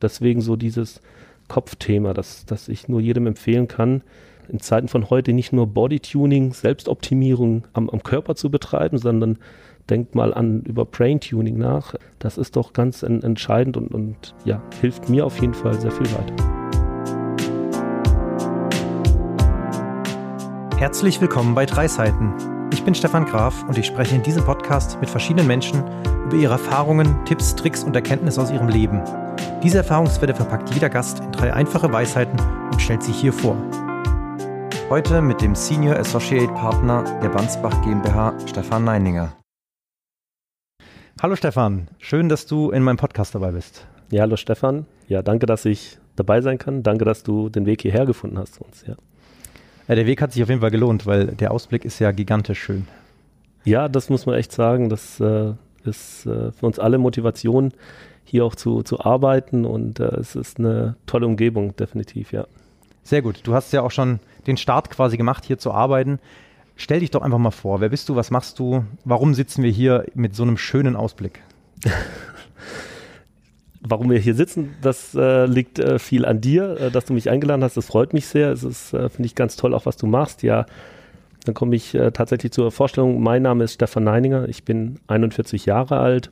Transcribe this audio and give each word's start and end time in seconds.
Deswegen 0.00 0.40
so 0.40 0.56
dieses 0.56 1.00
Kopfthema, 1.48 2.14
das, 2.14 2.46
das 2.46 2.68
ich 2.68 2.88
nur 2.88 3.00
jedem 3.00 3.26
empfehlen 3.26 3.66
kann, 3.68 4.02
in 4.48 4.60
Zeiten 4.60 4.88
von 4.88 5.10
heute 5.10 5.32
nicht 5.32 5.52
nur 5.52 5.66
Bodytuning, 5.66 6.52
Selbstoptimierung 6.52 7.64
am, 7.72 7.90
am 7.90 8.02
Körper 8.02 8.34
zu 8.34 8.50
betreiben, 8.50 8.98
sondern 8.98 9.38
denkt 9.90 10.14
mal 10.14 10.32
an 10.32 10.62
über 10.62 10.84
Brain-Tuning 10.84 11.58
nach. 11.58 11.94
Das 12.18 12.38
ist 12.38 12.56
doch 12.56 12.72
ganz 12.72 13.02
en 13.02 13.22
entscheidend 13.22 13.76
und, 13.76 13.88
und 13.88 14.34
ja, 14.44 14.62
hilft 14.80 15.08
mir 15.08 15.26
auf 15.26 15.40
jeden 15.40 15.54
Fall 15.54 15.78
sehr 15.80 15.90
viel 15.90 16.06
weiter. 16.12 16.34
Herzlich 20.78 21.20
willkommen 21.20 21.54
bei 21.54 21.66
Drei 21.66 21.88
Seiten. 21.88 22.57
Ich 22.88 22.92
bin 22.92 23.00
Stefan 23.00 23.26
Graf 23.26 23.64
und 23.68 23.76
ich 23.76 23.84
spreche 23.84 24.14
in 24.14 24.22
diesem 24.22 24.46
Podcast 24.46 24.98
mit 24.98 25.10
verschiedenen 25.10 25.46
Menschen 25.46 25.84
über 26.24 26.36
ihre 26.36 26.52
Erfahrungen, 26.52 27.22
Tipps, 27.26 27.54
Tricks 27.54 27.84
und 27.84 27.94
Erkenntnisse 27.94 28.40
aus 28.40 28.50
ihrem 28.50 28.68
Leben. 28.68 29.02
Diese 29.62 29.76
Erfahrungswerte 29.76 30.34
verpackt 30.34 30.72
jeder 30.72 30.88
Gast 30.88 31.20
in 31.20 31.30
drei 31.30 31.52
einfache 31.52 31.92
Weisheiten 31.92 32.40
und 32.72 32.80
stellt 32.80 33.02
sie 33.02 33.12
hier 33.12 33.34
vor. 33.34 33.58
Heute 34.88 35.20
mit 35.20 35.42
dem 35.42 35.54
Senior 35.54 35.96
Associate 35.96 36.50
Partner 36.54 37.02
der 37.20 37.28
Bansbach 37.28 37.78
GmbH, 37.84 38.32
Stefan 38.46 38.84
Neininger. 38.84 39.34
Hallo 41.20 41.36
Stefan, 41.36 41.88
schön, 41.98 42.30
dass 42.30 42.46
du 42.46 42.70
in 42.70 42.82
meinem 42.82 42.96
Podcast 42.96 43.34
dabei 43.34 43.50
bist. 43.50 43.86
Ja, 44.10 44.22
hallo 44.22 44.36
Stefan. 44.36 44.86
Ja, 45.08 45.20
danke, 45.20 45.44
dass 45.44 45.66
ich 45.66 45.98
dabei 46.16 46.40
sein 46.40 46.56
kann. 46.56 46.82
Danke, 46.82 47.04
dass 47.04 47.22
du 47.22 47.50
den 47.50 47.66
Weg 47.66 47.82
hierher 47.82 48.06
gefunden 48.06 48.38
hast 48.38 48.54
zu 48.54 48.64
uns. 48.64 48.82
Ja. 48.86 48.94
Ja, 49.88 49.94
der 49.94 50.06
Weg 50.06 50.20
hat 50.20 50.32
sich 50.32 50.42
auf 50.42 50.48
jeden 50.48 50.60
Fall 50.60 50.70
gelohnt, 50.70 51.06
weil 51.06 51.26
der 51.28 51.50
Ausblick 51.50 51.84
ist 51.84 51.98
ja 51.98 52.12
gigantisch 52.12 52.62
schön. 52.62 52.86
Ja, 53.64 53.88
das 53.88 54.10
muss 54.10 54.26
man 54.26 54.36
echt 54.36 54.52
sagen. 54.52 54.88
Das 54.88 55.18
äh, 55.20 55.52
ist 55.84 56.26
äh, 56.26 56.52
für 56.52 56.66
uns 56.66 56.78
alle 56.78 56.98
Motivation, 56.98 57.72
hier 58.24 58.44
auch 58.44 58.54
zu, 58.54 58.82
zu 58.82 59.00
arbeiten 59.00 59.64
und 59.64 60.00
äh, 60.00 60.16
es 60.16 60.36
ist 60.36 60.58
eine 60.58 60.96
tolle 61.06 61.26
Umgebung, 61.26 61.74
definitiv, 61.76 62.32
ja. 62.32 62.46
Sehr 63.02 63.22
gut. 63.22 63.40
Du 63.44 63.54
hast 63.54 63.72
ja 63.72 63.80
auch 63.80 63.90
schon 63.90 64.20
den 64.46 64.58
Start 64.58 64.90
quasi 64.90 65.16
gemacht, 65.16 65.46
hier 65.46 65.58
zu 65.58 65.72
arbeiten. 65.72 66.18
Stell 66.76 67.00
dich 67.00 67.10
doch 67.10 67.22
einfach 67.22 67.38
mal 67.38 67.50
vor. 67.50 67.80
Wer 67.80 67.88
bist 67.88 68.08
du? 68.10 68.16
Was 68.16 68.30
machst 68.30 68.58
du? 68.58 68.84
Warum 69.04 69.32
sitzen 69.32 69.62
wir 69.62 69.70
hier 69.70 70.04
mit 70.14 70.36
so 70.36 70.42
einem 70.42 70.58
schönen 70.58 70.94
Ausblick? 70.94 71.40
Warum 73.80 74.10
wir 74.10 74.18
hier 74.18 74.34
sitzen, 74.34 74.74
das 74.82 75.14
äh, 75.14 75.46
liegt 75.46 75.78
äh, 75.78 75.98
viel 75.98 76.24
an 76.24 76.40
dir, 76.40 76.80
äh, 76.80 76.90
dass 76.90 77.04
du 77.04 77.12
mich 77.12 77.30
eingeladen 77.30 77.62
hast. 77.62 77.76
Das 77.76 77.86
freut 77.86 78.12
mich 78.12 78.26
sehr. 78.26 78.50
Es 78.50 78.64
ist, 78.64 78.92
äh, 78.92 79.08
finde 79.08 79.26
ich, 79.26 79.34
ganz 79.34 79.56
toll, 79.56 79.72
auch 79.72 79.86
was 79.86 79.96
du 79.96 80.06
machst. 80.06 80.42
Ja, 80.42 80.66
dann 81.44 81.54
komme 81.54 81.76
ich 81.76 81.94
äh, 81.94 82.10
tatsächlich 82.10 82.52
zur 82.52 82.72
Vorstellung. 82.72 83.22
Mein 83.22 83.42
Name 83.42 83.64
ist 83.64 83.74
Stefan 83.74 84.04
Neininger. 84.04 84.48
Ich 84.48 84.64
bin 84.64 84.98
41 85.06 85.66
Jahre 85.66 85.98
alt. 85.98 86.30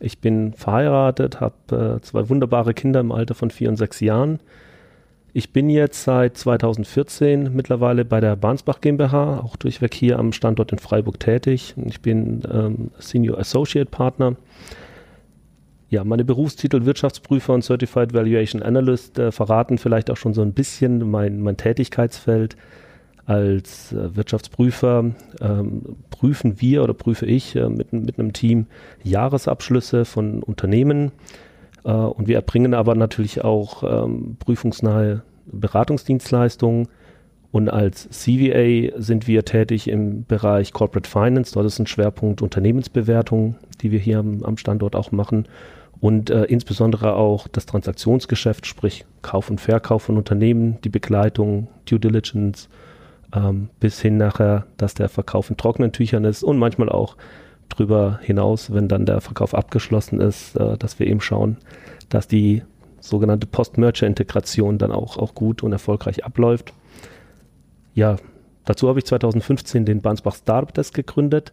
Ich 0.00 0.18
bin 0.18 0.54
verheiratet, 0.54 1.40
habe 1.40 1.98
äh, 1.98 2.00
zwei 2.00 2.28
wunderbare 2.30 2.72
Kinder 2.72 3.00
im 3.00 3.12
Alter 3.12 3.34
von 3.34 3.50
vier 3.50 3.68
und 3.68 3.76
sechs 3.76 4.00
Jahren. 4.00 4.40
Ich 5.32 5.52
bin 5.52 5.70
jetzt 5.70 6.02
seit 6.02 6.36
2014 6.36 7.54
mittlerweile 7.54 8.04
bei 8.04 8.20
der 8.20 8.34
Bahnsbach 8.34 8.80
GmbH, 8.80 9.40
auch 9.40 9.56
durchweg 9.56 9.94
hier 9.94 10.18
am 10.18 10.32
Standort 10.32 10.72
in 10.72 10.78
Freiburg 10.78 11.20
tätig. 11.20 11.74
Ich 11.86 12.00
bin 12.00 12.42
ähm, 12.50 12.90
Senior 12.98 13.38
Associate 13.38 13.88
Partner. 13.88 14.34
Ja, 15.90 16.04
meine 16.04 16.24
Berufstitel 16.24 16.84
Wirtschaftsprüfer 16.84 17.52
und 17.52 17.64
Certified 17.64 18.14
Valuation 18.14 18.62
Analyst 18.62 19.18
äh, 19.18 19.32
verraten 19.32 19.76
vielleicht 19.76 20.08
auch 20.08 20.16
schon 20.16 20.34
so 20.34 20.40
ein 20.40 20.52
bisschen 20.52 21.10
mein, 21.10 21.40
mein 21.40 21.56
Tätigkeitsfeld. 21.56 22.56
Als 23.26 23.92
äh, 23.92 24.14
Wirtschaftsprüfer 24.14 25.10
ähm, 25.40 25.82
prüfen 26.10 26.60
wir 26.60 26.84
oder 26.84 26.94
prüfe 26.94 27.26
ich 27.26 27.56
äh, 27.56 27.68
mit, 27.68 27.92
mit 27.92 28.20
einem 28.20 28.32
Team 28.32 28.66
Jahresabschlüsse 29.02 30.04
von 30.04 30.44
Unternehmen 30.44 31.10
äh, 31.84 31.90
und 31.90 32.28
wir 32.28 32.36
erbringen 32.36 32.72
aber 32.72 32.94
natürlich 32.94 33.42
auch 33.42 33.82
ähm, 33.82 34.36
prüfungsnahe 34.38 35.24
Beratungsdienstleistungen. 35.46 36.86
Und 37.50 37.68
als 37.68 38.08
CVA 38.10 38.96
sind 39.00 39.26
wir 39.26 39.44
tätig 39.44 39.88
im 39.88 40.24
Bereich 40.24 40.72
Corporate 40.72 41.10
Finance. 41.10 41.52
Dort 41.52 41.66
ist 41.66 41.80
ein 41.80 41.88
Schwerpunkt 41.88 42.42
Unternehmensbewertung, 42.42 43.56
die 43.80 43.90
wir 43.90 43.98
hier 43.98 44.20
am, 44.20 44.44
am 44.44 44.56
Standort 44.56 44.94
auch 44.94 45.10
machen. 45.10 45.48
Und 46.00 46.30
äh, 46.30 46.44
insbesondere 46.44 47.14
auch 47.14 47.46
das 47.48 47.66
Transaktionsgeschäft, 47.66 48.66
sprich 48.66 49.04
Kauf 49.22 49.50
und 49.50 49.60
Verkauf 49.60 50.04
von 50.04 50.16
Unternehmen, 50.16 50.78
die 50.82 50.88
Begleitung, 50.88 51.68
Due 51.84 52.00
Diligence, 52.00 52.68
ähm, 53.34 53.68
bis 53.80 54.00
hin 54.00 54.16
nachher, 54.16 54.66
dass 54.76 54.94
der 54.94 55.08
Verkauf 55.08 55.50
in 55.50 55.56
trockenen 55.56 55.92
Tüchern 55.92 56.24
ist 56.24 56.42
und 56.42 56.58
manchmal 56.58 56.88
auch 56.88 57.16
drüber 57.68 58.18
hinaus, 58.22 58.72
wenn 58.72 58.88
dann 58.88 59.06
der 59.06 59.20
Verkauf 59.20 59.54
abgeschlossen 59.54 60.20
ist, 60.20 60.56
äh, 60.56 60.76
dass 60.78 60.98
wir 60.98 61.06
eben 61.06 61.20
schauen, 61.20 61.58
dass 62.08 62.26
die 62.26 62.62
sogenannte 63.00 63.46
Post-Merger-Integration 63.46 64.78
dann 64.78 64.92
auch, 64.92 65.16
auch 65.16 65.34
gut 65.34 65.62
und 65.62 65.72
erfolgreich 65.72 66.24
abläuft. 66.24 66.72
Ja, 67.94 68.16
dazu 68.64 68.88
habe 68.88 68.98
ich 68.98 69.06
2015 69.06 69.84
den 69.84 70.00
Bansbach 70.00 70.34
Startup 70.34 70.72
Desk 70.72 70.94
gegründet. 70.94 71.52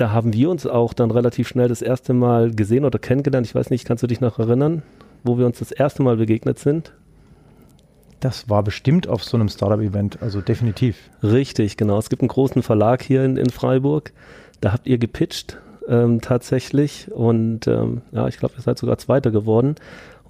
Da 0.00 0.12
haben 0.12 0.32
wir 0.32 0.48
uns 0.48 0.66
auch 0.66 0.94
dann 0.94 1.10
relativ 1.10 1.46
schnell 1.46 1.68
das 1.68 1.82
erste 1.82 2.14
Mal 2.14 2.52
gesehen 2.52 2.86
oder 2.86 2.98
kennengelernt. 2.98 3.46
Ich 3.46 3.54
weiß 3.54 3.68
nicht, 3.68 3.86
kannst 3.86 4.02
du 4.02 4.06
dich 4.06 4.22
noch 4.22 4.38
erinnern, 4.38 4.82
wo 5.24 5.36
wir 5.36 5.44
uns 5.44 5.58
das 5.58 5.72
erste 5.72 6.02
Mal 6.02 6.16
begegnet 6.16 6.58
sind? 6.58 6.94
Das 8.18 8.48
war 8.48 8.62
bestimmt 8.62 9.08
auf 9.08 9.22
so 9.22 9.36
einem 9.36 9.50
Startup-Event, 9.50 10.22
also 10.22 10.40
definitiv. 10.40 10.96
Richtig, 11.22 11.76
genau. 11.76 11.98
Es 11.98 12.08
gibt 12.08 12.22
einen 12.22 12.30
großen 12.30 12.62
Verlag 12.62 13.02
hier 13.02 13.26
in, 13.26 13.36
in 13.36 13.50
Freiburg. 13.50 14.14
Da 14.62 14.72
habt 14.72 14.86
ihr 14.86 14.96
gepitcht 14.96 15.58
ähm, 15.86 16.22
tatsächlich 16.22 17.12
und 17.12 17.66
ähm, 17.66 18.00
ja, 18.10 18.26
ich 18.26 18.38
glaube, 18.38 18.54
ihr 18.56 18.62
seid 18.62 18.78
sogar 18.78 18.96
Zweiter 18.96 19.30
geworden. 19.30 19.74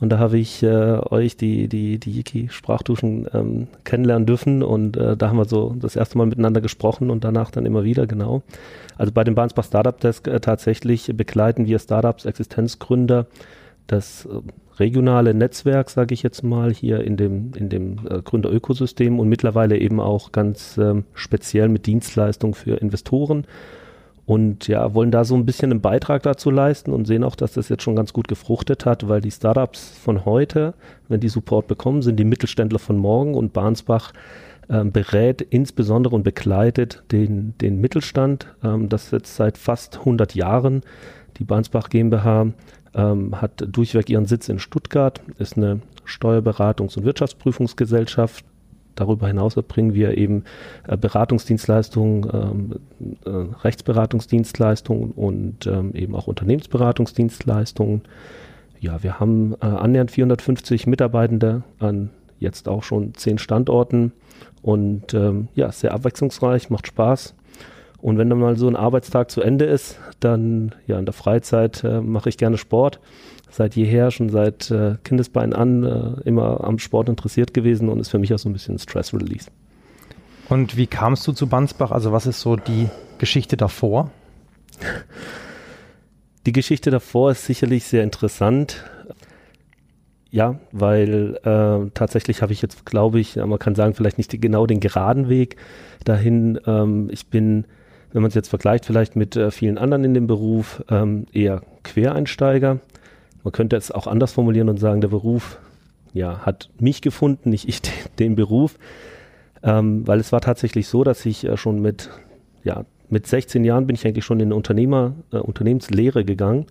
Und 0.00 0.08
da 0.08 0.18
habe 0.18 0.38
ich 0.38 0.62
äh, 0.62 0.98
euch 1.10 1.36
die, 1.36 1.68
die, 1.68 1.98
die 1.98 2.10
Yiki-Sprachduschen 2.12 3.28
ähm, 3.34 3.68
kennenlernen 3.84 4.24
dürfen 4.24 4.62
und 4.62 4.96
äh, 4.96 5.16
da 5.16 5.28
haben 5.28 5.36
wir 5.36 5.44
so 5.44 5.76
das 5.78 5.94
erste 5.94 6.16
Mal 6.16 6.26
miteinander 6.26 6.62
gesprochen 6.62 7.10
und 7.10 7.22
danach 7.22 7.50
dann 7.50 7.66
immer 7.66 7.84
wieder, 7.84 8.06
genau. 8.06 8.42
Also 8.96 9.12
bei 9.12 9.24
dem 9.24 9.34
Bahnsbach 9.34 9.64
Startup 9.64 9.98
Desk 9.98 10.26
äh, 10.26 10.40
tatsächlich 10.40 11.12
begleiten 11.14 11.66
wir 11.66 11.78
Startups, 11.78 12.24
Existenzgründer, 12.24 13.26
das 13.86 14.24
äh, 14.24 14.40
regionale 14.78 15.34
Netzwerk, 15.34 15.90
sage 15.90 16.14
ich 16.14 16.22
jetzt 16.22 16.42
mal, 16.42 16.72
hier 16.72 17.04
in 17.04 17.18
dem, 17.18 17.52
in 17.54 17.68
dem 17.68 17.98
äh, 18.08 18.22
Gründerökosystem 18.22 19.20
und 19.20 19.28
mittlerweile 19.28 19.76
eben 19.78 20.00
auch 20.00 20.32
ganz 20.32 20.78
ähm, 20.78 21.04
speziell 21.12 21.68
mit 21.68 21.84
Dienstleistungen 21.84 22.54
für 22.54 22.76
Investoren 22.76 23.44
und 24.30 24.68
ja, 24.68 24.94
wollen 24.94 25.10
da 25.10 25.24
so 25.24 25.34
ein 25.34 25.44
bisschen 25.44 25.72
einen 25.72 25.80
Beitrag 25.80 26.22
dazu 26.22 26.52
leisten 26.52 26.92
und 26.92 27.04
sehen 27.04 27.24
auch, 27.24 27.34
dass 27.34 27.54
das 27.54 27.68
jetzt 27.68 27.82
schon 27.82 27.96
ganz 27.96 28.12
gut 28.12 28.28
gefruchtet 28.28 28.86
hat, 28.86 29.08
weil 29.08 29.20
die 29.20 29.32
Startups 29.32 29.98
von 29.98 30.24
heute, 30.24 30.74
wenn 31.08 31.18
die 31.18 31.28
Support 31.28 31.66
bekommen, 31.66 32.00
sind 32.00 32.14
die 32.14 32.24
Mittelständler 32.24 32.78
von 32.78 32.96
morgen 32.96 33.34
und 33.34 33.52
Bahnsbach 33.52 34.12
ähm, 34.68 34.92
berät 34.92 35.42
insbesondere 35.42 36.14
und 36.14 36.22
begleitet 36.22 37.02
den, 37.10 37.58
den 37.58 37.80
Mittelstand, 37.80 38.46
ähm, 38.62 38.88
das 38.88 39.10
jetzt 39.10 39.34
seit 39.34 39.58
fast 39.58 39.98
100 39.98 40.36
Jahren. 40.36 40.82
Die 41.38 41.44
Bahnsbach 41.44 41.88
GmbH 41.88 42.52
ähm, 42.94 43.40
hat 43.40 43.64
durchweg 43.66 44.08
ihren 44.10 44.26
Sitz 44.26 44.48
in 44.48 44.60
Stuttgart, 44.60 45.20
ist 45.40 45.56
eine 45.56 45.80
Steuerberatungs- 46.06 46.96
und 46.96 47.04
Wirtschaftsprüfungsgesellschaft. 47.04 48.44
Darüber 49.00 49.28
hinaus 49.28 49.56
erbringen 49.56 49.94
wir 49.94 50.18
eben 50.18 50.44
äh, 50.86 50.94
Beratungsdienstleistungen, 50.94 52.30
ähm, 52.34 52.74
äh, 53.24 53.30
Rechtsberatungsdienstleistungen 53.64 55.12
und 55.12 55.66
ähm, 55.66 55.94
eben 55.94 56.14
auch 56.14 56.26
Unternehmensberatungsdienstleistungen. 56.26 58.02
Ja, 58.78 59.02
wir 59.02 59.18
haben 59.18 59.54
äh, 59.62 59.64
annähernd 59.64 60.10
450 60.10 60.86
Mitarbeitende 60.86 61.62
an 61.78 62.10
jetzt 62.40 62.68
auch 62.68 62.82
schon 62.82 63.14
zehn 63.14 63.38
Standorten 63.38 64.12
und 64.60 65.14
ähm, 65.14 65.48
ja, 65.54 65.72
sehr 65.72 65.94
abwechslungsreich, 65.94 66.68
macht 66.68 66.86
Spaß. 66.86 67.34
Und 68.02 68.18
wenn 68.18 68.28
dann 68.28 68.38
mal 68.38 68.56
so 68.56 68.68
ein 68.68 68.76
Arbeitstag 68.76 69.30
zu 69.30 69.40
Ende 69.40 69.64
ist, 69.64 69.98
dann 70.20 70.74
ja 70.86 70.98
in 70.98 71.06
der 71.06 71.14
Freizeit 71.14 71.84
äh, 71.84 72.02
mache 72.02 72.28
ich 72.28 72.36
gerne 72.36 72.58
Sport. 72.58 73.00
Seit 73.50 73.76
jeher, 73.76 74.10
schon 74.10 74.30
seit 74.30 74.70
äh, 74.70 74.96
Kindesbein 75.04 75.52
an, 75.52 75.84
äh, 75.84 76.28
immer 76.28 76.62
am 76.64 76.78
Sport 76.78 77.08
interessiert 77.08 77.52
gewesen 77.52 77.88
und 77.88 78.00
ist 78.00 78.08
für 78.08 78.18
mich 78.18 78.32
auch 78.32 78.38
so 78.38 78.48
ein 78.48 78.52
bisschen 78.52 78.78
Stress 78.78 79.12
Release. 79.12 79.50
Und 80.48 80.76
wie 80.76 80.86
kamst 80.86 81.26
du 81.26 81.32
zu 81.32 81.48
Bansbach? 81.48 81.90
Also 81.90 82.12
was 82.12 82.26
ist 82.26 82.40
so 82.40 82.56
die 82.56 82.88
Geschichte 83.18 83.56
davor? 83.56 84.10
Die 86.46 86.52
Geschichte 86.52 86.90
davor 86.90 87.32
ist 87.32 87.44
sicherlich 87.44 87.84
sehr 87.84 88.02
interessant. 88.02 88.82
Ja, 90.30 90.58
weil 90.72 91.38
äh, 91.44 91.90
tatsächlich 91.92 92.40
habe 92.40 92.54
ich 92.54 92.62
jetzt, 92.62 92.86
glaube 92.86 93.20
ich, 93.20 93.36
man 93.36 93.58
kann 93.58 93.74
sagen, 93.74 93.92
vielleicht 93.92 94.16
nicht 94.16 94.32
die, 94.32 94.40
genau 94.40 94.64
den 94.64 94.80
geraden 94.80 95.28
Weg 95.28 95.56
dahin. 96.04 96.58
Ähm, 96.66 97.10
ich 97.12 97.26
bin 97.26 97.66
wenn 98.12 98.22
man 98.22 98.28
es 98.28 98.34
jetzt 98.34 98.48
vergleicht 98.48 98.86
vielleicht 98.86 99.16
mit 99.16 99.36
äh, 99.36 99.50
vielen 99.50 99.78
anderen 99.78 100.04
in 100.04 100.14
dem 100.14 100.26
Beruf, 100.26 100.82
ähm, 100.90 101.26
eher 101.32 101.62
Quereinsteiger. 101.82 102.80
Man 103.44 103.52
könnte 103.52 103.76
es 103.76 103.90
auch 103.90 104.06
anders 104.06 104.32
formulieren 104.32 104.68
und 104.68 104.78
sagen, 104.78 105.00
der 105.00 105.08
Beruf 105.08 105.58
ja, 106.12 106.40
hat 106.40 106.70
mich 106.78 107.02
gefunden, 107.02 107.50
nicht 107.50 107.68
ich 107.68 107.82
den, 107.82 107.92
den 108.18 108.34
Beruf. 108.34 108.78
Ähm, 109.62 110.06
weil 110.06 110.20
es 110.20 110.32
war 110.32 110.40
tatsächlich 110.40 110.88
so, 110.88 111.04
dass 111.04 111.26
ich 111.26 111.44
äh, 111.44 111.56
schon 111.56 111.80
mit, 111.82 112.08
ja, 112.64 112.84
mit 113.10 113.26
16 113.26 113.64
Jahren 113.64 113.86
bin 113.86 113.94
ich 113.94 114.06
eigentlich 114.06 114.24
schon 114.24 114.40
in 114.40 114.46
eine 114.46 114.54
Unternehmer, 114.54 115.12
äh, 115.32 115.36
Unternehmenslehre 115.36 116.24
gegangen. 116.24 116.66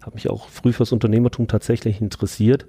habe 0.00 0.14
mich 0.14 0.28
auch 0.28 0.48
früh 0.48 0.72
fürs 0.72 0.92
Unternehmertum 0.92 1.46
tatsächlich 1.46 2.00
interessiert. 2.00 2.66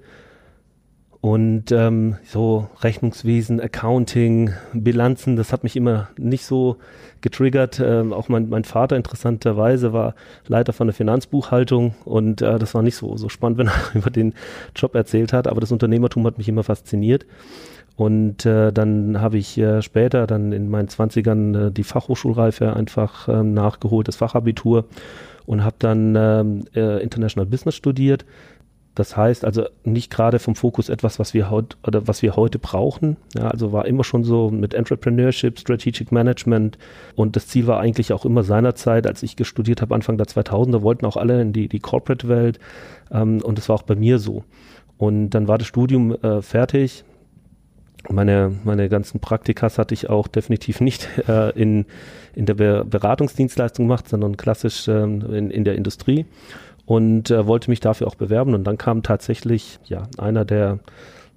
Und 1.24 1.72
ähm, 1.72 2.16
so 2.26 2.68
Rechnungswesen, 2.82 3.58
Accounting, 3.58 4.50
Bilanzen, 4.74 5.36
das 5.36 5.54
hat 5.54 5.64
mich 5.64 5.74
immer 5.74 6.10
nicht 6.18 6.44
so 6.44 6.76
getriggert. 7.22 7.80
Ähm, 7.82 8.12
auch 8.12 8.28
mein, 8.28 8.50
mein 8.50 8.64
Vater 8.64 8.94
interessanterweise 8.94 9.94
war 9.94 10.16
Leiter 10.48 10.74
von 10.74 10.86
der 10.86 10.92
Finanzbuchhaltung 10.92 11.94
und 12.04 12.42
äh, 12.42 12.58
das 12.58 12.74
war 12.74 12.82
nicht 12.82 12.96
so, 12.96 13.16
so 13.16 13.30
spannend, 13.30 13.56
wenn 13.58 13.68
er 13.68 13.94
über 13.94 14.10
den 14.10 14.34
Job 14.76 14.94
erzählt 14.94 15.32
hat, 15.32 15.48
aber 15.48 15.62
das 15.62 15.72
Unternehmertum 15.72 16.26
hat 16.26 16.36
mich 16.36 16.46
immer 16.46 16.62
fasziniert. 16.62 17.24
Und 17.96 18.44
äh, 18.44 18.70
dann 18.70 19.18
habe 19.18 19.38
ich 19.38 19.56
äh, 19.56 19.80
später 19.80 20.26
dann 20.26 20.52
in 20.52 20.68
meinen 20.68 20.88
Zwanzigern 20.88 21.54
äh, 21.54 21.70
die 21.70 21.84
Fachhochschulreife 21.84 22.76
einfach 22.76 23.28
äh, 23.28 23.42
nachgeholt, 23.42 24.08
das 24.08 24.16
Fachabitur 24.16 24.84
und 25.46 25.64
habe 25.64 25.76
dann 25.78 26.16
ähm, 26.16 26.64
äh, 26.74 27.02
International 27.02 27.46
Business 27.46 27.76
studiert 27.76 28.26
das 28.94 29.16
heißt 29.16 29.44
also 29.44 29.66
nicht 29.82 30.10
gerade 30.10 30.38
vom 30.38 30.54
Fokus 30.54 30.88
etwas, 30.88 31.18
was 31.18 31.34
wir 31.34 31.50
heute 31.50 31.76
oder 31.84 32.06
was 32.06 32.22
wir 32.22 32.36
heute 32.36 32.58
brauchen. 32.60 33.16
Ja, 33.36 33.48
also 33.48 33.72
war 33.72 33.86
immer 33.86 34.04
schon 34.04 34.22
so 34.22 34.50
mit 34.50 34.72
Entrepreneurship, 34.72 35.58
Strategic 35.58 36.12
Management 36.12 36.78
und 37.16 37.34
das 37.34 37.48
Ziel 37.48 37.66
war 37.66 37.80
eigentlich 37.80 38.12
auch 38.12 38.24
immer 38.24 38.44
seinerzeit, 38.44 39.06
als 39.06 39.22
ich 39.22 39.34
gestudiert 39.34 39.82
habe, 39.82 39.94
Anfang 39.94 40.16
der 40.16 40.26
2000er, 40.26 40.82
wollten 40.82 41.06
auch 41.06 41.16
alle 41.16 41.42
in 41.42 41.52
die, 41.52 41.68
die 41.68 41.80
Corporate-Welt 41.80 42.60
ähm, 43.10 43.40
und 43.42 43.58
das 43.58 43.68
war 43.68 43.76
auch 43.76 43.82
bei 43.82 43.96
mir 43.96 44.18
so. 44.18 44.44
Und 44.96 45.30
dann 45.30 45.48
war 45.48 45.58
das 45.58 45.66
Studium 45.66 46.12
äh, 46.22 46.40
fertig. 46.40 47.04
Meine, 48.08 48.52
meine 48.64 48.88
ganzen 48.88 49.18
Praktikas 49.18 49.78
hatte 49.78 49.94
ich 49.94 50.08
auch 50.08 50.28
definitiv 50.28 50.80
nicht 50.80 51.08
äh, 51.28 51.50
in, 51.60 51.86
in 52.34 52.46
der 52.46 52.54
Be 52.54 52.84
Beratungsdienstleistung 52.88 53.86
gemacht, 53.86 54.08
sondern 54.08 54.36
klassisch 54.36 54.86
ähm, 54.86 55.34
in, 55.34 55.50
in 55.50 55.64
der 55.64 55.74
Industrie 55.74 56.26
und 56.86 57.30
äh, 57.30 57.46
wollte 57.46 57.70
mich 57.70 57.80
dafür 57.80 58.06
auch 58.06 58.14
bewerben. 58.14 58.54
Und 58.54 58.64
dann 58.64 58.78
kam 58.78 59.02
tatsächlich 59.02 59.78
ja 59.84 60.02
einer 60.18 60.44
der 60.44 60.78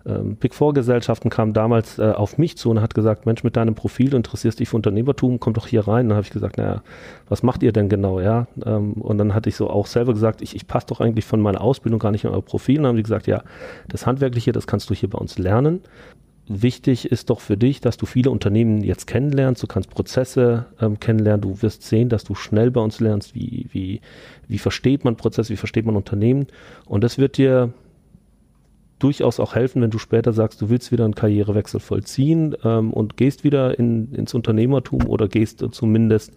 ähm, 0.08 0.36
Big 0.36 0.54
Four 0.56 0.74
Gesellschaften 0.74 1.30
kam 1.30 1.54
damals 1.54 2.00
äh, 2.00 2.12
auf 2.12 2.38
mich 2.38 2.58
zu 2.58 2.70
und 2.70 2.82
hat 2.82 2.96
gesagt, 2.96 3.26
Mensch, 3.26 3.44
mit 3.44 3.58
deinem 3.58 3.76
Profil, 3.76 4.14
interessierst 4.14 4.60
dich 4.60 4.70
für 4.70 4.78
Unternehmertum, 4.78 5.40
komm 5.40 5.54
doch 5.54 5.68
hier 5.68 5.88
rein. 5.88 6.06
Und 6.06 6.10
dann 6.10 6.18
habe 6.18 6.26
ich 6.26 6.32
gesagt, 6.32 6.58
naja, 6.58 6.82
was 7.28 7.44
macht 7.44 7.62
ihr 7.62 7.74
denn 7.74 7.90
genau, 7.90 8.20
ja? 8.20 8.48
Ähm, 8.66 8.94
und 8.94 9.18
dann 9.18 9.34
hatte 9.34 9.50
ich 9.50 9.56
so 9.56 9.70
auch 9.70 9.86
selber 9.86 10.14
gesagt, 10.14 10.42
ich, 10.42 10.56
ich 10.56 10.68
passe 10.68 10.88
doch 10.88 11.02
eigentlich 11.02 11.26
von 11.26 11.42
meiner 11.42 11.62
Ausbildung 11.62 12.00
gar 12.00 12.12
nicht 12.12 12.24
in 12.24 12.30
euer 12.30 12.42
Profil. 12.42 12.78
Und 12.78 12.84
dann 12.84 12.90
haben 12.90 12.98
die 12.98 13.04
gesagt, 13.04 13.28
ja, 13.28 13.44
das 13.90 14.06
Handwerkliche, 14.06 14.52
das 14.52 14.66
kannst 14.66 14.90
du 14.90 14.94
hier 14.94 15.10
bei 15.10 15.18
uns 15.18 15.38
lernen 15.38 15.82
wichtig 16.48 17.12
ist 17.12 17.30
doch 17.30 17.40
für 17.40 17.58
dich, 17.58 17.82
dass 17.82 17.98
du 17.98 18.06
viele 18.06 18.32
Unternehmen 18.32 18.84
jetzt 18.84 19.08
kennenlernst, 19.08 19.62
du 19.62 19.68
kannst 19.68 19.90
Prozesse 19.90 20.66
ähm, 20.80 21.00
kennenlernen, 21.00 21.42
du 21.42 21.62
wirst 21.62 21.84
sehen, 21.84 22.10
dass 22.10 22.24
du 22.24 22.36
schnell 22.36 22.72
bei 22.72 22.82
uns 22.82 23.00
lernst, 23.00 23.36
wie, 23.36 23.68
wie, 23.72 24.02
wie 24.48 24.58
versteht 24.58 25.04
man 25.04 25.16
Prozesse, 25.16 25.52
wie 25.52 25.58
versteht 25.58 25.86
man 25.86 25.96
Unternehmen? 25.96 26.48
Und 26.86 27.04
das 27.04 27.18
wird 27.18 27.38
dir 27.38 27.74
durchaus 29.00 29.40
auch 29.40 29.56
helfen, 29.56 29.82
wenn 29.82 29.92
du 29.92 30.00
später 30.00 30.34
sagst, 30.34 30.62
du 30.62 30.70
willst 30.70 30.92
wieder 30.92 31.06
einen 31.06 31.16
Karrierewechsel 31.16 31.80
vollziehen 31.80 32.56
ähm, 32.64 32.94
und 32.94 33.18
gehst 33.18 33.44
wieder 33.44 33.78
in, 33.78 34.14
ins 34.14 34.34
Unternehmertum 34.34 35.06
oder 35.08 35.28
gehst 35.28 35.64
zumindest 35.72 36.34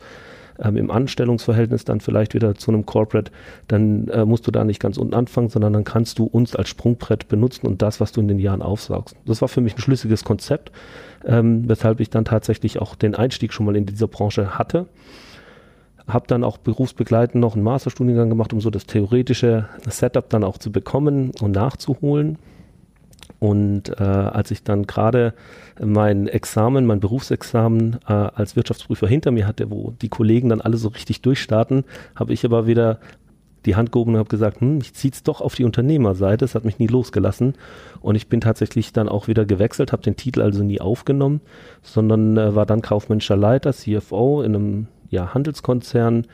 ähm, 0.63 0.77
im 0.77 0.91
Anstellungsverhältnis 0.91 1.85
dann 1.85 2.01
vielleicht 2.01 2.35
wieder 2.35 2.55
zu 2.55 2.71
einem 2.71 2.87
Corporate, 2.87 3.31
dann 3.69 4.09
äh, 4.09 4.25
musst 4.25 4.47
du 4.47 4.51
da 4.51 4.65
nicht 4.65 4.81
ganz 4.81 4.97
unten 4.97 5.15
anfangen, 5.15 5.49
sondern 5.49 5.73
dann 5.73 5.85
kannst 5.85 6.19
du 6.19 6.25
uns 6.25 6.55
als 6.57 6.69
Sprungbrett 6.69 7.29
benutzen 7.29 7.67
und 7.67 7.83
das, 7.83 8.01
was 8.01 8.13
du 8.13 8.21
in 8.21 8.29
den 8.29 8.39
Jahren 8.39 8.63
aufsaugst. 8.63 9.17
Das 9.27 9.41
war 9.41 9.49
für 9.49 9.61
mich 9.61 9.77
ein 9.77 9.81
schlüssiges 9.81 10.25
Konzept, 10.25 10.73
ähm, 11.25 11.69
weshalb 11.69 12.01
ich 12.01 12.11
dann 12.11 12.25
tatsächlich 12.25 12.81
auch 12.81 12.95
den 12.95 13.15
Einstieg 13.15 13.53
schon 13.53 13.67
mal 13.67 13.77
in 13.77 13.87
dieser 13.87 14.09
Branche 14.09 14.59
hatte 14.59 14.87
habe 16.13 16.27
dann 16.27 16.45
auch 16.45 16.59
berufsbegleitend 16.59 17.41
noch 17.41 17.55
einen 17.55 17.63
Masterstudiengang 17.63 18.29
gemacht, 18.29 18.53
um 18.53 18.61
so 18.61 18.71
das 18.71 18.87
theoretische 18.87 19.69
Setup 19.89 20.29
dann 20.29 20.45
auch 20.45 20.59
zu 20.59 20.73
bekommen 20.73 21.33
und 21.41 21.53
nachzuholen. 21.53 22.39
Und 23.41 23.89
äh, 23.99 24.03
als 24.03 24.51
ich 24.51 24.63
dann 24.63 24.87
gerade 24.87 25.35
mein 25.83 26.29
Examen, 26.29 26.87
mein 26.87 27.01
Berufsexamen 27.01 27.99
äh, 28.07 28.13
als 28.13 28.55
Wirtschaftsprüfer 28.55 29.09
hinter 29.09 29.31
mir 29.31 29.47
hatte, 29.47 29.71
wo 29.71 29.95
die 30.03 30.11
Kollegen 30.11 30.51
dann 30.51 30.61
alle 30.61 30.77
so 30.77 30.89
richtig 30.89 31.23
durchstarten, 31.23 31.85
habe 32.15 32.35
ich 32.35 32.45
aber 32.45 32.67
wieder 32.67 33.01
die 33.67 33.77
Hand 33.77 33.93
gehoben 33.93 34.13
und 34.13 34.19
habe 34.19 34.29
gesagt, 34.29 34.61
hm, 34.61 34.79
ich 34.81 34.95
ziehe 34.95 35.13
es 35.13 35.23
doch 35.23 35.41
auf 35.41 35.55
die 35.55 35.65
Unternehmerseite. 35.65 36.45
Das 36.45 36.55
hat 36.55 36.67
mich 36.67 36.79
nie 36.79 36.87
losgelassen. 36.87 37.55
Und 38.01 38.15
ich 38.15 38.29
bin 38.29 38.43
tatsächlich 38.43 38.93
dann 38.93 39.09
auch 39.09 39.27
wieder 39.27 39.47
gewechselt, 39.47 39.93
habe 39.93 40.03
den 40.03 40.17
Titel 40.17 40.43
also 40.43 40.63
nie 40.63 40.81
aufgenommen, 40.81 41.41
sondern 41.83 42.37
äh, 42.37 42.55
war 42.55 42.67
dann 42.67 42.83
kaufmännischer 42.83 43.37
Leiter, 43.37 43.73
CFO 43.73 44.43
in 44.43 44.55
einem 44.55 44.87
ja, 45.09 45.33
Handelskonzern 45.33 46.27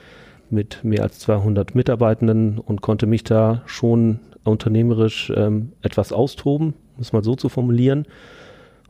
mit 0.50 0.84
mehr 0.84 1.02
als 1.02 1.20
200 1.20 1.74
Mitarbeitenden 1.74 2.58
und 2.58 2.82
konnte 2.82 3.06
mich 3.06 3.24
da 3.24 3.62
schon 3.66 4.20
unternehmerisch 4.44 5.32
ähm, 5.34 5.72
etwas 5.82 6.12
austoben, 6.12 6.74
um 6.96 7.02
es 7.02 7.12
mal 7.12 7.24
so 7.24 7.34
zu 7.34 7.48
formulieren. 7.48 8.06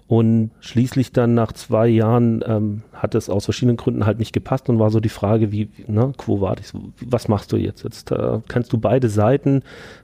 Und 0.08 0.52
schließlich 0.60 1.10
dann 1.10 1.34
nach 1.34 1.50
zwei 1.50 1.88
Jahren 1.88 2.44
ähm, 2.46 2.82
hat 2.92 3.16
es 3.16 3.28
aus 3.28 3.44
verschiedenen 3.44 3.76
Gründen 3.76 4.06
halt 4.06 4.20
nicht 4.20 4.32
gepasst 4.32 4.68
und 4.68 4.78
war 4.78 4.90
so 4.90 5.00
die 5.00 5.08
Frage, 5.08 5.50
wie, 5.50 5.68
ne, 5.88 6.12
quo 6.16 6.40
vadis, 6.40 6.72
was 7.04 7.26
machst 7.26 7.50
du 7.52 7.56
jetzt? 7.56 7.82
Jetzt 7.82 8.12
äh, 8.12 8.38
kannst 8.46 8.72
du 8.72 8.78
beide 8.78 9.08
Seiten, 9.08 9.62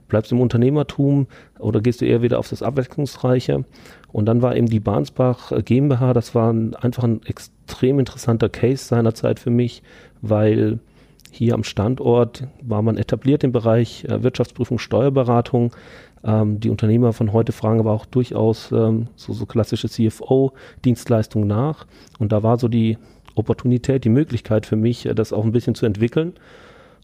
bleibst 0.09 0.31
du 0.31 0.35
im 0.35 0.41
Unternehmertum 0.41 1.27
oder 1.57 1.79
gehst 1.79 2.01
du 2.01 2.05
eher 2.05 2.21
wieder 2.21 2.37
auf 2.37 2.49
das 2.49 2.63
Abwechslungsreiche? 2.63 3.63
Und 4.11 4.25
dann 4.25 4.41
war 4.41 4.57
eben 4.57 4.67
die 4.67 4.81
Bahnsbach 4.81 5.53
äh, 5.53 5.63
GmbH, 5.63 6.11
das 6.11 6.35
war 6.35 6.51
ein, 6.51 6.75
einfach 6.75 7.05
ein 7.05 7.21
extrem 7.25 7.97
interessanter 7.99 8.49
Case 8.49 8.83
seinerzeit 8.83 9.39
für 9.39 9.51
mich, 9.51 9.83
weil 10.21 10.79
hier 11.33 11.55
am 11.55 11.63
Standort 11.63 12.47
war 12.61 12.81
man 12.81 12.97
etabliert 12.97 13.43
im 13.43 13.51
Bereich 13.51 14.05
äh, 14.05 14.23
Wirtschaftsprüfung, 14.23 14.79
Steuerberatung, 14.79 15.73
ähm, 16.23 16.59
die 16.59 16.69
Unternehmer 16.69 17.13
von 17.13 17.33
heute 17.33 17.51
fragen 17.51 17.79
aber 17.79 17.91
auch 17.91 18.05
durchaus 18.05 18.71
ähm, 18.71 19.07
so, 19.15 19.33
so 19.33 19.45
klassische 19.45 19.89
CFO-Dienstleistungen 19.89 21.47
nach. 21.47 21.85
Und 22.19 22.31
da 22.31 22.43
war 22.43 22.57
so 22.57 22.67
die 22.67 22.97
Opportunität, 23.35 24.03
die 24.03 24.09
Möglichkeit 24.09 24.65
für 24.65 24.75
mich, 24.75 25.05
äh, 25.05 25.15
das 25.15 25.33
auch 25.33 25.43
ein 25.43 25.51
bisschen 25.51 25.75
zu 25.75 25.85
entwickeln. 25.85 26.33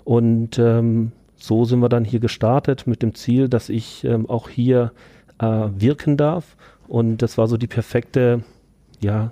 Und 0.06 0.58
ähm, 0.58 1.12
so 1.36 1.66
sind 1.66 1.80
wir 1.80 1.90
dann 1.90 2.06
hier 2.06 2.20
gestartet 2.20 2.88
mit 2.88 3.02
dem 3.02 3.14
Ziel, 3.14 3.50
dass 3.50 3.70
ich 3.70 4.04
ähm, 4.06 4.30
auch 4.30 4.50
hier 4.50 4.92
äh, 5.40 5.46
wirken 5.46 6.18
darf. 6.18 6.56
Und 6.88 7.18
das 7.18 7.38
war 7.38 7.48
so 7.48 7.58
die 7.58 7.68
perfekte, 7.68 8.44
ja, 9.02 9.32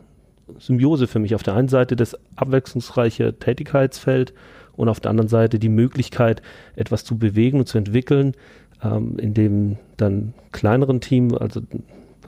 Symbiose 0.59 1.07
für 1.07 1.19
mich. 1.19 1.35
Auf 1.35 1.43
der 1.43 1.55
einen 1.55 1.67
Seite 1.67 1.95
das 1.95 2.17
abwechslungsreiche 2.35 3.37
Tätigkeitsfeld 3.37 4.33
und 4.77 4.87
auf 4.87 5.01
der 5.01 5.11
anderen 5.11 5.27
Seite 5.27 5.59
die 5.59 5.69
Möglichkeit, 5.69 6.41
etwas 6.75 7.03
zu 7.03 7.17
bewegen 7.17 7.59
und 7.59 7.67
zu 7.67 7.77
entwickeln, 7.77 8.33
ähm, 8.81 9.19
in 9.19 9.33
dem 9.33 9.77
dann 9.97 10.33
kleineren 10.51 11.01
Team, 11.01 11.35
also 11.35 11.61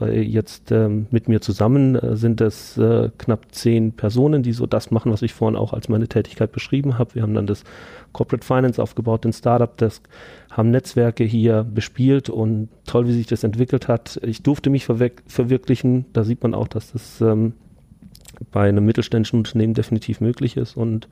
jetzt 0.06 0.72
ähm, 0.72 1.06
mit 1.10 1.28
mir 1.28 1.40
zusammen 1.40 1.94
äh, 1.94 2.16
sind 2.16 2.40
es 2.40 2.78
äh, 2.78 3.10
knapp 3.18 3.46
zehn 3.52 3.92
Personen, 3.92 4.42
die 4.42 4.52
so 4.52 4.66
das 4.66 4.90
machen, 4.90 5.12
was 5.12 5.22
ich 5.22 5.34
vorhin 5.34 5.56
auch 5.56 5.72
als 5.72 5.88
meine 5.88 6.08
Tätigkeit 6.08 6.52
beschrieben 6.52 6.98
habe. 6.98 7.16
Wir 7.16 7.22
haben 7.22 7.34
dann 7.34 7.46
das 7.46 7.64
Corporate 8.12 8.46
Finance 8.46 8.82
aufgebaut, 8.82 9.24
den 9.24 9.32
Startup 9.32 9.76
Desk, 9.76 10.08
haben 10.50 10.70
Netzwerke 10.70 11.24
hier 11.24 11.64
bespielt 11.64 12.30
und 12.30 12.68
toll, 12.86 13.06
wie 13.08 13.12
sich 13.12 13.26
das 13.26 13.44
entwickelt 13.44 13.88
hat. 13.88 14.18
Ich 14.22 14.42
durfte 14.42 14.70
mich 14.70 14.86
verwirklichen. 14.86 16.06
Da 16.12 16.24
sieht 16.24 16.42
man 16.42 16.54
auch, 16.54 16.68
dass 16.68 16.92
das 16.92 17.20
ähm, 17.20 17.52
bei 18.50 18.68
einem 18.68 18.84
mittelständischen 18.86 19.38
Unternehmen 19.38 19.74
definitiv 19.74 20.20
möglich 20.20 20.56
ist 20.56 20.76
und 20.76 21.08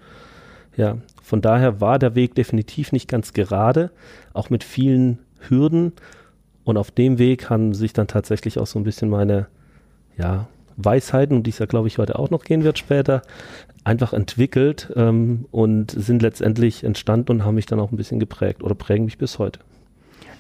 ja, 0.79 0.97
von 1.23 1.43
daher 1.43 1.81
war 1.81 1.99
der 1.99 2.15
Weg 2.15 2.35
definitiv 2.37 2.93
nicht 2.93 3.09
ganz 3.09 3.35
gerade, 3.35 3.91
auch 4.33 4.49
mit 4.49 4.65
vielen 4.65 5.19
Hürden. 5.41 5.93
Und 6.65 6.77
auf 6.77 6.91
dem 6.91 7.19
Weg 7.19 7.51
haben 7.51 7.75
sich 7.75 7.93
dann 7.93 8.07
tatsächlich 8.07 8.59
auch 8.59 8.67
so 8.67 8.79
ein 8.79 8.85
bisschen 8.85 9.11
meine, 9.11 9.49
ja, 10.17 10.47
Weisheiten, 10.77 11.37
und 11.37 11.43
die 11.43 11.51
es 11.51 11.59
ja, 11.59 11.67
glaube 11.67 11.89
ich, 11.89 11.99
heute 11.99 12.19
auch 12.19 12.31
noch 12.31 12.45
gehen 12.45 12.63
wird 12.63 12.79
später, 12.79 13.23
einfach 13.83 14.13
entwickelt 14.13 14.93
ähm, 14.95 15.47
und 15.51 15.91
sind 15.91 16.23
letztendlich 16.23 16.85
entstanden 16.85 17.33
und 17.33 17.45
haben 17.45 17.57
mich 17.57 17.67
dann 17.67 17.81
auch 17.81 17.91
ein 17.91 17.97
bisschen 17.97 18.21
geprägt 18.21 18.63
oder 18.63 18.77
prägen 18.77 19.07
mich 19.07 19.19
bis 19.19 19.41
heute. 19.41 19.59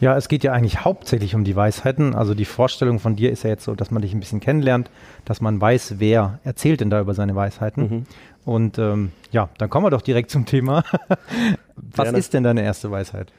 Ja, 0.00 0.16
es 0.16 0.28
geht 0.28 0.44
ja 0.44 0.52
eigentlich 0.52 0.84
hauptsächlich 0.84 1.34
um 1.34 1.44
die 1.44 1.56
Weisheiten. 1.56 2.14
Also 2.14 2.34
die 2.34 2.44
Vorstellung 2.44 3.00
von 3.00 3.16
dir 3.16 3.32
ist 3.32 3.42
ja 3.42 3.50
jetzt 3.50 3.64
so, 3.64 3.74
dass 3.74 3.90
man 3.90 4.02
dich 4.02 4.14
ein 4.14 4.20
bisschen 4.20 4.40
kennenlernt, 4.40 4.90
dass 5.24 5.40
man 5.40 5.60
weiß, 5.60 5.94
wer 5.98 6.38
erzählt 6.44 6.80
denn 6.80 6.90
da 6.90 7.00
über 7.00 7.14
seine 7.14 7.34
Weisheiten. 7.34 7.82
Mhm. 7.82 8.06
Und 8.44 8.78
ähm, 8.78 9.12
ja, 9.32 9.48
dann 9.58 9.68
kommen 9.68 9.86
wir 9.86 9.90
doch 9.90 10.02
direkt 10.02 10.30
zum 10.30 10.46
Thema. 10.46 10.84
Was 11.76 12.04
Gerne. 12.04 12.18
ist 12.18 12.32
denn 12.32 12.44
deine 12.44 12.62
erste 12.62 12.90
Weisheit? 12.90 13.32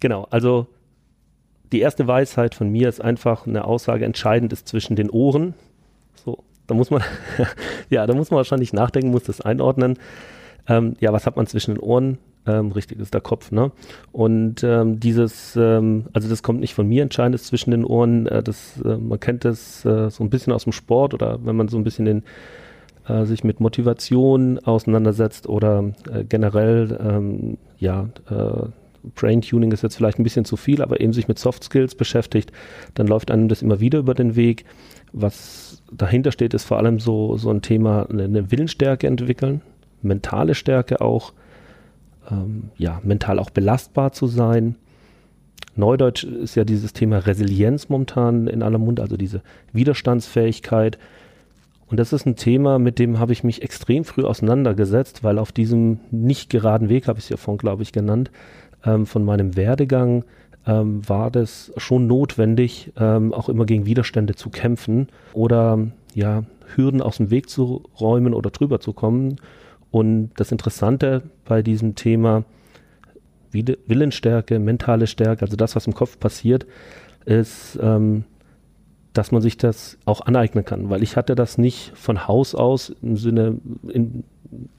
Genau, 0.00 0.26
also 0.30 0.68
die 1.72 1.80
erste 1.80 2.06
Weisheit 2.06 2.54
von 2.54 2.70
mir 2.70 2.88
ist 2.88 3.00
einfach 3.00 3.46
eine 3.46 3.64
Aussage, 3.64 4.04
entscheidend 4.04 4.52
ist 4.52 4.68
zwischen 4.68 4.94
den 4.94 5.10
Ohren. 5.10 5.54
So, 6.24 6.44
da 6.66 6.74
muss 6.74 6.90
man, 6.90 7.02
ja, 7.90 8.06
da 8.06 8.14
muss 8.14 8.30
man 8.30 8.36
wahrscheinlich 8.36 8.72
nachdenken, 8.72 9.10
muss 9.10 9.24
das 9.24 9.40
einordnen. 9.40 9.98
Ähm, 10.68 10.96
ja, 11.00 11.12
was 11.12 11.26
hat 11.26 11.36
man 11.36 11.46
zwischen 11.46 11.74
den 11.74 11.80
Ohren? 11.80 12.18
Ähm, 12.48 12.72
richtig 12.72 12.98
ist 12.98 13.12
der 13.12 13.20
Kopf, 13.20 13.52
ne? 13.52 13.70
Und 14.10 14.64
ähm, 14.64 14.98
dieses, 14.98 15.54
ähm, 15.56 16.06
also 16.12 16.28
das 16.28 16.42
kommt 16.42 16.60
nicht 16.60 16.74
von 16.74 16.88
mir, 16.88 17.02
entscheidend 17.02 17.34
ist 17.34 17.46
zwischen 17.46 17.70
den 17.70 17.84
Ohren. 17.84 18.26
Äh, 18.26 18.42
das, 18.42 18.80
äh, 18.84 18.96
man 18.96 19.20
kennt 19.20 19.44
das 19.44 19.84
äh, 19.84 20.10
so 20.10 20.24
ein 20.24 20.30
bisschen 20.30 20.52
aus 20.52 20.64
dem 20.64 20.72
Sport 20.72 21.14
oder 21.14 21.38
wenn 21.44 21.56
man 21.56 21.68
so 21.68 21.76
ein 21.76 21.84
bisschen 21.84 22.06
den 22.06 22.22
äh, 23.08 23.24
sich 23.24 23.44
mit 23.44 23.60
Motivation 23.60 24.58
auseinandersetzt 24.58 25.48
oder 25.48 25.92
äh, 26.12 26.24
generell, 26.24 26.98
ähm, 27.02 27.58
ja, 27.78 28.08
äh, 28.30 28.68
Brain 29.14 29.42
Tuning 29.42 29.72
ist 29.72 29.82
jetzt 29.82 29.96
vielleicht 29.96 30.18
ein 30.18 30.24
bisschen 30.24 30.44
zu 30.44 30.56
viel, 30.56 30.82
aber 30.82 31.00
eben 31.00 31.12
sich 31.12 31.28
mit 31.28 31.38
Soft 31.38 31.64
Skills 31.64 31.94
beschäftigt, 31.94 32.52
dann 32.94 33.06
läuft 33.06 33.30
einem 33.30 33.48
das 33.48 33.62
immer 33.62 33.80
wieder 33.80 34.00
über 34.00 34.14
den 34.14 34.36
Weg. 34.36 34.64
Was 35.12 35.82
dahinter 35.92 36.32
steht, 36.32 36.52
ist 36.52 36.64
vor 36.64 36.78
allem 36.78 36.98
so, 36.98 37.36
so 37.36 37.50
ein 37.50 37.62
Thema, 37.62 38.08
eine 38.10 38.50
Willensstärke 38.50 39.06
entwickeln, 39.06 39.62
mentale 40.02 40.54
Stärke 40.54 41.00
auch, 41.00 41.32
ähm, 42.30 42.70
ja, 42.76 43.00
mental 43.04 43.38
auch 43.38 43.50
belastbar 43.50 44.12
zu 44.12 44.26
sein. 44.26 44.76
Neudeutsch 45.76 46.24
ist 46.24 46.56
ja 46.56 46.64
dieses 46.64 46.92
Thema 46.92 47.18
Resilienz 47.18 47.88
momentan 47.88 48.48
in 48.48 48.62
aller 48.62 48.78
Munde, 48.78 49.02
also 49.02 49.16
diese 49.16 49.42
Widerstandsfähigkeit. 49.72 50.98
Und 51.86 51.98
das 51.98 52.12
ist 52.12 52.26
ein 52.26 52.36
Thema, 52.36 52.78
mit 52.78 52.98
dem 52.98 53.18
habe 53.18 53.32
ich 53.32 53.44
mich 53.44 53.62
extrem 53.62 54.04
früh 54.04 54.24
auseinandergesetzt, 54.24 55.24
weil 55.24 55.38
auf 55.38 55.52
diesem 55.52 56.00
nicht 56.10 56.50
geraden 56.50 56.88
Weg, 56.88 57.08
habe 57.08 57.18
ich 57.18 57.26
es 57.26 57.28
ja 57.30 57.36
vorhin, 57.36 57.58
glaube 57.58 57.82
ich, 57.82 57.92
genannt, 57.92 58.30
ähm, 58.84 59.06
von 59.06 59.24
meinem 59.24 59.56
Werdegang 59.56 60.24
ähm, 60.66 61.08
war 61.08 61.30
das 61.30 61.72
schon 61.76 62.06
notwendig, 62.06 62.92
ähm, 62.98 63.32
auch 63.32 63.48
immer 63.48 63.64
gegen 63.64 63.86
Widerstände 63.86 64.34
zu 64.34 64.50
kämpfen 64.50 65.08
oder 65.32 65.78
ja, 66.14 66.42
Hürden 66.74 67.00
aus 67.00 67.16
dem 67.16 67.30
Weg 67.30 67.48
zu 67.48 67.84
räumen 67.98 68.34
oder 68.34 68.50
drüber 68.50 68.80
zu 68.80 68.92
kommen. 68.92 69.36
Und 69.90 70.30
das 70.36 70.52
Interessante 70.52 71.22
bei 71.44 71.62
diesem 71.62 71.94
Thema 71.94 72.44
Willensstärke, 73.52 74.58
mentale 74.58 75.06
Stärke, 75.06 75.42
also 75.42 75.56
das, 75.56 75.74
was 75.74 75.86
im 75.86 75.94
Kopf 75.94 76.18
passiert, 76.18 76.66
ist, 77.24 77.78
ähm, 77.82 78.24
dass 79.14 79.32
man 79.32 79.42
sich 79.42 79.56
das 79.56 79.98
auch 80.04 80.20
aneignen 80.20 80.64
kann, 80.64 80.90
weil 80.90 81.02
ich 81.02 81.16
hatte 81.16 81.34
das 81.34 81.58
nicht 81.58 81.92
von 81.94 82.28
Haus 82.28 82.54
aus 82.54 82.94
im 83.02 83.16
Sinne, 83.16 83.58
in, 83.88 84.24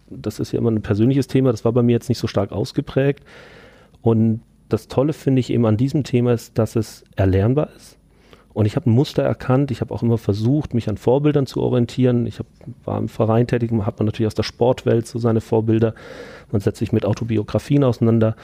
das 0.10 0.39
ist 0.39 0.51
ja 0.51 0.60
immer 0.60 0.72
ein 0.72 0.82
persönliches 0.82 1.28
Thema, 1.28 1.51
das 1.51 1.66
war 1.66 1.74
bei 1.74 1.84
mir 1.84 1.92
jetzt 1.94 2.10
nicht 2.10 2.20
so 2.20 2.28
stark 2.28 2.51
ausgeprägt. 2.51 3.24
Und 4.01 4.42
das 4.70 4.88
Tolle 4.88 5.13
finde 5.13 5.39
ich 5.39 5.51
eben 5.51 5.66
an 5.66 5.78
diesem 5.78 6.04
Thema 6.04 6.34
ist, 6.34 6.58
dass 6.58 6.75
es 6.75 7.04
erlernbar 7.16 7.70
ist. 7.75 7.99
Und 8.53 8.65
ich 8.65 8.75
habe 8.75 8.89
ein 8.89 8.94
Muster 8.94 9.24
erkannt. 9.24 9.72
Ich 9.72 9.82
habe 9.82 9.94
auch 9.94 10.01
immer 10.01 10.18
versucht, 10.18 10.74
mich 10.74 10.89
an 10.89 10.98
Vorbildern 10.98 11.46
zu 11.46 11.62
orientieren. 11.62 12.25
Ich 12.25 12.39
hab, 12.39 12.48
war 12.84 12.98
im 12.98 13.08
Verein 13.08 13.48
tätig, 13.48 13.72
hat 13.72 14.00
man 14.00 14.06
natürlich 14.06 14.27
aus 14.27 14.36
der 14.36 14.44
Sportwelt 14.44 15.08
so 15.08 15.20
seine 15.20 15.41
Vorbilder. 15.41 15.94
Man 16.51 16.62
setzt 16.62 16.79
sich 16.79 16.91
mit 16.91 17.06
Autobiografien 17.06 17.84
auseinander. 17.84 18.36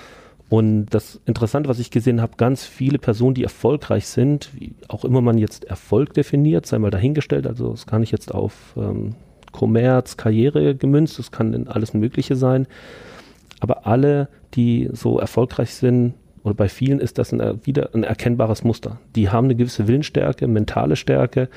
Und 0.47 0.85
das 0.88 1.19
Interessante, 1.25 1.69
was 1.69 1.79
ich 1.79 1.89
gesehen 1.89 2.21
habe, 2.21 2.33
ganz 2.38 2.63
viele 2.63 3.00
Personen, 3.00 3.33
die 3.33 3.43
erfolgreich 3.43 4.05
sind, 4.05 4.51
wie 4.53 4.75
auch 4.88 5.03
immer 5.03 5.21
man 5.21 5.39
jetzt 5.39 5.65
Erfolg 5.65 6.13
definiert, 6.13 6.67
sei 6.67 6.77
mal 6.77 6.91
dahingestellt, 6.91 7.47
also 7.47 7.74
es 7.74 7.88
kann 7.88 8.01
nicht 8.01 8.12
jetzt 8.12 8.31
auf 8.31 8.53
ähm, 8.77 9.15
Kommerz, 9.51 10.17
Karriere 10.17 10.75
gemünzt, 10.75 11.17
es 11.17 11.31
kann 11.31 11.53
in 11.53 11.67
alles 11.67 11.95
Mögliche 11.95 12.35
sein. 12.35 12.67
Aber 13.59 13.88
alle, 13.88 14.27
die 14.53 14.89
so 14.91 15.17
erfolgreich 15.17 15.74
sind, 15.74 16.13
oder 16.45 16.53
bei 16.53 16.69
vielen 16.69 16.99
ist 16.99 17.17
das 17.17 17.33
ein, 17.33 17.65
wieder 17.65 17.89
ein 17.93 18.03
erkennbares 18.03 18.63
Muster. 18.63 18.99
Die 19.15 19.29
haben 19.29 19.45
eine 19.45 19.55
gewisse 19.55 19.87
Willensstärke, 19.87 20.47
mentale 20.47 20.95
Stärke 20.95 21.49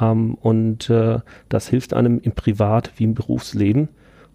ähm, 0.00 0.34
und 0.34 0.88
äh, 0.88 1.18
das 1.48 1.68
hilft 1.68 1.92
einem 1.92 2.20
im 2.20 2.32
Privat 2.32 2.92
wie 2.96 3.04
im 3.04 3.14
Berufsleben. 3.14 3.88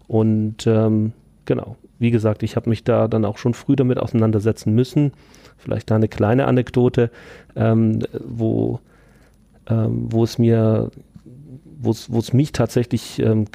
Und 0.06 0.66
ähm, 0.66 1.12
genau, 1.46 1.76
wie 1.98 2.10
gesagt, 2.10 2.42
ich 2.42 2.54
habe 2.54 2.68
mich 2.68 2.84
da 2.84 3.08
dann 3.08 3.24
auch 3.24 3.38
schon 3.38 3.54
früh 3.54 3.76
damit 3.76 3.98
auseinandersetzen 3.98 4.74
müssen. 4.74 5.12
Vielleicht 5.56 5.90
da 5.90 5.96
eine 5.96 6.08
kleine 6.08 6.46
Anekdote, 6.46 7.10
ähm, 7.56 8.00
wo, 8.22 8.80
ähm, 9.70 10.08
wo 10.10 10.22
es 10.22 10.38
mir, 10.38 10.90
wo 11.80 11.90
es 11.90 12.32
mich 12.34 12.52
tatsächlich 12.52 13.20
ähm, 13.20 13.46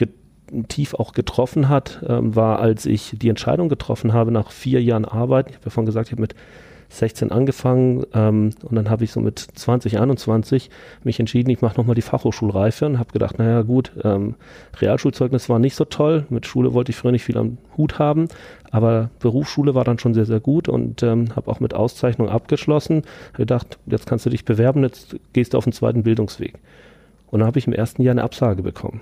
tief 0.68 0.94
auch 0.94 1.14
getroffen 1.14 1.70
hat, 1.70 2.04
ähm, 2.08 2.36
war, 2.36 2.60
als 2.60 2.86
ich 2.86 3.16
die 3.18 3.30
Entscheidung 3.30 3.70
getroffen 3.70 4.14
habe, 4.14 4.32
nach 4.32 4.52
vier 4.52 4.82
Jahren 4.82 5.06
Arbeit, 5.06 5.50
ich 5.50 5.56
habe 5.56 5.66
ja 5.66 5.72
vorhin 5.72 5.86
gesagt, 5.86 6.08
ich 6.08 6.14
habe 6.14 6.22
mit 6.22 6.36
16 6.90 7.32
angefangen 7.32 8.04
ähm, 8.14 8.50
und 8.64 8.76
dann 8.76 8.90
habe 8.90 9.04
ich 9.04 9.12
so 9.12 9.22
mit 9.22 9.40
20, 9.40 10.00
21 10.00 10.70
mich 11.04 11.20
entschieden, 11.20 11.52
ich 11.52 11.62
mache 11.62 11.78
nochmal 11.78 11.96
die 11.96 12.02
Fachhochschulreife 12.02 12.86
und 12.88 13.00
habe 13.00 13.14
gedacht, 13.14 13.38
naja 13.38 13.62
gut, 13.62 13.92
ähm, 14.04 14.36
Realschulzeugnis 14.80 15.50
war 15.50 15.60
nicht 15.60 15.76
so 15.76 15.86
toll, 15.86 16.26
mit 16.30 16.48
Schule 16.48 16.74
wollte 16.74 16.92
ich 16.92 16.96
früher 16.96 17.12
nicht 17.12 17.24
viel 17.24 17.38
am 17.38 17.60
Hut 17.78 18.00
haben, 18.00 18.28
aber 18.72 19.12
Berufsschule 19.20 19.76
war 19.76 19.84
dann 19.84 20.00
schon 20.00 20.16
sehr, 20.16 20.26
sehr 20.26 20.40
gut 20.40 20.68
und 20.68 21.04
ähm, 21.04 21.36
habe 21.36 21.52
auch 21.52 21.60
mit 21.60 21.76
Auszeichnung 21.76 22.28
abgeschlossen, 22.28 23.04
habe 23.34 23.44
gedacht, 23.44 23.78
jetzt 23.86 24.08
kannst 24.08 24.26
du 24.26 24.32
dich 24.32 24.44
bewerben, 24.44 24.82
jetzt 24.82 25.16
gehst 25.34 25.54
du 25.54 25.58
auf 25.60 25.66
den 25.66 25.74
zweiten 25.74 26.04
Bildungsweg. 26.04 26.56
Und 27.28 27.40
dann 27.40 27.48
habe 27.48 27.60
ich 27.60 27.68
im 27.68 27.74
ersten 27.74 28.02
Jahr 28.02 28.14
eine 28.14 28.24
Absage 28.24 28.64
bekommen. 28.64 29.02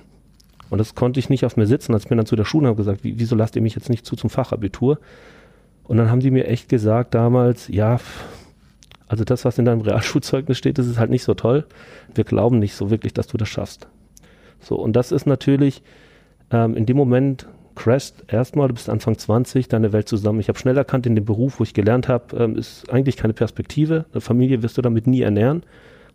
Und 0.70 0.80
das 0.80 0.96
konnte 0.96 1.20
ich 1.20 1.30
nicht 1.30 1.46
auf 1.46 1.58
mir 1.58 1.66
sitzen, 1.66 1.94
als 1.94 2.06
ich 2.06 2.10
mir 2.10 2.18
dann 2.18 2.26
zu 2.26 2.36
der 2.36 2.46
Schule 2.46 2.68
habe 2.68 2.78
gesagt, 2.78 3.00
wieso 3.04 3.36
lasst 3.36 3.56
ihr 3.56 3.62
mich 3.62 3.76
jetzt 3.76 3.90
nicht 3.90 4.06
zu 4.06 4.16
zum 4.16 4.30
Fachabitur? 4.30 5.00
Und 5.84 5.98
dann 5.98 6.12
haben 6.12 6.20
die 6.20 6.32
mir 6.32 6.48
echt 6.48 6.68
gesagt 6.68 7.14
damals, 7.14 7.70
ja, 7.70 8.00
also 9.08 9.24
das, 9.24 9.46
was 9.46 9.58
in 9.58 9.66
deinem 9.66 9.82
Realschulzeugnis 9.82 10.58
steht, 10.58 10.78
das 10.78 10.88
ist 10.88 11.00
halt 11.00 11.10
nicht 11.10 11.24
so 11.24 11.34
toll. 11.34 11.66
Wir 12.14 12.26
glauben 12.26 12.60
nicht 12.60 12.76
so 12.76 12.90
wirklich, 12.90 13.14
dass 13.14 13.28
du 13.28 13.38
das 13.38 13.48
schaffst. 13.48 13.88
So, 14.60 14.76
und 14.76 14.94
das 14.96 15.12
ist 15.12 15.26
natürlich 15.26 15.82
ähm, 16.52 16.76
in 16.76 16.86
dem 16.86 16.98
Moment 16.98 17.48
crasht 17.76 18.24
erstmal, 18.28 18.68
du 18.68 18.74
bist 18.74 18.90
Anfang 18.90 19.18
20, 19.18 19.68
deine 19.68 19.94
Welt 19.94 20.10
zusammen. 20.10 20.40
Ich 20.40 20.50
habe 20.50 20.58
schnell 20.58 20.78
erkannt, 20.78 21.06
in 21.06 21.16
dem 21.16 21.26
Beruf, 21.26 21.60
wo 21.60 21.64
ich 21.64 21.74
gelernt 21.74 22.08
habe, 22.08 22.36
ähm, 22.36 22.56
ist 22.56 22.90
eigentlich 22.90 23.18
keine 23.18 23.34
Perspektive. 23.34 24.06
Eine 24.12 24.22
Familie 24.22 24.64
wirst 24.64 24.78
du 24.78 24.82
damit 24.82 25.06
nie 25.08 25.22
ernähren. 25.22 25.64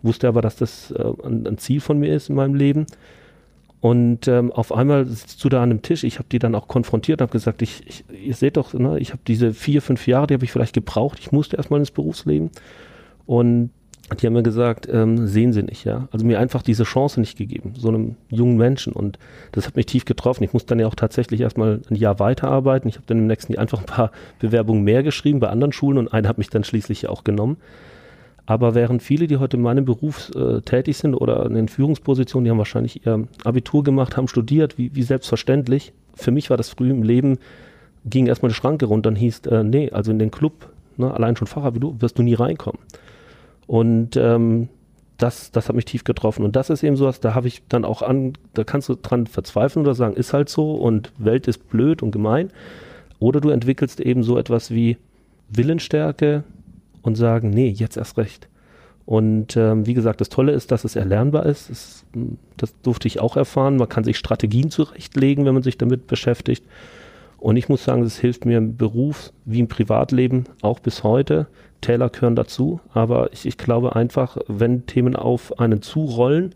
Wusste 0.03 0.27
aber, 0.27 0.43
dass 0.43 0.57
das 0.57 0.91
äh, 0.91 1.05
ein, 1.25 1.47
ein 1.47 1.59
Ziel 1.59 1.81
von 1.81 1.99
mir 1.99 2.15
ist 2.15 2.29
in 2.29 2.35
meinem 2.35 2.55
Leben. 2.55 2.87
Und 3.83 4.29
ähm, 4.29 4.53
auf 4.53 4.73
einmal 4.73 5.07
sitzt 5.07 5.43
du 5.43 5.49
da 5.49 5.61
an 5.61 5.71
einem 5.71 5.83
Tisch. 5.83 6.05
Ich 6.05 6.19
habe 6.19 6.29
die 6.31 6.39
dann 6.39 6.55
auch 6.55 6.69
konfrontiert 6.69 7.21
und 7.21 7.25
habe 7.25 7.33
gesagt, 7.33 7.63
ich, 7.63 7.83
ich, 7.85 8.05
ihr 8.25 8.35
seht 8.35 8.57
doch, 8.57 8.73
ne, 8.75 9.01
ich 9.01 9.11
habe 9.11 9.23
diese 9.27 9.53
vier, 9.53 9.83
fünf 9.83 10.07
Jahre, 10.07 10.29
die 10.29 10.35
habe 10.35 10.45
ich 10.45 10.53
vielleicht 10.53 10.75
gebraucht. 10.75 11.19
Ich 11.19 11.33
musste 11.33 11.57
erstmal 11.57 11.81
ins 11.81 11.91
Berufsleben. 11.91 12.51
Und 13.27 13.71
die 14.21 14.27
haben 14.27 14.35
mir 14.35 14.45
gesagt, 14.45 14.89
ähm, 14.89 15.27
sehen 15.27 15.53
sie 15.53 15.65
nicht, 15.65 15.85
ja. 15.85 16.07
Also 16.13 16.25
mir 16.25 16.39
einfach 16.39 16.63
diese 16.63 16.85
Chance 16.85 17.19
nicht 17.19 17.37
gegeben, 17.37 17.73
so 17.77 17.89
einem 17.89 18.15
jungen 18.29 18.57
Menschen. 18.57 18.93
Und 18.93 19.19
das 19.51 19.67
hat 19.67 19.75
mich 19.75 19.87
tief 19.87 20.05
getroffen. 20.05 20.45
Ich 20.45 20.53
musste 20.53 20.69
dann 20.69 20.79
ja 20.79 20.87
auch 20.87 20.95
tatsächlich 20.95 21.41
erstmal 21.41 21.81
ein 21.91 21.97
Jahr 21.97 22.21
weiterarbeiten. 22.21 22.89
Ich 22.89 22.95
habe 22.95 23.07
dann 23.09 23.19
im 23.19 23.27
nächsten 23.27 23.53
Jahr 23.53 23.63
einfach 23.63 23.81
ein 23.81 23.87
paar 23.87 24.13
Bewerbungen 24.39 24.85
mehr 24.85 25.03
geschrieben 25.03 25.41
bei 25.41 25.49
anderen 25.49 25.73
Schulen 25.73 25.99
und 25.99 26.13
eine 26.13 26.29
hat 26.29 26.39
mich 26.39 26.51
dann 26.51 26.63
schließlich 26.63 27.09
auch 27.09 27.25
genommen. 27.25 27.57
Aber 28.53 28.75
während 28.75 29.03
viele, 29.03 29.27
die 29.29 29.39
heute 29.39 29.57
in 29.57 29.63
meinem 29.63 29.87
Beruf 29.87 30.31
äh, 30.37 30.61
tätig 30.61 30.99
sind 30.99 31.15
oder 31.15 31.47
in 31.47 31.69
Führungspositionen, 31.69 32.45
die 32.45 32.51
haben 32.51 32.59
wahrscheinlich 32.59 33.07
ihr 33.07 33.27
Abitur 33.45 33.83
gemacht, 33.83 34.19
haben 34.19 34.29
studiert, 34.29 34.77
wie, 34.77 34.95
wie 34.95 35.03
selbstverständlich. 35.03 35.95
Für 36.15 36.33
mich 36.33 36.51
war 36.51 36.59
das 36.59 36.69
früh 36.69 36.91
im 36.91 37.03
Leben, 37.03 37.39
ging 38.05 38.27
erstmal 38.27 38.51
die 38.51 38.55
Schranke 38.55 38.85
runter 38.85 39.09
und 39.09 39.17
hieß, 39.17 39.47
äh, 39.47 39.65
nee, 39.65 39.89
also 39.91 40.11
in 40.11 40.19
den 40.19 40.31
Club, 40.31 40.71
ne, 40.99 41.11
allein 41.15 41.35
schon 41.35 41.47
Fachabitur, 41.47 42.03
wirst 42.03 42.19
du 42.19 42.23
nie 42.23 42.35
reinkommen. 42.35 42.79
Und 43.67 44.19
ähm, 44.19 44.69
das, 45.17 45.51
das 45.51 45.71
hat 45.71 45.75
mich 45.75 45.87
tief 45.87 46.05
getroffen. 46.05 46.45
Und 46.45 46.55
das 46.55 46.69
ist 46.69 46.83
eben 46.83 46.97
sowas, 46.97 47.21
da 47.21 47.35
habe 47.35 47.49
ich 47.49 47.63
dann 47.71 47.87
auch 47.87 48.03
an, 48.03 48.35
da 48.53 48.65
kannst 48.65 48.91
du 48.91 48.97
dran 48.97 49.27
verzweifeln 49.27 49.87
oder 49.87 49.95
sagen, 49.95 50.15
ist 50.15 50.35
halt 50.35 50.51
so 50.51 50.75
und 50.75 51.11
Welt 51.17 51.49
ist 51.49 51.71
blöd 51.71 52.03
und 52.03 52.11
gemein. 52.11 52.51
Oder 53.19 53.41
du 53.41 53.49
entwickelst 53.49 53.99
eben 53.99 54.23
so 54.23 54.37
etwas 54.37 54.71
wie 54.71 54.99
Willensstärke, 55.49 56.45
und 57.03 57.17
sagen, 57.17 57.51
nee, 57.51 57.69
jetzt 57.69 57.97
erst 57.97 58.17
recht. 58.19 58.49
Und 59.05 59.57
ähm, 59.57 59.87
wie 59.87 59.95
gesagt, 59.95 60.21
das 60.21 60.29
Tolle 60.29 60.53
ist, 60.53 60.71
dass 60.71 60.85
es 60.85 60.97
erlernbar 60.97 61.47
ist. 61.47 61.71
Es, 61.71 62.05
das 62.57 62.75
durfte 62.83 63.09
ich 63.09 63.21
auch 63.21 63.37
erfahren. 63.37 63.77
Man 63.77 63.89
kann 63.89 64.05
sich 64.05 64.17
Strategien 64.17 64.71
zurechtlegen, 64.71 65.45
wenn 65.45 65.55
man 65.55 65.63
sich 65.63 65.77
damit 65.77 66.07
beschäftigt. 66.07 66.65
Und 67.39 67.57
ich 67.57 67.69
muss 67.69 67.85
sagen, 67.85 68.03
es 68.03 68.19
hilft 68.19 68.45
mir 68.45 68.59
im 68.59 68.77
Beruf 68.77 69.33
wie 69.45 69.59
im 69.59 69.67
Privatleben 69.67 70.45
auch 70.61 70.79
bis 70.79 71.03
heute. 71.03 71.49
Täler 71.81 72.09
gehören 72.09 72.37
dazu. 72.37 72.81
Aber 72.95 73.33
ich, 73.33 73.47
ich 73.47 73.59
glaube 73.59 73.97
einfach, 73.97 74.37
wenn 74.47 74.87
Themen 74.87 75.17
auf 75.17 75.59
einen 75.59 75.83
zurollen 75.83 76.55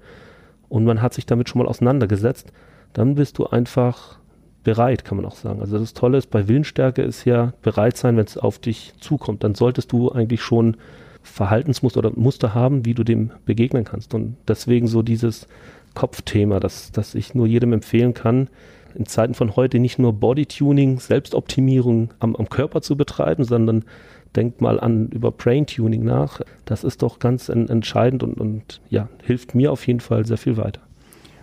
und 0.68 0.84
man 0.84 1.02
hat 1.02 1.14
sich 1.14 1.26
damit 1.26 1.48
schon 1.48 1.60
mal 1.60 1.68
auseinandergesetzt, 1.68 2.52
dann 2.92 3.16
bist 3.16 3.38
du 3.38 3.46
einfach 3.46 4.18
bereit, 4.66 5.04
kann 5.04 5.16
man 5.16 5.26
auch 5.26 5.36
sagen. 5.36 5.60
Also 5.60 5.78
das 5.78 5.94
Tolle 5.94 6.18
ist, 6.18 6.28
bei 6.28 6.48
Willensstärke 6.48 7.00
ist 7.00 7.24
ja 7.24 7.52
bereit 7.62 7.96
sein, 7.96 8.16
wenn 8.16 8.24
es 8.24 8.36
auf 8.36 8.58
dich 8.58 8.94
zukommt. 8.98 9.44
Dann 9.44 9.54
solltest 9.54 9.92
du 9.92 10.10
eigentlich 10.10 10.42
schon 10.42 10.76
Verhaltensmuster 11.22 12.00
oder 12.00 12.10
Muster 12.16 12.52
haben, 12.52 12.84
wie 12.84 12.92
du 12.92 13.04
dem 13.04 13.30
begegnen 13.44 13.84
kannst. 13.84 14.12
Und 14.12 14.36
deswegen 14.48 14.88
so 14.88 15.02
dieses 15.02 15.46
Kopfthema, 15.94 16.58
das, 16.58 16.90
das 16.90 17.14
ich 17.14 17.32
nur 17.32 17.46
jedem 17.46 17.74
empfehlen 17.74 18.12
kann, 18.12 18.48
in 18.96 19.06
Zeiten 19.06 19.34
von 19.34 19.54
heute 19.54 19.78
nicht 19.78 20.00
nur 20.00 20.14
Bodytuning, 20.14 20.98
Selbstoptimierung 20.98 22.12
am, 22.18 22.34
am 22.34 22.48
Körper 22.48 22.82
zu 22.82 22.96
betreiben, 22.96 23.44
sondern 23.44 23.84
denkt 24.34 24.60
mal 24.60 24.80
an 24.80 25.10
über 25.10 25.30
Brain-Tuning 25.30 26.02
nach. 26.02 26.40
Das 26.64 26.82
ist 26.82 27.02
doch 27.02 27.20
ganz 27.20 27.48
en 27.48 27.68
entscheidend 27.68 28.24
und, 28.24 28.34
und 28.40 28.80
ja, 28.90 29.08
hilft 29.22 29.54
mir 29.54 29.70
auf 29.70 29.86
jeden 29.86 30.00
Fall 30.00 30.26
sehr 30.26 30.38
viel 30.38 30.56
weiter. 30.56 30.80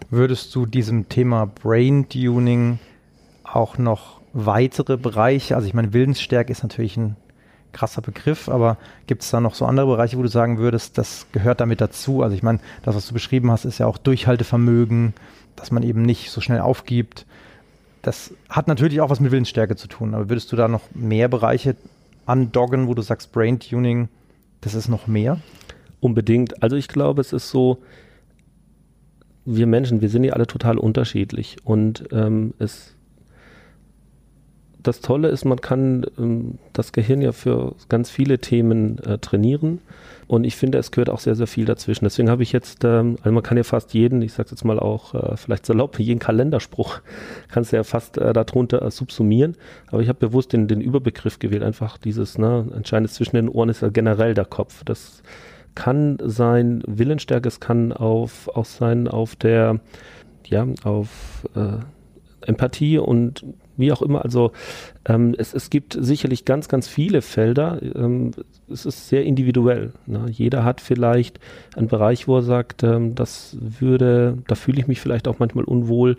Würdest 0.10 0.54
du 0.56 0.66
diesem 0.66 1.08
Thema 1.08 1.46
Brain-Tuning 1.46 2.80
auch 3.56 3.78
noch 3.78 4.22
weitere 4.34 4.98
Bereiche? 4.98 5.56
Also 5.56 5.68
ich 5.68 5.74
meine, 5.74 5.94
Willensstärke 5.94 6.52
ist 6.52 6.64
natürlich 6.64 6.98
ein 6.98 7.16
krasser 7.72 8.02
Begriff, 8.02 8.50
aber 8.50 8.78
gibt 9.08 9.24
es 9.24 9.32
da 9.32 9.42
noch 9.42 9.56
so 9.56 9.66
andere 9.66 9.88
Bereiche, 9.88 10.18
wo 10.18 10.22
du 10.22 10.30
sagen 10.30 10.58
würdest, 10.58 10.98
das 10.98 11.28
gehört 11.32 11.60
damit 11.60 11.82
dazu? 11.82 12.22
Also 12.22 12.36
ich 12.36 12.44
meine, 12.44 12.60
das, 12.84 12.96
was 12.96 13.08
du 13.08 13.14
beschrieben 13.14 13.52
hast, 13.52 13.66
ist 13.66 13.80
ja 13.80 13.88
auch 13.88 13.98
Durchhaltevermögen, 13.98 15.14
dass 15.56 15.72
man 15.72 15.84
eben 15.84 16.04
nicht 16.04 16.30
so 16.30 16.40
schnell 16.40 16.62
aufgibt. 16.62 17.26
Das 18.02 18.34
hat 18.50 18.68
natürlich 18.68 19.02
auch 19.02 19.10
was 19.10 19.20
mit 19.20 19.32
Willensstärke 19.32 19.76
zu 19.76 19.88
tun, 19.88 20.14
aber 20.14 20.30
würdest 20.30 20.52
du 20.52 20.56
da 20.56 20.68
noch 20.68 20.84
mehr 20.94 21.28
Bereiche 21.28 21.76
andoggen, 22.26 22.88
wo 22.88 22.94
du 22.94 23.02
sagst, 23.02 23.32
Brain 23.32 23.60
Tuning, 23.60 24.08
das 24.62 24.76
ist 24.76 24.88
noch 24.88 25.08
mehr? 25.08 25.40
Unbedingt. 26.00 26.62
Also 26.62 26.76
ich 26.76 26.88
glaube, 26.88 27.22
es 27.22 27.34
ist 27.34 27.50
so, 27.50 27.80
wir 29.46 29.68
Menschen, 29.68 30.02
wir 30.02 30.10
sind 30.10 30.24
ja 30.24 30.34
alle 30.34 30.48
total 30.48 30.78
unterschiedlich 30.78 31.58
und 31.64 32.06
ähm, 32.12 32.54
es 32.60 32.94
das 34.84 35.00
Tolle 35.00 35.30
ist, 35.30 35.46
man 35.46 35.62
kann 35.62 36.06
ähm, 36.18 36.60
das 36.74 36.92
Gehirn 36.92 37.22
ja 37.22 37.32
für 37.32 37.76
ganz 37.90 38.10
viele 38.10 38.40
Themen 38.40 39.00
äh, 39.00 39.18
trainieren. 39.18 39.80
Und 40.28 40.46
ich 40.46 40.56
finde, 40.56 40.78
es 40.78 40.92
gehört 40.92 41.10
auch 41.10 41.20
sehr, 41.20 41.36
sehr 41.36 41.48
viel 41.48 41.66
dazwischen. 41.66 42.06
Deswegen 42.06 42.30
habe 42.30 42.44
ich 42.44 42.52
jetzt, 42.52 42.84
ähm, 42.84 43.18
also 43.22 43.32
man 43.32 43.44
kann 43.44 43.58
ja 43.58 43.64
fast 43.64 43.94
jeden, 43.94 44.22
ich 44.22 44.34
sage 44.34 44.50
jetzt 44.52 44.64
mal 44.64 44.80
auch 44.80 45.14
äh, 45.14 45.38
vielleicht 45.38 45.66
salopp, 45.66 46.00
jeden 46.00 46.20
Kalenderspruch 46.20 47.00
kannst 47.50 47.72
du 47.72 47.78
ja 47.78 47.84
fast 47.84 48.18
äh, 48.18 48.34
darunter 48.34 48.82
äh, 48.82 48.92
subsumieren. 48.92 49.56
Aber 49.88 50.02
ich 50.02 50.10
habe 50.10 50.20
bewusst 50.20 50.54
den, 50.54 50.68
den 50.68 50.82
Überbegriff 50.82 51.40
gewählt, 51.40 51.64
einfach 51.64 51.98
dieses, 51.98 52.38
ne, 52.38 52.66
entscheidend 52.76 53.12
zwischen 53.12 53.36
den 53.36 53.50
Ohren 53.50 53.70
ist 53.70 53.82
ja 53.82 53.90
generell 53.90 54.34
der 54.34 54.46
Kopf. 54.46 54.84
Das 54.84 55.24
kann 55.76 56.18
sein 56.24 56.84
Willensstärke, 56.86 57.48
es 57.48 57.60
kann 57.60 57.92
auf, 57.94 58.48
auch 58.50 58.66
sein 58.66 59.08
auf 59.08 59.36
der, 59.36 59.80
ja, 60.46 60.68
auf 60.84 61.48
äh, 61.56 61.78
Empathie 62.46 62.98
und 62.98 63.44
wie 63.78 63.92
auch 63.92 64.02
immer. 64.02 64.24
Also 64.24 64.52
ähm, 65.06 65.36
es, 65.38 65.54
es 65.54 65.70
gibt 65.70 65.98
sicherlich 66.00 66.46
ganz, 66.46 66.68
ganz 66.68 66.88
viele 66.88 67.22
Felder. 67.22 67.80
Ähm, 67.82 68.32
es 68.72 68.86
ist 68.86 69.10
sehr 69.10 69.24
individuell. 69.24 69.94
Ne? 70.06 70.26
Jeder 70.30 70.64
hat 70.64 70.82
vielleicht 70.82 71.40
einen 71.76 71.88
Bereich, 71.88 72.28
wo 72.28 72.38
er 72.38 72.44
sagt, 72.44 72.84
ähm, 72.84 73.16
das 73.16 73.58
würde, 73.60 74.38
da 74.48 74.56
fühle 74.56 74.80
ich 74.80 74.88
mich 74.88 75.02
vielleicht 75.02 75.28
auch 75.28 75.40
manchmal 75.40 75.66
unwohl. 75.66 76.18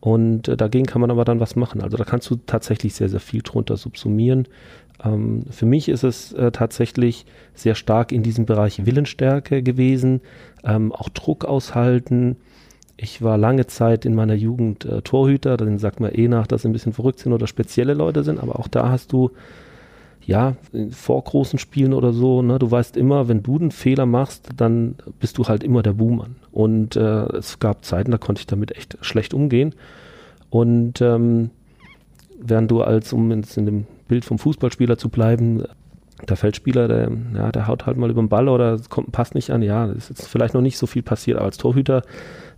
Und 0.00 0.48
äh, 0.48 0.56
dagegen 0.56 0.86
kann 0.86 1.00
man 1.00 1.10
aber 1.10 1.24
dann 1.24 1.40
was 1.40 1.54
machen. 1.54 1.80
Also 1.80 1.96
da 1.96 2.04
kannst 2.04 2.28
du 2.28 2.36
tatsächlich 2.46 2.94
sehr, 2.94 3.08
sehr 3.08 3.20
viel 3.20 3.42
drunter 3.42 3.76
subsumieren. 3.76 4.48
Ähm, 5.04 5.44
für 5.50 5.66
mich 5.66 5.88
ist 5.88 6.02
es 6.02 6.32
äh, 6.32 6.50
tatsächlich 6.50 7.26
sehr 7.54 7.74
stark 7.74 8.12
in 8.12 8.22
diesem 8.22 8.46
Bereich 8.46 8.84
Willensstärke 8.84 9.62
gewesen, 9.62 10.20
ähm, 10.64 10.92
auch 10.92 11.08
Druck 11.08 11.44
aushalten, 11.44 12.36
ich 13.02 13.20
war 13.20 13.36
lange 13.36 13.66
Zeit 13.66 14.04
in 14.04 14.14
meiner 14.14 14.34
Jugend 14.34 14.84
äh, 14.84 15.02
Torhüter, 15.02 15.56
dann 15.56 15.78
sagt 15.78 15.98
man 15.98 16.12
eh 16.12 16.28
nach, 16.28 16.46
dass 16.46 16.62
sie 16.62 16.68
ein 16.68 16.72
bisschen 16.72 16.92
verrückt 16.92 17.18
sind 17.18 17.32
oder 17.32 17.48
spezielle 17.48 17.94
Leute 17.94 18.22
sind, 18.22 18.38
aber 18.40 18.60
auch 18.60 18.68
da 18.68 18.90
hast 18.90 19.12
du, 19.12 19.32
ja, 20.24 20.54
vor 20.92 21.22
großen 21.24 21.58
Spielen 21.58 21.94
oder 21.94 22.12
so, 22.12 22.42
ne, 22.42 22.60
du 22.60 22.70
weißt 22.70 22.96
immer, 22.96 23.26
wenn 23.26 23.42
du 23.42 23.58
einen 23.58 23.72
Fehler 23.72 24.06
machst, 24.06 24.50
dann 24.56 24.94
bist 25.18 25.36
du 25.36 25.44
halt 25.46 25.64
immer 25.64 25.82
der 25.82 25.94
Buhmann. 25.94 26.36
Und 26.52 26.94
äh, 26.94 27.24
es 27.36 27.58
gab 27.58 27.84
Zeiten, 27.84 28.12
da 28.12 28.18
konnte 28.18 28.38
ich 28.38 28.46
damit 28.46 28.76
echt 28.76 28.96
schlecht 29.00 29.34
umgehen. 29.34 29.74
Und 30.48 31.00
ähm, 31.00 31.50
während 32.40 32.70
du 32.70 32.82
als, 32.82 33.12
um 33.12 33.32
jetzt 33.32 33.56
in 33.56 33.66
dem 33.66 33.86
Bild 34.06 34.24
vom 34.24 34.38
Fußballspieler 34.38 34.96
zu 34.96 35.08
bleiben, 35.08 35.64
der 36.28 36.36
Feldspieler, 36.36 36.86
der, 36.86 37.10
ja, 37.34 37.50
der 37.50 37.66
haut 37.66 37.86
halt 37.86 37.96
mal 37.96 38.10
über 38.10 38.22
den 38.22 38.28
Ball 38.28 38.48
oder 38.48 38.78
kommt, 38.88 39.10
passt 39.10 39.34
nicht 39.34 39.50
an. 39.50 39.62
Ja, 39.62 39.86
ist 39.86 40.08
jetzt 40.08 40.28
vielleicht 40.28 40.54
noch 40.54 40.60
nicht 40.60 40.78
so 40.78 40.86
viel 40.86 41.02
passiert, 41.02 41.38
aber 41.38 41.46
als 41.46 41.58
Torhüter 41.58 42.02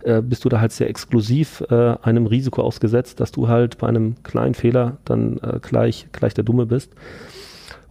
äh, 0.05 0.21
bist 0.21 0.45
du 0.45 0.49
da 0.49 0.61
halt 0.61 0.71
sehr 0.71 0.89
exklusiv 0.89 1.63
äh, 1.69 1.95
einem 2.01 2.27
Risiko 2.27 2.61
ausgesetzt, 2.61 3.19
dass 3.19 3.31
du 3.31 3.47
halt 3.47 3.77
bei 3.79 3.87
einem 3.87 4.15
kleinen 4.23 4.53
Fehler 4.53 4.97
dann 5.03 5.37
äh, 5.39 5.59
gleich, 5.61 6.07
gleich 6.11 6.33
der 6.33 6.43
Dumme 6.43 6.65
bist. 6.65 6.93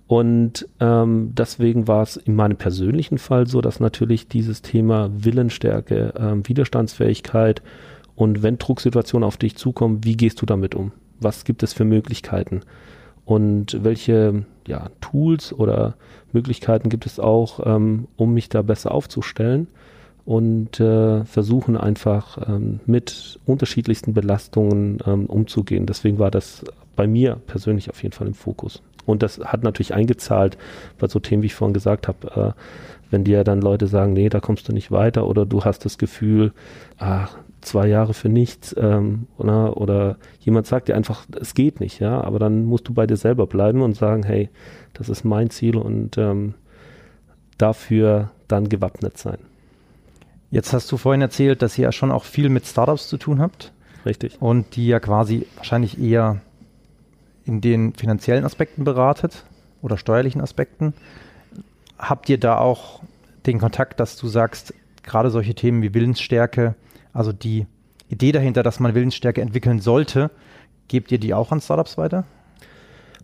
Und 0.07 0.69
ähm, 0.81 1.33
deswegen 1.35 1.89
war 1.89 2.03
es 2.03 2.17
in 2.17 2.37
meinem 2.37 2.57
persönlichen 2.57 3.19
Fall 3.19 3.47
so, 3.47 3.61
dass 3.61 3.81
natürlich 3.81 4.29
dieses 4.29 4.63
Thema 4.63 5.11
Willensstärke, 5.13 6.13
ähm, 6.17 6.47
Widerstandsfähigkeit 6.47 7.63
und 8.15 8.43
wenn 8.43 8.59
Drucksituationen 8.59 9.27
auf 9.27 9.37
dich 9.37 9.57
zukommen, 9.57 10.05
wie 10.05 10.17
gehst 10.17 10.41
du 10.41 10.47
damit 10.47 10.75
um? 10.75 10.93
Was 11.21 11.45
gibt 11.45 11.63
es 11.63 11.73
für 11.73 11.85
Möglichkeiten? 11.85 12.61
Und 13.25 13.83
welche 13.83 14.45
ja, 14.69 14.91
Tools 15.01 15.53
oder 15.53 15.95
Möglichkeiten 16.33 16.91
gibt 16.91 17.07
es 17.07 17.19
auch, 17.19 17.61
ähm, 17.65 18.07
um 18.17 18.35
mich 18.35 18.51
da 18.51 18.63
besser 18.63 18.93
aufzustellen? 18.93 19.69
Und 20.25 20.81
äh, 20.81 21.25
versuchen 21.25 21.77
einfach 21.77 22.39
ähm, 22.49 22.81
mit 22.87 23.39
unterschiedlichsten 23.45 24.15
Belastungen 24.15 24.99
ähm, 25.07 25.27
umzugehen. 25.27 25.87
Deswegen 25.87 26.19
war 26.19 26.31
das 26.31 26.65
bei 26.97 27.07
mir 27.07 27.37
persönlich 27.47 27.91
auf 27.91 28.03
jeden 28.03 28.15
Fall 28.15 28.27
im 28.27 28.35
Fokus. 28.35 28.83
Und 29.07 29.23
das 29.23 29.39
hat 29.39 29.63
natürlich 29.63 29.93
eingezahlt 29.93 30.57
bei 30.99 31.09
so 31.09 31.19
Themen, 31.19 31.43
wie 31.43 31.47
ich 31.47 31.55
vorhin 31.55 31.75
gesagt 31.75 32.09
habe, 32.09 32.55
äh, 32.57 32.61
wenn 33.11 33.25
dir 33.25 33.45
dann 33.45 33.61
Leute 33.61 33.87
sagen, 33.87 34.15
nee, 34.15 34.29
da 34.31 34.41
kommst 34.41 34.69
du 34.69 34.73
nicht 34.73 34.91
weiter 34.91 35.27
oder 35.27 35.45
du 35.45 35.65
hast 35.65 35.85
das 35.85 35.99
Gefühl, 35.99 36.53
ach, 36.99 37.37
zwei 37.61 37.87
Jahre 37.87 38.15
für 38.15 38.29
nichts 38.29 38.75
ähm, 38.79 39.27
oder, 39.37 39.77
oder 39.77 40.17
jemand 40.41 40.67
sagt 40.67 40.89
dir 40.89 40.97
einfach, 40.97 41.27
es 41.39 41.55
geht 41.55 41.81
nicht, 41.81 42.01
ja, 42.01 42.23
aber 42.23 42.39
dann 42.39 42.65
musst 42.65 42.89
du 42.89 42.95
bei 42.95 43.07
dir 43.07 43.17
selber 43.17 43.47
bleiben 43.47 43.83
und 43.83 43.95
sagen, 43.97 44.23
hey, 44.23 44.49
das 44.95 45.09
ist 45.09 45.25
mein 45.25 45.51
Ziel 45.51 45.77
und 45.77 46.17
ähm, 46.19 46.55
dafür 47.59 48.31
dann 48.49 48.69
gewappnet 48.69 49.19
sein. 49.19 49.39
Jetzt 50.55 50.73
hast 50.73 50.93
du 50.93 50.97
vorhin 50.97 51.21
erzählt, 51.21 51.63
dass 51.63 51.77
ihr 51.77 51.83
ja 51.83 51.91
schon 51.91 52.13
auch 52.13 52.23
viel 52.23 52.49
mit 52.49 52.65
Startups 52.65 53.09
zu 53.09 53.17
tun 53.17 53.41
habt. 53.41 53.73
Richtig. 54.07 54.41
Und 54.41 54.77
die 54.77 54.87
ja 54.87 55.01
quasi 55.01 55.49
wahrscheinlich 55.57 56.01
eher 56.01 56.43
in 57.45 57.61
den 57.61 57.93
finanziellen 57.93 58.45
Aspekten 58.45 58.85
beratet 58.85 59.43
oder 59.83 59.97
steuerlichen 59.97 60.41
Aspekten. 60.41 60.95
Habt 61.99 62.29
ihr 62.29 62.39
da 62.39 62.59
auch 62.59 63.03
den 63.47 63.59
Kontakt, 63.59 63.99
dass 63.99 64.17
du 64.17 64.29
sagst, 64.29 64.75
gerade 65.03 65.31
solche 65.31 65.57
Themen 65.57 65.83
wie 65.83 65.93
Willensstärke, 65.93 66.77
also 67.13 67.33
die 67.33 67.67
Idee 68.09 68.31
dahinter, 68.31 68.63
dass 68.63 68.79
man 68.79 68.95
Willensstärke 68.95 69.41
entwickeln 69.41 69.81
sollte, 69.81 70.31
gebt 70.87 71.11
ihr 71.11 71.19
die 71.19 71.35
auch 71.35 71.51
an 71.51 71.61
Startups 71.61 71.99
weiter? 71.99 72.27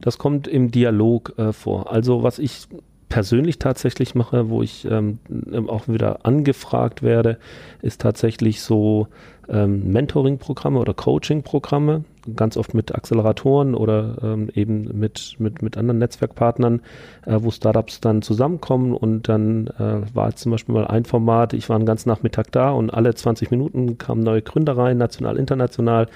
Das 0.01 0.19
kommt 0.19 0.49
im 0.49 0.73
Dialog 0.73 1.39
äh, 1.39 1.53
vor. 1.53 1.93
Also 1.93 2.25
was 2.25 2.41
ich 2.41 2.67
persönlich 3.11 3.59
tatsächlich 3.59 4.15
mache, 4.15 4.49
wo 4.49 4.63
ich 4.63 4.87
ähm, 4.87 5.19
auch 5.69 5.89
wieder 5.89 6.25
angefragt 6.25 7.03
werde, 7.03 7.39
ist 7.83 8.01
tatsächlich 8.01 8.63
so 8.63 9.09
ähm, 9.49 9.93
Mentoring-Programme 9.93 10.79
oder 10.79 10.95
Coaching-Programme, 10.95 12.05
ganz 12.37 12.57
oft 12.57 12.73
mit 12.73 12.95
Acceleratoren 12.95 13.75
oder 13.75 14.17
ähm, 14.23 14.49
eben 14.55 14.99
mit, 14.99 15.37
mit, 15.39 15.61
mit 15.61 15.77
anderen 15.77 15.99
Netzwerkpartnern, 15.99 16.81
äh, 17.27 17.37
wo 17.41 17.51
Startups 17.51 18.01
dann 18.01 18.23
zusammenkommen 18.23 18.95
und 18.95 19.29
dann 19.29 19.67
äh, 19.67 20.03
war 20.15 20.35
zum 20.37 20.53
Beispiel 20.53 20.75
mal 20.75 20.87
ein 20.87 21.05
Format, 21.05 21.53
ich 21.53 21.69
war 21.69 21.77
einen 21.77 21.87
ganzen 21.87 22.09
Nachmittag 22.09 22.53
da 22.53 22.71
und 22.71 22.95
alle 22.95 23.15
20 23.15 23.51
Minuten 23.51 23.99
kamen 23.99 24.23
neue 24.23 24.43
Gründer 24.43 24.77
rein, 24.77 24.99
national, 24.99 25.37
international 25.37 26.07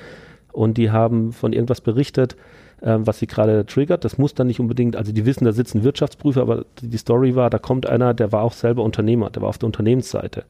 und 0.52 0.78
die 0.78 0.92
haben 0.92 1.32
von 1.32 1.52
irgendwas 1.52 1.80
berichtet, 1.80 2.36
ähm, 2.84 3.06
was 3.06 3.18
sie 3.18 3.26
gerade 3.26 3.66
triggert. 3.66 4.04
Das 4.04 4.18
muss 4.18 4.34
dann 4.34 4.46
nicht 4.46 4.60
unbedingt, 4.60 4.94
also 4.94 5.10
die 5.10 5.26
wissen, 5.26 5.44
da 5.44 5.52
sitzen 5.52 5.82
Wirtschaftsprüfer, 5.82 6.42
aber 6.42 6.66
die 6.80 6.96
Story 6.96 7.34
war, 7.34 7.50
da 7.50 7.58
kommt 7.58 7.86
einer, 7.86 8.14
der 8.14 8.30
war 8.30 8.42
auch 8.42 8.52
selber 8.52 8.82
Unternehmer, 8.82 9.30
der 9.30 9.42
war 9.42 9.48
auf 9.48 9.58
der 9.58 9.66
Unternehmensseite. 9.66 10.44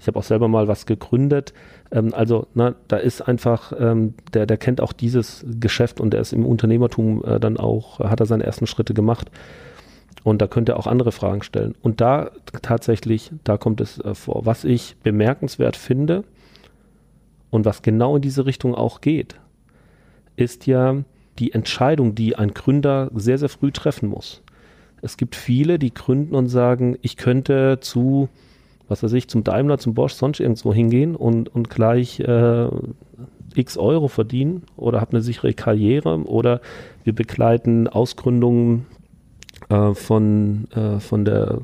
Ich 0.00 0.06
habe 0.06 0.18
auch 0.18 0.24
selber 0.24 0.48
mal 0.48 0.66
was 0.66 0.86
gegründet. 0.86 1.52
Ähm, 1.90 2.12
also, 2.14 2.46
na, 2.54 2.74
da 2.88 2.96
ist 2.96 3.22
einfach, 3.22 3.72
ähm, 3.78 4.14
der, 4.32 4.46
der 4.46 4.56
kennt 4.56 4.80
auch 4.80 4.92
dieses 4.92 5.44
Geschäft 5.60 6.00
und 6.00 6.12
der 6.12 6.20
ist 6.20 6.32
im 6.32 6.46
Unternehmertum 6.46 7.22
äh, 7.24 7.38
dann 7.38 7.56
auch, 7.56 8.00
hat 8.00 8.20
er 8.20 8.26
seine 8.26 8.44
ersten 8.44 8.66
Schritte 8.66 8.94
gemacht. 8.94 9.30
Und 10.22 10.40
da 10.40 10.46
könnte 10.46 10.72
er 10.72 10.78
auch 10.78 10.86
andere 10.86 11.12
Fragen 11.12 11.42
stellen. 11.42 11.74
Und 11.82 12.00
da 12.00 12.30
tatsächlich, 12.62 13.30
da 13.44 13.58
kommt 13.58 13.80
es 13.82 13.98
äh, 14.00 14.14
vor. 14.14 14.46
Was 14.46 14.64
ich 14.64 14.96
bemerkenswert 15.02 15.76
finde 15.76 16.24
und 17.50 17.66
was 17.66 17.82
genau 17.82 18.16
in 18.16 18.22
diese 18.22 18.46
Richtung 18.46 18.74
auch 18.74 19.02
geht, 19.02 19.36
ist 20.36 20.66
ja, 20.66 21.02
die 21.38 21.52
Entscheidung, 21.52 22.14
die 22.14 22.36
ein 22.36 22.54
Gründer 22.54 23.10
sehr, 23.14 23.38
sehr 23.38 23.48
früh 23.48 23.72
treffen 23.72 24.08
muss. 24.08 24.42
Es 25.02 25.16
gibt 25.16 25.36
viele, 25.36 25.78
die 25.78 25.92
gründen 25.92 26.34
und 26.34 26.48
sagen, 26.48 26.96
ich 27.02 27.16
könnte 27.16 27.78
zu, 27.80 28.28
was 28.88 29.02
weiß 29.02 29.12
ich, 29.12 29.28
zum 29.28 29.44
Daimler, 29.44 29.78
zum 29.78 29.94
Bosch, 29.94 30.14
sonst 30.14 30.40
irgendwo 30.40 30.72
hingehen 30.72 31.14
und, 31.14 31.54
und 31.54 31.68
gleich 31.68 32.20
äh, 32.20 32.68
x 33.54 33.76
Euro 33.76 34.08
verdienen 34.08 34.62
oder 34.76 35.00
habe 35.00 35.12
eine 35.12 35.20
sichere 35.20 35.52
Karriere 35.52 36.22
oder 36.24 36.60
wir 37.04 37.14
begleiten 37.14 37.86
Ausgründungen 37.86 38.86
von, 39.94 40.68
äh, 40.74 41.00
von 41.00 41.24
der, 41.24 41.58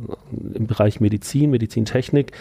im 0.55 0.66
Bereich 0.66 1.01
Medizin, 1.01 1.51
Medizintechnik. 1.51 2.33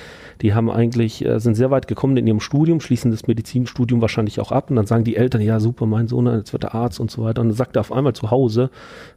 Die 0.42 0.54
haben 0.54 0.70
eigentlich, 0.70 1.26
äh, 1.26 1.40
sind 1.40 1.56
sehr 1.56 1.72
weit 1.72 1.88
gekommen 1.88 2.18
in 2.18 2.28
ihrem 2.28 2.40
Studium, 2.40 2.80
schließen 2.80 3.12
das 3.12 3.28
Medizinstudium 3.28 4.02
wahrscheinlich 4.02 4.40
auch 4.40 4.52
ab 4.52 4.70
und 4.70 4.76
dann 4.76 4.86
sagen 4.86 5.04
die 5.04 5.16
Eltern, 5.16 5.42
ja 5.42 5.60
super, 5.60 5.86
mein 5.86 6.08
Sohn, 6.08 6.28
jetzt 6.28 6.54
wird 6.54 6.64
er 6.64 6.76
Arzt 6.76 7.00
und 7.00 7.12
so 7.12 7.24
weiter. 7.24 7.42
Und 7.42 7.50
dann 7.50 7.58
sagt 7.58 7.76
er 7.76 7.82
auf 7.82 7.92
einmal 7.92 8.14
zu 8.14 8.32
Hause, 8.32 8.70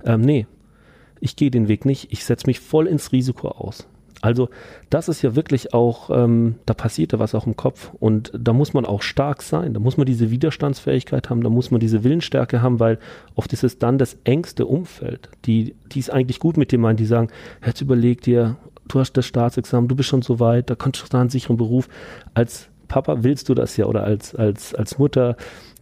ähm, 0.05 0.21
nee, 0.21 0.47
ich 1.21 1.37
gehe 1.37 1.51
den 1.51 1.69
Weg 1.69 1.85
nicht, 1.85 2.13
ich 2.13 2.25
setze 2.25 2.47
mich 2.47 2.61
voll 2.61 2.87
ins 2.87 3.13
Risiko 3.13 3.49
aus. 3.49 3.87
Also 4.23 4.49
das 4.89 5.09
ist 5.09 5.21
ja 5.21 5.37
wirklich 5.37 5.75
auch, 5.75 6.09
ähm, 6.11 6.55
da 6.65 6.75
passiert 6.75 7.13
ja 7.13 7.19
was 7.19 7.35
auch 7.35 7.47
im 7.47 7.57
Kopf 7.57 7.91
und 8.01 8.33
da 8.39 8.53
muss 8.53 8.73
man 8.73 8.87
auch 8.87 9.03
stark 9.03 9.43
sein, 9.43 9.75
da 9.75 9.81
muss 9.81 9.97
man 9.97 10.07
diese 10.07 10.31
Widerstandsfähigkeit 10.31 11.29
haben, 11.29 11.43
da 11.43 11.51
muss 11.51 11.71
man 11.71 11.81
diese 11.81 12.05
Willensstärke 12.05 12.63
haben, 12.63 12.81
weil 12.81 12.99
oft 13.35 13.53
ist 13.53 13.65
es 13.65 13.79
dann 13.79 13.99
das 13.99 14.17
engste 14.25 14.67
Umfeld, 14.67 15.29
die, 15.45 15.75
die 15.93 15.99
ist 15.99 16.11
eigentlich 16.11 16.39
gut 16.39 16.57
mit 16.57 16.73
dem 16.73 16.81
meinen, 16.81 16.97
die 16.97 17.05
sagen, 17.05 17.29
jetzt 17.67 17.81
überleg 17.81 18.23
dir, 18.23 18.57
du 18.89 19.01
hast 19.01 19.13
das 19.15 19.27
Staatsexamen, 19.27 19.89
du 19.89 19.97
bist 19.97 20.09
schon 20.09 20.23
so 20.23 20.41
weit, 20.41 20.71
da 20.71 20.77
kannst 20.77 21.03
du 21.03 21.09
da 21.09 21.21
einen 21.21 21.31
sicheren 21.31 21.57
Beruf. 21.57 21.89
Als 22.35 22.69
Papa 22.89 23.23
willst 23.23 23.49
du 23.49 23.55
das 23.55 23.77
ja 23.77 23.87
oder 23.87 24.05
als, 24.05 24.35
als, 24.35 24.75
als 24.75 24.99
Mutter 24.99 25.37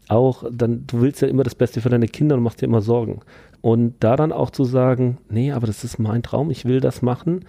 auch, 0.09 0.45
dann, 0.51 0.87
du 0.87 1.01
willst 1.03 1.21
ja 1.23 1.29
immer 1.29 1.45
das 1.45 1.55
Beste 1.55 1.81
für 1.81 1.89
deine 1.89 2.09
Kinder 2.09 2.37
und 2.37 2.43
machst 2.43 2.61
dir 2.61 2.67
immer 2.67 2.81
Sorgen. 2.81 3.21
Und 3.61 3.95
da 4.01 4.17
dann 4.17 4.33
auch 4.33 4.51
zu 4.51 4.65
sagen, 4.65 5.19
nee, 5.29 5.53
aber 5.53 5.67
das 5.67 5.85
ist 5.85 5.99
mein 5.99 6.23
Traum, 6.23 6.51
ich 6.51 6.65
will 6.65 6.81
das 6.81 7.03
machen. 7.03 7.45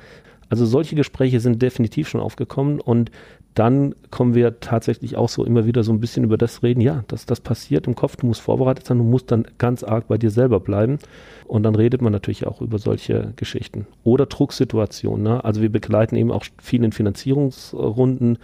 Also 0.51 0.65
solche 0.65 0.97
Gespräche 0.97 1.39
sind 1.39 1.61
definitiv 1.61 2.09
schon 2.09 2.19
aufgekommen 2.19 2.81
und 2.81 3.09
dann 3.53 3.95
kommen 4.09 4.35
wir 4.35 4.59
tatsächlich 4.59 5.15
auch 5.15 5.29
so 5.29 5.45
immer 5.45 5.65
wieder 5.65 5.81
so 5.81 5.93
ein 5.93 6.01
bisschen 6.01 6.25
über 6.25 6.37
das 6.37 6.61
reden, 6.61 6.81
ja, 6.81 7.05
dass 7.07 7.25
das 7.25 7.39
passiert 7.39 7.87
im 7.87 7.95
Kopf, 7.95 8.17
du 8.17 8.25
musst 8.25 8.41
vorbereitet 8.41 8.85
sein, 8.85 8.97
du 8.97 9.05
musst 9.05 9.31
dann 9.31 9.45
ganz 9.59 9.81
arg 9.81 10.09
bei 10.09 10.17
dir 10.17 10.29
selber 10.29 10.59
bleiben 10.59 10.99
und 11.47 11.63
dann 11.63 11.73
redet 11.73 12.01
man 12.01 12.11
natürlich 12.11 12.47
auch 12.47 12.59
über 12.59 12.79
solche 12.79 13.31
Geschichten. 13.37 13.87
Oder 14.03 14.25
Drucksituationen, 14.25 15.23
ne? 15.23 15.45
also 15.45 15.61
wir 15.61 15.71
begleiten 15.71 16.17
eben 16.17 16.31
auch 16.33 16.43
vielen 16.61 16.91
Finanzierungsrunden, 16.91 18.37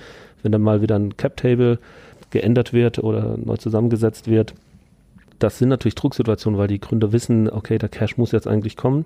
wenn 0.43 0.51
dann 0.53 0.61
mal 0.61 0.81
wieder 0.81 0.95
ein 0.95 1.17
Cap-Table 1.17 1.77
geändert 2.29 2.71
wird 2.71 2.99
oder 2.99 3.35
neu 3.37 3.57
zusammengesetzt 3.57 4.29
wird. 4.29 4.53
Das 5.39 5.57
sind 5.57 5.67
natürlich 5.67 5.95
Drucksituationen, 5.95 6.57
weil 6.57 6.69
die 6.69 6.79
Gründer 6.79 7.11
wissen, 7.11 7.49
okay, 7.49 7.77
der 7.77 7.89
Cash 7.89 8.17
muss 8.17 8.31
jetzt 8.31 8.47
eigentlich 8.47 8.77
kommen. 8.77 9.03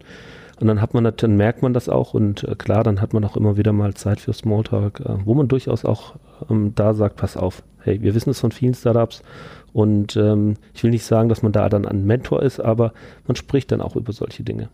Und 0.61 0.67
dann 0.67 0.81
hat 0.81 0.93
man, 0.93 1.11
dann 1.15 1.37
merkt 1.37 1.63
man 1.63 1.73
das 1.73 1.89
auch 1.89 2.13
und 2.13 2.43
äh, 2.43 2.55
klar, 2.55 2.83
dann 2.83 3.01
hat 3.01 3.13
man 3.13 3.25
auch 3.25 3.35
immer 3.35 3.57
wieder 3.57 3.73
mal 3.73 3.95
Zeit 3.95 4.19
für 4.19 4.31
Smalltalk, 4.31 4.99
äh, 4.99 5.25
wo 5.25 5.33
man 5.33 5.47
durchaus 5.47 5.85
auch 5.85 6.15
ähm, 6.49 6.73
da 6.75 6.93
sagt, 6.93 7.15
pass 7.15 7.35
auf, 7.35 7.63
hey, 7.79 8.01
wir 8.01 8.13
wissen 8.13 8.29
es 8.29 8.39
von 8.39 8.51
vielen 8.51 8.75
Startups 8.75 9.23
und 9.73 10.15
ähm, 10.17 10.57
ich 10.73 10.83
will 10.83 10.91
nicht 10.91 11.05
sagen, 11.05 11.29
dass 11.29 11.41
man 11.41 11.51
da 11.51 11.67
dann 11.67 11.87
ein 11.87 12.05
Mentor 12.05 12.43
ist, 12.43 12.59
aber 12.59 12.93
man 13.25 13.35
spricht 13.35 13.71
dann 13.71 13.81
auch 13.81 13.95
über 13.95 14.13
solche 14.13 14.43
Dinge. 14.43 14.69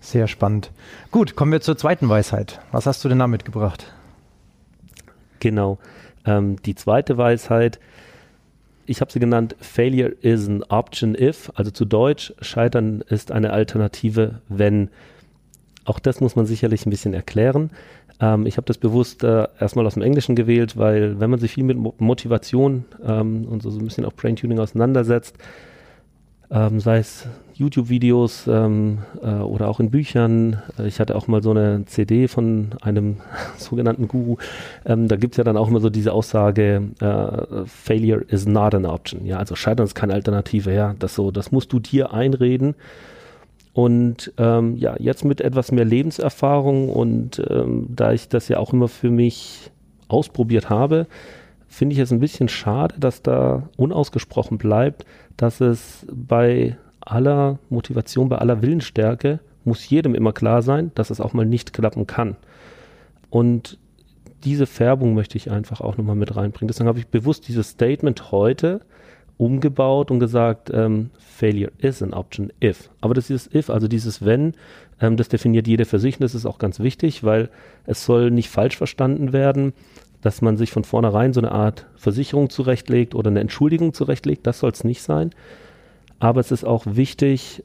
Sehr 0.00 0.28
spannend. 0.28 0.70
Gut, 1.10 1.36
kommen 1.36 1.52
wir 1.52 1.60
zur 1.60 1.76
zweiten 1.76 2.08
Weisheit. 2.08 2.60
Was 2.70 2.86
hast 2.86 3.04
du 3.04 3.08
denn 3.08 3.18
da 3.18 3.26
mitgebracht? 3.26 3.92
Genau. 5.40 5.78
Ähm, 6.24 6.56
die 6.62 6.74
zweite 6.74 7.18
Weisheit, 7.18 7.80
ich 8.90 9.00
habe 9.00 9.12
sie 9.12 9.20
genannt, 9.20 9.54
Failure 9.60 10.16
is 10.20 10.48
an 10.48 10.64
option 10.64 11.14
if, 11.14 11.52
also 11.54 11.70
zu 11.70 11.84
Deutsch, 11.84 12.34
Scheitern 12.40 13.02
ist 13.08 13.30
eine 13.30 13.52
Alternative, 13.52 14.40
wenn. 14.48 14.90
Auch 15.84 16.00
das 16.00 16.20
muss 16.20 16.36
man 16.36 16.44
sicherlich 16.44 16.86
ein 16.86 16.90
bisschen 16.90 17.14
erklären. 17.14 17.70
Ähm, 18.20 18.46
ich 18.46 18.56
habe 18.56 18.66
das 18.66 18.78
bewusst 18.78 19.22
äh, 19.22 19.46
erstmal 19.60 19.86
aus 19.86 19.94
dem 19.94 20.02
Englischen 20.02 20.34
gewählt, 20.34 20.76
weil 20.76 21.20
wenn 21.20 21.30
man 21.30 21.38
sich 21.38 21.52
viel 21.52 21.64
mit 21.64 21.78
Mo 21.78 21.94
Motivation 21.98 22.84
ähm, 23.04 23.46
und 23.46 23.62
so, 23.62 23.70
so 23.70 23.78
ein 23.78 23.84
bisschen 23.84 24.04
auch 24.04 24.12
Brain 24.12 24.36
Tuning 24.36 24.58
auseinandersetzt, 24.58 25.36
ähm, 26.50 26.80
sei 26.80 26.98
es 26.98 27.26
YouTube-Videos 27.54 28.46
ähm, 28.48 28.98
äh, 29.22 29.26
oder 29.26 29.68
auch 29.68 29.80
in 29.80 29.90
Büchern. 29.90 30.62
Äh, 30.78 30.88
ich 30.88 30.98
hatte 30.98 31.14
auch 31.14 31.28
mal 31.28 31.42
so 31.42 31.50
eine 31.50 31.84
CD 31.84 32.26
von 32.26 32.70
einem 32.80 33.18
sogenannten 33.58 34.08
Guru. 34.08 34.36
Ähm, 34.84 35.08
da 35.08 35.16
gibt 35.16 35.34
es 35.34 35.38
ja 35.38 35.44
dann 35.44 35.56
auch 35.56 35.68
immer 35.68 35.80
so 35.80 35.90
diese 35.90 36.12
Aussage, 36.12 36.82
äh, 37.00 37.66
Failure 37.66 38.24
is 38.28 38.46
not 38.46 38.74
an 38.74 38.86
option. 38.86 39.26
Ja, 39.26 39.38
also 39.38 39.54
Scheitern 39.54 39.84
ist 39.84 39.94
keine 39.94 40.14
Alternative. 40.14 40.72
Ja, 40.72 40.94
das 40.98 41.14
so, 41.14 41.30
das 41.30 41.52
musst 41.52 41.72
du 41.72 41.78
dir 41.78 42.12
einreden. 42.12 42.74
Und 43.72 44.32
ähm, 44.38 44.76
ja, 44.76 44.96
jetzt 44.98 45.24
mit 45.24 45.40
etwas 45.40 45.70
mehr 45.70 45.84
Lebenserfahrung 45.84 46.88
und 46.88 47.40
ähm, 47.48 47.86
da 47.94 48.12
ich 48.12 48.28
das 48.28 48.48
ja 48.48 48.58
auch 48.58 48.72
immer 48.72 48.88
für 48.88 49.10
mich 49.10 49.70
ausprobiert 50.08 50.70
habe, 50.70 51.06
finde 51.68 51.94
ich 51.94 52.00
es 52.00 52.10
ein 52.10 52.18
bisschen 52.18 52.48
schade, 52.48 52.96
dass 52.98 53.22
da 53.22 53.68
unausgesprochen 53.76 54.58
bleibt, 54.58 55.06
dass 55.40 55.62
es 55.62 56.06
bei 56.12 56.76
aller 57.00 57.58
Motivation, 57.70 58.28
bei 58.28 58.36
aller 58.36 58.60
Willensstärke 58.60 59.40
muss 59.64 59.88
jedem 59.88 60.14
immer 60.14 60.34
klar 60.34 60.60
sein, 60.60 60.90
dass 60.94 61.08
es 61.08 61.18
auch 61.18 61.32
mal 61.32 61.46
nicht 61.46 61.72
klappen 61.72 62.06
kann. 62.06 62.36
Und 63.30 63.78
diese 64.44 64.66
Färbung 64.66 65.14
möchte 65.14 65.38
ich 65.38 65.50
einfach 65.50 65.80
auch 65.80 65.96
nochmal 65.96 66.16
mit 66.16 66.36
reinbringen. 66.36 66.68
Deswegen 66.68 66.88
habe 66.88 66.98
ich 66.98 67.06
bewusst 67.06 67.48
dieses 67.48 67.70
Statement 67.70 68.32
heute 68.32 68.82
umgebaut 69.38 70.10
und 70.10 70.20
gesagt, 70.20 70.70
ähm, 70.74 71.08
Failure 71.18 71.72
is 71.78 72.02
an 72.02 72.12
option 72.12 72.52
if. 72.62 72.90
Aber 73.00 73.14
das 73.14 73.30
ist 73.30 73.54
if, 73.54 73.70
also 73.70 73.88
dieses 73.88 74.22
wenn, 74.22 74.52
ähm, 75.00 75.16
das 75.16 75.30
definiert 75.30 75.66
jeder 75.66 75.86
für 75.86 75.98
sich 75.98 76.16
und 76.16 76.22
das 76.24 76.34
ist 76.34 76.44
auch 76.44 76.58
ganz 76.58 76.80
wichtig, 76.80 77.24
weil 77.24 77.48
es 77.86 78.04
soll 78.04 78.30
nicht 78.30 78.50
falsch 78.50 78.76
verstanden 78.76 79.32
werden, 79.32 79.72
dass 80.22 80.42
man 80.42 80.56
sich 80.56 80.70
von 80.70 80.84
vornherein 80.84 81.32
so 81.32 81.40
eine 81.40 81.52
Art 81.52 81.86
Versicherung 81.96 82.50
zurechtlegt 82.50 83.14
oder 83.14 83.30
eine 83.30 83.40
Entschuldigung 83.40 83.94
zurechtlegt. 83.94 84.46
Das 84.46 84.58
soll 84.58 84.70
es 84.70 84.84
nicht 84.84 85.02
sein, 85.02 85.30
aber 86.18 86.40
es 86.40 86.50
ist 86.50 86.64
auch 86.64 86.84
wichtig, 86.86 87.64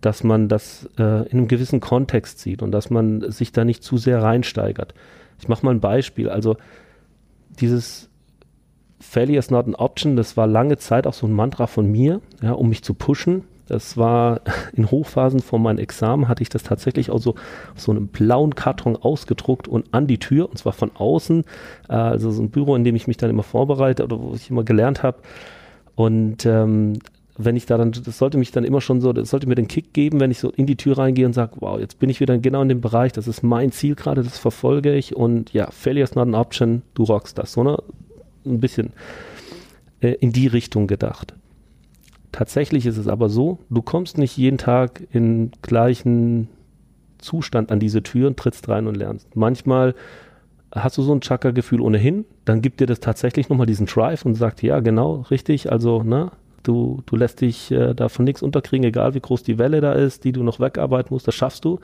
dass 0.00 0.22
man 0.22 0.48
das 0.48 0.88
äh, 0.98 1.28
in 1.28 1.38
einem 1.38 1.48
gewissen 1.48 1.80
Kontext 1.80 2.38
sieht 2.38 2.62
und 2.62 2.70
dass 2.70 2.90
man 2.90 3.30
sich 3.30 3.52
da 3.52 3.64
nicht 3.64 3.82
zu 3.82 3.96
sehr 3.96 4.22
reinsteigert. 4.22 4.94
Ich 5.40 5.48
mache 5.48 5.64
mal 5.64 5.74
ein 5.74 5.80
Beispiel. 5.80 6.28
Also 6.28 6.56
dieses 7.60 8.08
Failure 9.00 9.38
is 9.38 9.50
not 9.50 9.66
an 9.66 9.74
option, 9.74 10.16
das 10.16 10.36
war 10.36 10.46
lange 10.46 10.76
Zeit 10.78 11.06
auch 11.06 11.14
so 11.14 11.26
ein 11.26 11.32
Mantra 11.32 11.66
von 11.66 11.90
mir, 11.90 12.20
ja, 12.42 12.52
um 12.52 12.68
mich 12.68 12.82
zu 12.82 12.94
pushen. 12.94 13.44
Das 13.68 13.96
war 13.96 14.40
in 14.72 14.90
Hochphasen 14.90 15.40
vor 15.40 15.58
meinem 15.58 15.78
Examen, 15.78 16.26
hatte 16.26 16.42
ich 16.42 16.48
das 16.48 16.62
tatsächlich 16.64 17.10
auch 17.10 17.20
so 17.20 17.30
auf 17.74 17.80
so 17.80 17.92
einem 17.92 18.08
blauen 18.08 18.54
Karton 18.54 18.96
ausgedruckt 18.96 19.68
und 19.68 19.86
an 19.92 20.06
die 20.06 20.18
Tür, 20.18 20.48
und 20.48 20.58
zwar 20.58 20.72
von 20.72 20.90
außen. 20.94 21.44
Äh, 21.88 21.92
also 21.92 22.30
so 22.30 22.42
ein 22.42 22.50
Büro, 22.50 22.74
in 22.74 22.84
dem 22.84 22.96
ich 22.96 23.06
mich 23.06 23.16
dann 23.16 23.30
immer 23.30 23.42
vorbereite 23.42 24.02
oder 24.04 24.20
wo 24.20 24.34
ich 24.34 24.50
immer 24.50 24.64
gelernt 24.64 25.02
habe. 25.02 25.18
Und 25.94 26.46
ähm, 26.46 26.94
wenn 27.38 27.56
ich 27.56 27.66
da 27.66 27.78
dann, 27.78 27.92
das 27.92 28.18
sollte 28.18 28.36
mich 28.36 28.50
dann 28.50 28.64
immer 28.64 28.80
schon 28.80 29.00
so, 29.00 29.12
das 29.12 29.30
sollte 29.30 29.46
mir 29.46 29.54
den 29.54 29.68
Kick 29.68 29.94
geben, 29.94 30.18
wenn 30.18 30.32
ich 30.32 30.40
so 30.40 30.50
in 30.50 30.66
die 30.66 30.76
Tür 30.76 30.98
reingehe 30.98 31.24
und 31.24 31.32
sage, 31.32 31.52
wow, 31.60 31.78
jetzt 31.78 32.00
bin 32.00 32.10
ich 32.10 32.18
wieder 32.20 32.36
genau 32.38 32.62
in 32.62 32.68
dem 32.68 32.80
Bereich, 32.80 33.12
das 33.12 33.28
ist 33.28 33.42
mein 33.42 33.70
Ziel 33.70 33.94
gerade, 33.94 34.24
das 34.24 34.38
verfolge 34.38 34.94
ich 34.94 35.14
und 35.14 35.52
ja, 35.52 35.70
failure 35.70 36.02
is 36.02 36.16
not 36.16 36.26
an 36.26 36.34
option, 36.34 36.82
du 36.94 37.04
rockst 37.04 37.38
das, 37.38 37.52
so 37.52 37.62
ne? 37.62 37.78
Ein 38.44 38.60
bisschen 38.60 38.92
äh, 40.00 40.14
in 40.20 40.32
die 40.32 40.48
Richtung 40.48 40.88
gedacht. 40.88 41.34
Tatsächlich 42.32 42.86
ist 42.86 42.98
es 42.98 43.08
aber 43.08 43.28
so, 43.28 43.58
du 43.70 43.82
kommst 43.82 44.18
nicht 44.18 44.36
jeden 44.36 44.58
Tag 44.58 45.02
in 45.12 45.50
gleichen 45.62 46.48
Zustand 47.18 47.72
an 47.72 47.80
diese 47.80 48.02
Tür 48.02 48.28
und 48.28 48.36
trittst 48.36 48.68
rein 48.68 48.86
und 48.86 48.96
lernst. 48.96 49.34
Manchmal 49.34 49.94
hast 50.72 50.98
du 50.98 51.02
so 51.02 51.14
ein 51.14 51.20
Chakra-Gefühl 51.20 51.80
ohnehin, 51.80 52.26
dann 52.44 52.60
gibt 52.60 52.80
dir 52.80 52.86
das 52.86 53.00
tatsächlich 53.00 53.48
nochmal 53.48 53.66
diesen 53.66 53.86
Drive 53.86 54.24
und 54.24 54.34
sagt, 54.34 54.62
ja, 54.62 54.80
genau, 54.80 55.24
richtig, 55.30 55.72
also, 55.72 56.02
ne, 56.02 56.30
Du, 56.62 57.02
du 57.06 57.16
lässt 57.16 57.40
dich 57.40 57.70
äh, 57.70 57.94
davon 57.94 58.24
nichts 58.24 58.42
unterkriegen, 58.42 58.84
egal 58.84 59.14
wie 59.14 59.20
groß 59.20 59.42
die 59.42 59.58
Welle 59.58 59.80
da 59.80 59.92
ist, 59.92 60.24
die 60.24 60.32
du 60.32 60.42
noch 60.42 60.60
wegarbeiten 60.60 61.14
musst, 61.14 61.26
das 61.26 61.34
schaffst 61.34 61.64
du. 61.64 61.78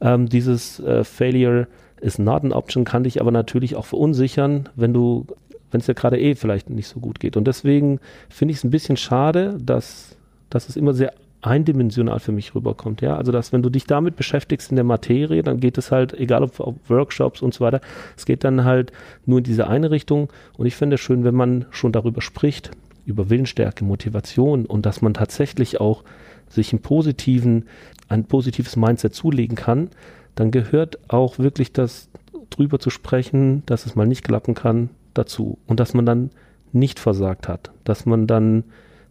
Ähm, 0.00 0.28
dieses 0.28 0.80
äh, 0.80 1.04
Failure 1.04 1.66
is 2.00 2.18
not 2.18 2.42
an 2.44 2.52
option 2.52 2.84
kann 2.84 3.04
dich 3.04 3.20
aber 3.20 3.30
natürlich 3.30 3.76
auch 3.76 3.84
verunsichern, 3.84 4.68
wenn 4.76 4.94
du, 4.94 5.26
wenn 5.70 5.80
es 5.80 5.86
dir 5.86 5.94
gerade 5.94 6.18
eh 6.18 6.34
vielleicht 6.34 6.70
nicht 6.70 6.88
so 6.88 7.00
gut 7.00 7.20
geht. 7.20 7.36
Und 7.36 7.44
deswegen 7.44 8.00
finde 8.28 8.52
ich 8.52 8.58
es 8.58 8.64
ein 8.64 8.70
bisschen 8.70 8.96
schade, 8.96 9.56
dass, 9.60 10.16
dass 10.48 10.68
es 10.68 10.76
immer 10.76 10.94
sehr 10.94 11.12
eindimensional 11.42 12.20
für 12.20 12.32
mich 12.32 12.54
rüberkommt. 12.54 13.00
Ja, 13.00 13.16
also 13.16 13.32
dass 13.32 13.52
wenn 13.52 13.62
du 13.62 13.70
dich 13.70 13.84
damit 13.84 14.16
beschäftigst 14.16 14.70
in 14.70 14.76
der 14.76 14.84
Materie, 14.84 15.42
dann 15.42 15.60
geht 15.60 15.78
es 15.78 15.90
halt, 15.90 16.12
egal 16.14 16.42
ob, 16.42 16.60
ob 16.60 16.90
Workshops 16.90 17.42
und 17.42 17.54
so 17.54 17.64
weiter, 17.64 17.80
es 18.16 18.26
geht 18.26 18.44
dann 18.44 18.64
halt 18.64 18.92
nur 19.26 19.38
in 19.38 19.44
diese 19.44 19.66
eine 19.68 19.90
Richtung. 19.90 20.28
Und 20.56 20.66
ich 20.66 20.76
finde 20.76 20.94
es 20.94 21.00
schön, 21.00 21.24
wenn 21.24 21.34
man 21.34 21.66
schon 21.70 21.92
darüber 21.92 22.20
spricht, 22.20 22.70
über 23.06 23.30
Willensstärke, 23.30 23.84
Motivation 23.84 24.66
und 24.66 24.84
dass 24.86 25.02
man 25.02 25.14
tatsächlich 25.14 25.80
auch 25.80 26.04
sich 26.48 26.72
einen 26.72 26.82
positiven, 26.82 27.66
ein 28.08 28.24
positives 28.24 28.76
Mindset 28.76 29.14
zulegen 29.14 29.56
kann, 29.56 29.88
dann 30.34 30.50
gehört 30.50 30.98
auch 31.08 31.38
wirklich 31.38 31.72
das 31.72 32.08
drüber 32.50 32.78
zu 32.78 32.90
sprechen, 32.90 33.62
dass 33.66 33.86
es 33.86 33.94
mal 33.94 34.06
nicht 34.06 34.24
klappen 34.24 34.54
kann, 34.54 34.90
dazu. 35.20 35.58
Und 35.66 35.80
dass 35.80 35.94
man 35.94 36.06
dann 36.06 36.30
nicht 36.72 36.98
versagt 36.98 37.48
hat. 37.48 37.72
Dass 37.84 38.06
man 38.06 38.26
dann, 38.26 38.64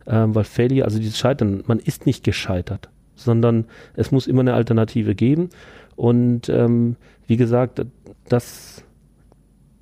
äh, 0.05 0.25
weil 0.27 0.43
Failure, 0.43 0.85
also 0.85 0.99
dieses 0.99 1.17
Scheitern, 1.17 1.63
man 1.67 1.79
ist 1.79 2.05
nicht 2.05 2.23
gescheitert, 2.23 2.89
sondern 3.15 3.65
es 3.95 4.11
muss 4.11 4.27
immer 4.27 4.41
eine 4.41 4.53
Alternative 4.53 5.15
geben. 5.15 5.49
Und 5.95 6.49
ähm, 6.49 6.95
wie 7.27 7.37
gesagt, 7.37 7.85
das 8.27 8.83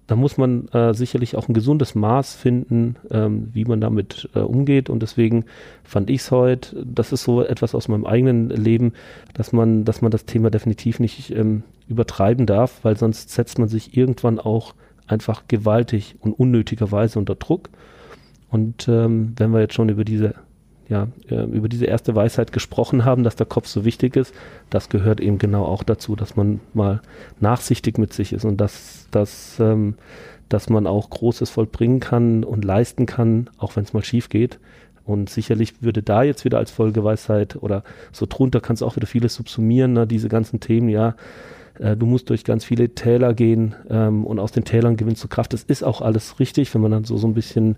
da 0.07 0.15
muss 0.15 0.37
man 0.37 0.69
äh, 0.69 0.93
sicherlich 0.93 1.35
auch 1.35 1.49
ein 1.49 1.53
gesundes 1.53 1.93
Maß 1.93 2.33
finden, 2.33 2.95
ähm, 3.11 3.49
wie 3.51 3.65
man 3.65 3.81
damit 3.81 4.29
äh, 4.33 4.39
umgeht. 4.39 4.89
Und 4.89 5.03
deswegen 5.03 5.43
fand 5.83 6.09
ich 6.09 6.21
es 6.21 6.31
heute, 6.31 6.85
das 6.85 7.11
ist 7.11 7.23
so 7.23 7.43
etwas 7.43 7.75
aus 7.75 7.89
meinem 7.89 8.05
eigenen 8.05 8.49
Leben, 8.49 8.93
dass 9.33 9.51
man, 9.51 9.83
dass 9.83 10.01
man 10.01 10.09
das 10.09 10.25
Thema 10.25 10.49
definitiv 10.49 11.01
nicht 11.01 11.31
ähm, 11.31 11.63
übertreiben 11.89 12.45
darf, 12.45 12.79
weil 12.83 12.97
sonst 12.97 13.31
setzt 13.31 13.59
man 13.59 13.67
sich 13.67 13.97
irgendwann 13.97 14.39
auch 14.39 14.73
einfach 15.07 15.43
gewaltig 15.47 16.15
und 16.19 16.33
unnötigerweise 16.33 17.17
unter 17.19 17.35
Druck. 17.35 17.69
Und 18.49 18.87
ähm, 18.87 19.33
wenn 19.37 19.51
wir 19.51 19.59
jetzt 19.61 19.73
schon 19.73 19.89
über 19.89 20.05
diese 20.05 20.35
ja, 20.89 21.07
äh, 21.29 21.43
über 21.43 21.67
diese 21.67 21.85
erste 21.85 22.15
Weisheit 22.15 22.51
gesprochen 22.51 23.03
haben, 23.03 23.23
dass 23.23 23.35
der 23.35 23.45
Kopf 23.45 23.67
so 23.67 23.83
wichtig 23.83 24.15
ist, 24.15 24.33
das 24.69 24.89
gehört 24.89 25.19
eben 25.19 25.37
genau 25.37 25.65
auch 25.65 25.83
dazu, 25.83 26.15
dass 26.15 26.35
man 26.35 26.61
mal 26.73 27.01
nachsichtig 27.39 27.97
mit 27.97 28.13
sich 28.13 28.33
ist 28.33 28.45
und 28.45 28.57
dass, 28.57 29.07
dass, 29.11 29.59
ähm, 29.59 29.95
dass 30.49 30.69
man 30.69 30.87
auch 30.87 31.09
Großes 31.09 31.49
vollbringen 31.49 31.99
kann 31.99 32.43
und 32.43 32.63
leisten 32.63 33.05
kann, 33.05 33.49
auch 33.57 33.75
wenn 33.75 33.83
es 33.83 33.93
mal 33.93 34.03
schief 34.03 34.29
geht. 34.29 34.59
Und 35.05 35.29
sicherlich 35.29 35.81
würde 35.81 36.03
da 36.03 36.23
jetzt 36.23 36.43
wieder 36.45 36.57
als 36.57 36.71
Folgeweisheit 36.71 37.55
oder 37.57 37.83
so 38.11 38.25
drunter 38.25 38.59
kannst 38.59 38.81
du 38.81 38.85
auch 38.85 38.97
wieder 38.97 39.07
vieles 39.07 39.35
subsumieren, 39.35 39.93
ne, 39.93 40.07
diese 40.07 40.27
ganzen 40.29 40.59
Themen, 40.59 40.89
ja, 40.89 41.15
du 41.79 42.05
musst 42.05 42.29
durch 42.29 42.43
ganz 42.43 42.63
viele 42.63 42.89
Täler 42.95 43.33
gehen 43.33 43.75
ähm, 43.89 44.25
und 44.25 44.39
aus 44.39 44.51
den 44.51 44.65
Tälern 44.65 44.97
gewinnst 44.97 45.23
du 45.23 45.27
Kraft. 45.27 45.53
Das 45.53 45.63
ist 45.63 45.83
auch 45.83 46.01
alles 46.01 46.39
richtig, 46.39 46.73
wenn 46.73 46.81
man 46.81 46.91
dann 46.91 47.03
so, 47.03 47.17
so 47.17 47.27
ein 47.27 47.33
bisschen 47.33 47.77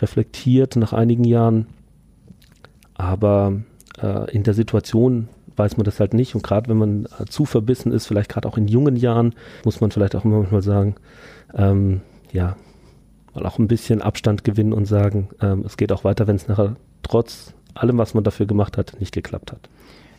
reflektiert 0.00 0.76
nach 0.76 0.92
einigen 0.92 1.24
Jahren. 1.24 1.66
Aber 2.94 3.54
äh, 4.00 4.30
in 4.30 4.42
der 4.42 4.54
Situation 4.54 5.28
weiß 5.56 5.76
man 5.76 5.84
das 5.84 6.00
halt 6.00 6.14
nicht. 6.14 6.34
Und 6.34 6.42
gerade 6.42 6.68
wenn 6.68 6.78
man 6.78 7.06
äh, 7.18 7.26
zu 7.28 7.44
verbissen 7.44 7.92
ist, 7.92 8.06
vielleicht 8.06 8.30
gerade 8.30 8.48
auch 8.48 8.56
in 8.56 8.68
jungen 8.68 8.96
Jahren, 8.96 9.34
muss 9.64 9.80
man 9.80 9.90
vielleicht 9.90 10.14
auch 10.14 10.24
manchmal 10.24 10.62
sagen, 10.62 10.94
ähm, 11.54 12.00
ja, 12.32 12.56
mal 13.34 13.46
auch 13.46 13.58
ein 13.58 13.68
bisschen 13.68 14.02
Abstand 14.02 14.44
gewinnen 14.44 14.72
und 14.72 14.86
sagen, 14.86 15.28
ähm, 15.40 15.64
es 15.66 15.76
geht 15.76 15.92
auch 15.92 16.04
weiter, 16.04 16.26
wenn 16.26 16.36
es 16.36 16.48
nachher 16.48 16.76
trotz 17.02 17.54
allem, 17.74 17.98
was 17.98 18.14
man 18.14 18.24
dafür 18.24 18.46
gemacht 18.46 18.76
hat, 18.76 18.96
nicht 19.00 19.12
geklappt 19.12 19.52
hat. 19.52 19.68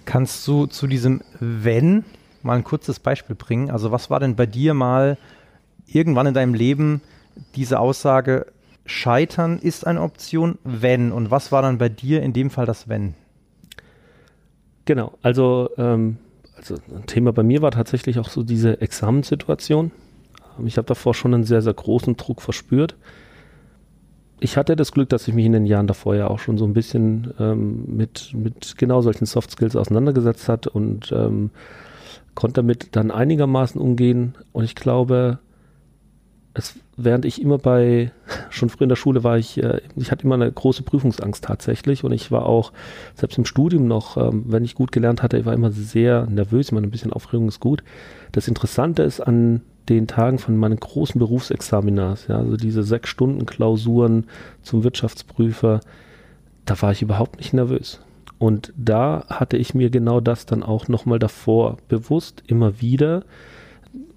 Kannst 0.06 0.48
du 0.48 0.66
zu 0.66 0.88
diesem 0.88 1.22
Wenn 1.40 2.04
mal 2.44 2.58
ein 2.58 2.64
kurzes 2.64 3.00
Beispiel 3.00 3.36
bringen? 3.36 3.70
Also 3.70 3.92
was 3.92 4.10
war 4.10 4.20
denn 4.20 4.36
bei 4.36 4.46
dir 4.46 4.74
mal 4.74 5.18
irgendwann 5.88 6.28
in 6.28 6.34
deinem 6.34 6.54
Leben 6.54 7.02
diese 7.56 7.80
Aussage, 7.80 8.48
Scheitern 8.86 9.60
ist 9.60 9.86
eine 9.86 10.02
Option, 10.02 10.58
wenn? 10.64 11.12
Und 11.12 11.32
was 11.32 11.52
war 11.52 11.62
dann 11.62 11.78
bei 11.78 11.90
dir 11.90 12.22
in 12.22 12.34
dem 12.34 12.50
Fall 12.50 12.66
das 12.66 12.90
Wenn? 12.90 13.14
Genau, 14.86 15.14
also, 15.22 15.70
ähm, 15.78 16.18
also 16.58 16.76
ein 16.94 17.06
Thema 17.06 17.32
bei 17.32 17.44
mir 17.44 17.62
war 17.62 17.72
tatsächlich 17.72 18.20
auch 18.20 18.30
so 18.30 18.44
diese 18.44 18.82
Examenssituation. 18.82 19.92
Ähm, 20.58 20.68
ich 20.68 20.78
habe 20.78 20.88
davor 20.88 21.14
schon 21.14 21.34
einen 21.34 21.44
sehr, 21.44 21.62
sehr 21.62 21.74
großen 21.74 22.18
Druck 22.18 22.42
verspürt. 22.42 22.96
Ich 24.40 24.58
hatte 24.58 24.76
das 24.76 24.92
Glück, 24.92 25.10
dass 25.10 25.28
ich 25.28 25.36
mich 25.36 25.46
in 25.46 25.52
den 25.52 25.68
Jahren 25.68 25.86
davor 25.86 26.16
ja 26.16 26.28
auch 26.28 26.40
schon 26.40 26.58
so 26.58 26.66
ein 26.66 26.74
bisschen 26.74 27.32
ähm, 27.40 27.84
mit, 27.96 28.34
mit 28.34 28.76
genau 28.78 29.02
solchen 29.02 29.28
Soft 29.28 29.52
Skills 29.52 29.76
auseinandergesetzt 29.76 30.50
hat 30.50 30.66
und 30.66 31.12
ähm, 31.12 31.52
konnte 32.36 32.56
damit 32.56 32.96
dann 32.96 33.12
einigermaßen 33.12 33.80
umgehen. 33.80 34.36
Und 34.52 34.64
ich 34.64 34.76
glaube, 34.76 35.40
es, 36.54 36.76
während 36.98 37.26
ich 37.26 37.42
immer 37.42 37.58
bei, 37.58 38.12
schon 38.50 38.70
früh 38.70 38.84
in 38.84 38.90
der 38.90 38.96
Schule 38.96 39.24
war 39.24 39.38
ich, 39.38 39.62
äh, 39.62 39.82
ich 39.96 40.12
hatte 40.12 40.26
immer 40.26 40.36
eine 40.36 40.52
große 40.52 40.84
Prüfungsangst 40.84 41.44
tatsächlich 41.44 42.04
und 42.04 42.12
ich 42.12 42.32
war 42.32 42.46
auch, 42.46 42.72
selbst 43.16 43.38
im 43.38 43.46
Studium 43.46 43.88
noch, 43.88 44.18
ähm, 44.18 44.46
wenn 44.48 44.66
ich 44.66 44.76
gut 44.76 44.92
gelernt 44.92 45.24
hatte, 45.24 45.38
ich 45.38 45.46
war 45.46 45.54
immer 45.54 45.72
sehr 45.72 46.26
nervös, 46.28 46.70
immer 46.70 46.82
ein 46.82 46.92
bisschen 46.92 47.14
Aufregung 47.14 47.48
ist 47.48 47.60
gut. 47.60 47.84
Das 48.32 48.48
Interessante 48.48 49.04
ist 49.04 49.22
an 49.22 49.62
den 49.90 50.08
Tagen 50.08 50.38
von 50.38 50.58
meinen 50.58 50.80
großen 50.80 51.20
Berufsexaminars, 51.20 52.28
ja, 52.28 52.38
also 52.38 52.56
diese 52.56 52.84
sechs 52.84 53.10
Stunden 53.10 53.46
Klausuren 53.46 54.26
zum 54.62 54.84
Wirtschaftsprüfer, 54.84 55.82
da 56.66 56.82
war 56.82 56.92
ich 56.92 57.02
überhaupt 57.02 57.38
nicht 57.38 57.54
nervös. 57.54 58.00
Und 58.42 58.74
da 58.76 59.24
hatte 59.30 59.56
ich 59.56 59.76
mir 59.76 59.92
genau 59.92 60.20
das 60.20 60.48
dann 60.48 60.64
auch 60.64 60.88
nochmal 60.88 61.20
davor 61.20 61.78
bewusst 61.88 62.42
immer 62.48 62.82
wieder 62.82 63.24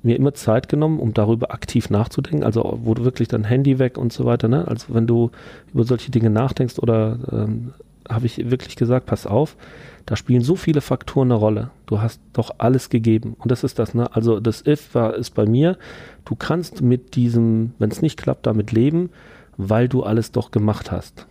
mir 0.02 0.16
immer 0.16 0.32
Zeit 0.32 0.70
genommen, 0.70 0.98
um 0.98 1.12
darüber 1.12 1.52
aktiv 1.52 1.90
nachzudenken. 1.90 2.42
Also 2.42 2.78
wo 2.82 2.94
du 2.94 3.04
wirklich 3.04 3.28
dein 3.28 3.44
Handy 3.44 3.78
weg 3.78 3.98
und 3.98 4.14
so 4.14 4.24
weiter. 4.24 4.48
Ne? 4.48 4.66
Also 4.66 4.94
wenn 4.94 5.06
du 5.06 5.30
über 5.74 5.84
solche 5.84 6.10
Dinge 6.10 6.30
nachdenkst 6.30 6.78
oder 6.78 7.18
ähm, 7.32 7.74
habe 8.08 8.24
ich 8.24 8.50
wirklich 8.50 8.76
gesagt, 8.76 9.04
pass 9.04 9.26
auf, 9.26 9.58
da 10.06 10.16
spielen 10.16 10.40
so 10.40 10.56
viele 10.56 10.80
Faktoren 10.80 11.30
eine 11.30 11.38
Rolle. 11.38 11.70
Du 11.84 12.00
hast 12.00 12.18
doch 12.32 12.54
alles 12.56 12.88
gegeben. 12.88 13.37
Und 13.38 13.50
das 13.50 13.62
ist 13.62 13.78
das, 13.78 13.92
ne? 13.92 14.14
Also 14.16 14.40
das 14.40 14.66
If 14.66 14.94
war, 14.94 15.16
ist 15.16 15.34
bei 15.34 15.44
mir, 15.44 15.76
du 16.24 16.34
kannst 16.34 16.80
mit 16.80 17.14
diesem, 17.14 17.74
wenn 17.78 17.90
es 17.90 18.00
nicht 18.00 18.16
klappt, 18.16 18.46
damit 18.46 18.72
leben, 18.72 19.10
weil 19.58 19.87
du 19.87 20.02
alles 20.02 20.32
doch 20.32 20.50
gemacht 20.50 20.90
hast. 20.90 21.26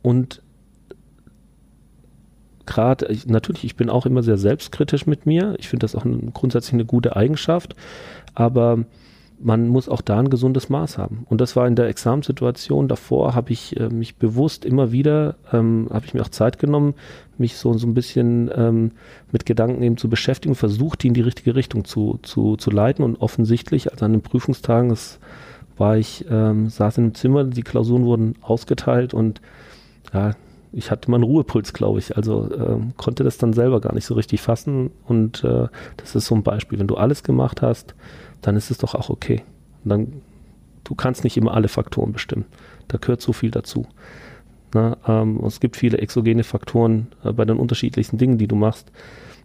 Und 0.00 0.40
gerade, 2.68 3.16
natürlich, 3.26 3.64
ich 3.64 3.76
bin 3.76 3.90
auch 3.90 4.06
immer 4.06 4.22
sehr 4.22 4.38
selbstkritisch 4.38 5.06
mit 5.06 5.26
mir. 5.26 5.56
Ich 5.58 5.68
finde 5.68 5.84
das 5.84 5.96
auch 5.96 6.04
grundsätzlich 6.34 6.74
eine 6.74 6.84
gute 6.84 7.16
Eigenschaft, 7.16 7.74
aber 8.34 8.84
man 9.40 9.68
muss 9.68 9.88
auch 9.88 10.00
da 10.00 10.18
ein 10.18 10.30
gesundes 10.30 10.68
Maß 10.68 10.98
haben. 10.98 11.24
Und 11.28 11.40
das 11.40 11.54
war 11.54 11.66
in 11.66 11.76
der 11.76 11.88
Examensituation 11.88 12.88
davor, 12.88 13.34
habe 13.34 13.52
ich 13.52 13.78
äh, 13.78 13.88
mich 13.88 14.16
bewusst 14.16 14.64
immer 14.64 14.92
wieder, 14.92 15.36
ähm, 15.52 15.88
habe 15.92 16.06
ich 16.06 16.14
mir 16.14 16.22
auch 16.22 16.28
Zeit 16.28 16.58
genommen, 16.58 16.94
mich 17.38 17.56
so, 17.56 17.72
so 17.74 17.86
ein 17.86 17.94
bisschen 17.94 18.50
ähm, 18.54 18.92
mit 19.30 19.46
Gedanken 19.46 19.82
eben 19.82 19.96
zu 19.96 20.08
beschäftigen, 20.08 20.54
versucht, 20.54 21.02
die 21.02 21.08
in 21.08 21.14
die 21.14 21.20
richtige 21.20 21.54
Richtung 21.54 21.84
zu, 21.84 22.18
zu, 22.22 22.56
zu 22.56 22.70
leiten. 22.70 23.04
Und 23.04 23.20
offensichtlich, 23.20 23.92
also 23.92 24.04
an 24.04 24.12
den 24.12 24.22
Prüfungstagen, 24.22 24.90
das 24.90 25.20
war 25.76 25.96
ich, 25.96 26.24
ähm, 26.28 26.68
saß 26.68 26.98
in 26.98 27.04
einem 27.04 27.14
Zimmer, 27.14 27.44
die 27.44 27.62
Klausuren 27.62 28.04
wurden 28.04 28.34
ausgeteilt 28.42 29.14
und 29.14 29.40
ja, 30.12 30.32
ich 30.72 30.90
hatte 30.90 31.10
mal 31.10 31.16
einen 31.16 31.24
Ruhepuls, 31.24 31.72
glaube 31.72 31.98
ich. 31.98 32.16
Also 32.16 32.50
äh, 32.50 32.80
konnte 32.96 33.24
das 33.24 33.38
dann 33.38 33.52
selber 33.52 33.80
gar 33.80 33.94
nicht 33.94 34.04
so 34.04 34.14
richtig 34.14 34.40
fassen. 34.40 34.90
Und 35.06 35.44
äh, 35.44 35.68
das 35.96 36.14
ist 36.14 36.26
so 36.26 36.34
ein 36.34 36.42
Beispiel. 36.42 36.78
Wenn 36.78 36.86
du 36.86 36.96
alles 36.96 37.22
gemacht 37.22 37.62
hast, 37.62 37.94
dann 38.42 38.56
ist 38.56 38.70
es 38.70 38.78
doch 38.78 38.94
auch 38.94 39.10
okay. 39.10 39.42
Und 39.84 39.90
dann, 39.90 40.12
du 40.84 40.94
kannst 40.94 41.24
nicht 41.24 41.36
immer 41.36 41.54
alle 41.54 41.68
Faktoren 41.68 42.12
bestimmen. 42.12 42.44
Da 42.88 42.98
gehört 42.98 43.20
so 43.20 43.32
viel 43.32 43.50
dazu. 43.50 43.86
Na, 44.74 44.96
ähm, 45.06 45.42
es 45.44 45.60
gibt 45.60 45.76
viele 45.76 45.98
exogene 45.98 46.44
Faktoren 46.44 47.08
äh, 47.24 47.32
bei 47.32 47.44
den 47.44 47.56
unterschiedlichsten 47.56 48.18
Dingen, 48.18 48.38
die 48.38 48.48
du 48.48 48.56
machst. 48.56 48.92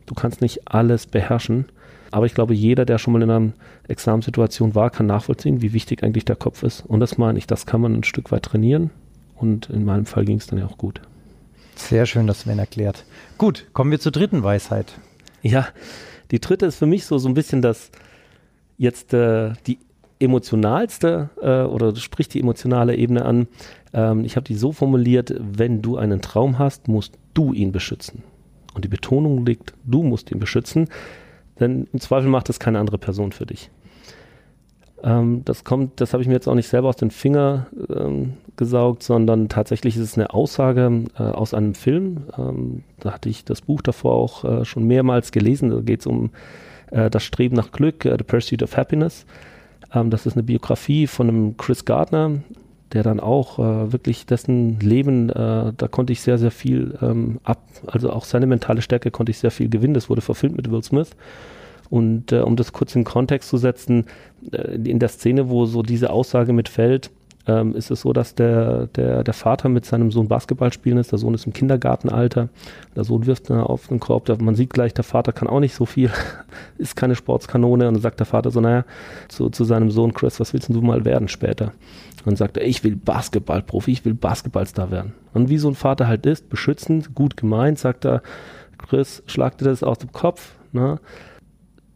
Du 0.06 0.16
kannst 0.16 0.42
nicht 0.42 0.68
alles 0.68 1.08
beherrschen. 1.08 1.66
Aber 2.12 2.26
ich 2.26 2.36
glaube, 2.36 2.54
jeder, 2.54 2.86
der 2.86 3.00
schon 3.00 3.14
mal 3.14 3.24
in 3.24 3.32
einer 3.32 3.54
Examenssituation 3.88 4.76
war, 4.76 4.92
kann 4.92 5.08
nachvollziehen, 5.08 5.62
wie 5.62 5.74
wichtig 5.74 6.04
eigentlich 6.04 6.26
der 6.26 6.36
Kopf 6.36 6.62
ist. 6.62 6.86
Und 6.86 7.00
das 7.00 7.18
meine 7.18 7.40
ich, 7.40 7.48
das 7.48 7.66
kann 7.66 7.82
man 7.82 7.96
ein 7.96 8.04
Stück 8.04 8.32
weit 8.32 8.44
trainieren. 8.44 8.92
Und 9.36 9.70
in 9.70 9.84
meinem 9.84 10.06
Fall 10.06 10.26
ging 10.26 10.38
es 10.38 10.46
dann 10.46 10.60
ja 10.60 10.66
auch 10.66 10.78
gut. 10.78 11.02
Sehr 11.90 12.06
schön, 12.06 12.28
dass 12.28 12.42
Sven 12.42 12.60
erklärt. 12.60 13.06
Gut, 13.38 13.68
kommen 13.74 13.92
wir 13.92 14.00
zur 14.00 14.14
dritten 14.14 14.42
Weisheit. 14.42 14.94
Ja, 15.42 15.68
die 16.32 16.40
dritte 16.40 16.66
ist 16.66 16.78
für 16.78 16.86
mich 16.86 17.06
so, 17.06 17.18
so 17.18 17.28
ein 17.28 17.34
bisschen 17.34 17.62
das 17.62 17.92
jetzt 18.78 19.14
äh, 19.14 19.52
die 19.68 19.80
emotionalste 20.18 21.30
äh, 21.42 21.64
oder 21.64 21.94
spricht 21.98 22.34
die 22.34 22.40
emotionale 22.40 22.96
Ebene 22.96 23.26
an. 23.26 23.48
Ähm, 23.94 24.24
ich 24.24 24.38
habe 24.38 24.46
die 24.46 24.56
so 24.56 24.72
formuliert, 24.72 25.36
wenn 25.38 25.82
du 25.82 25.98
einen 25.98 26.22
Traum 26.22 26.58
hast, 26.58 26.88
musst 26.88 27.16
du 27.34 27.52
ihn 27.52 27.74
beschützen. 27.74 28.24
Und 28.74 28.86
die 28.86 28.90
Betonung 28.90 29.46
liegt, 29.46 29.74
du 29.84 30.04
musst 30.04 30.32
ihn 30.32 30.40
beschützen, 30.40 30.88
denn 31.60 31.90
im 31.92 32.00
Zweifel 32.00 32.30
macht 32.30 32.50
es 32.50 32.60
keine 32.60 32.80
andere 32.80 32.98
Person 32.98 33.34
für 33.34 33.46
dich. 33.46 33.70
Ähm, 35.04 35.42
das 35.46 35.64
kommt, 35.64 36.00
das 36.00 36.14
habe 36.14 36.22
ich 36.22 36.28
mir 36.28 36.36
jetzt 36.36 36.48
auch 36.48 36.56
nicht 36.56 36.68
selber 36.68 36.90
aus 36.90 36.96
den 36.96 37.12
Finger 37.12 37.68
ähm, 37.90 38.34
gesaugt, 38.56 39.04
sondern 39.04 39.50
tatsächlich 39.50 39.96
ist 39.98 40.04
es 40.04 40.18
eine 40.18 40.34
Aussage 40.34 41.06
äh, 41.18 41.24
aus 41.24 41.54
einem 41.54 41.76
Film. 41.76 42.24
Ähm, 42.38 42.84
da 43.00 43.14
hatte 43.14 43.30
ich 43.30 43.46
das 43.46 43.62
Buch 43.62 43.82
davor 43.82 44.14
auch 44.14 44.44
äh, 44.44 44.66
schon 44.66 44.86
mehrmals 44.86 45.32
gelesen. 45.32 45.70
Da 45.70 45.82
geht 45.82 46.02
es 46.02 46.08
um 46.08 46.32
äh, 46.92 47.10
das 47.10 47.24
Streben 47.24 47.56
nach 47.56 47.72
Glück, 47.72 48.06
äh, 48.06 48.16
The 48.18 48.24
Pursuit 48.24 48.64
of 48.64 48.78
Happiness. 48.78 49.26
Ähm, 49.94 50.10
das 50.10 50.26
ist 50.26 50.34
eine 50.34 50.44
Biografie 50.44 51.08
von 51.08 51.28
einem 51.28 51.58
Chris 51.58 51.86
Gardner, 51.86 52.32
der 52.94 53.04
dann 53.04 53.20
auch 53.20 53.60
äh, 53.60 53.92
wirklich 53.92 54.26
dessen 54.26 54.80
Leben, 54.80 55.30
äh, 55.30 55.74
da 55.76 55.88
konnte 55.90 56.14
ich 56.14 56.22
sehr, 56.22 56.38
sehr 56.38 56.52
viel 56.52 56.98
ähm, 57.02 57.40
ab, 57.44 57.60
also 57.88 58.12
auch 58.12 58.24
seine 58.26 58.46
mentale 58.46 58.82
Stärke 58.82 59.12
konnte 59.12 59.32
ich 59.32 59.40
sehr 59.40 59.52
viel 59.52 59.68
gewinnen. 59.68 59.96
Das 59.96 60.10
wurde 60.10 60.22
verfilmt 60.22 60.56
mit 60.56 60.72
Will 60.72 60.84
Smith. 60.84 61.10
Und 61.94 62.32
äh, 62.32 62.40
um 62.40 62.56
das 62.56 62.74
kurz 62.74 62.96
in 62.96 63.04
Kontext 63.04 63.50
zu 63.50 63.58
setzen, 63.58 64.06
äh, 64.52 64.78
in 64.78 64.98
der 64.98 65.10
Szene, 65.10 65.50
wo 65.50 65.68
so 65.68 65.84
diese 65.84 66.10
Aussage 66.10 66.52
mitfällt, 66.52 67.12
ähm, 67.46 67.76
ist 67.76 67.92
es 67.92 68.02
so, 68.02 68.14
dass 68.14 68.34
der, 68.34 68.88
der, 68.88 69.24
der 69.24 69.34
Vater 69.36 69.70
mit 69.70 69.86
seinem 69.86 70.10
Sohn 70.10 70.28
Basketball 70.28 70.74
spielen 70.74 70.98
ist. 70.98 71.12
Der 71.12 71.20
Sohn 71.20 71.36
ist 71.36 71.46
im 71.46 71.54
Kindergartenalter. 71.54 72.50
Der 72.96 73.04
Sohn 73.04 73.28
wirft 73.28 73.52
auf 73.52 73.90
den 73.90 74.00
Korb. 74.00 74.28
Man 74.42 74.56
sieht 74.56 74.72
gleich, 74.72 74.96
der 74.96 75.04
Vater 75.04 75.34
kann 75.34 75.48
auch 75.48 75.60
nicht 75.60 75.76
so 75.76 75.86
viel, 75.86 76.10
ist 76.80 76.96
keine 76.96 77.14
Sportskanone. 77.14 77.88
Und 77.88 77.94
dann 77.94 78.02
sagt 78.02 78.20
der 78.20 78.26
Vater 78.26 78.50
so, 78.50 78.60
naja, 78.60 78.86
zu, 79.28 79.52
zu 79.52 79.64
seinem 79.64 79.92
Sohn 79.92 80.16
Chris, 80.16 80.40
was 80.40 80.52
willst 80.52 80.70
du 80.70 80.82
mal 80.82 81.06
werden 81.06 81.28
später? 81.28 81.66
Und 81.66 82.26
dann 82.26 82.36
sagt 82.38 82.58
er, 82.58 82.66
ich 82.66 82.84
will 82.84 82.96
Basketballprofi, 82.96 83.92
ich 83.92 84.04
will 84.04 84.16
Basketballstar 84.16 84.90
werden. 84.90 85.14
Und 85.36 85.50
wie 85.50 85.60
so 85.60 85.68
ein 85.68 85.76
Vater 85.76 86.08
halt 86.08 86.26
ist, 86.26 86.50
beschützend, 86.50 87.14
gut 87.14 87.38
gemeint, 87.38 87.78
sagt 87.78 88.04
er, 88.04 88.24
Chris, 88.80 89.22
schlag 89.28 89.60
dir 89.60 89.66
das 89.66 89.84
aus 89.84 90.00
dem 90.00 90.12
Kopf. 90.12 90.56
Ne? 90.72 91.00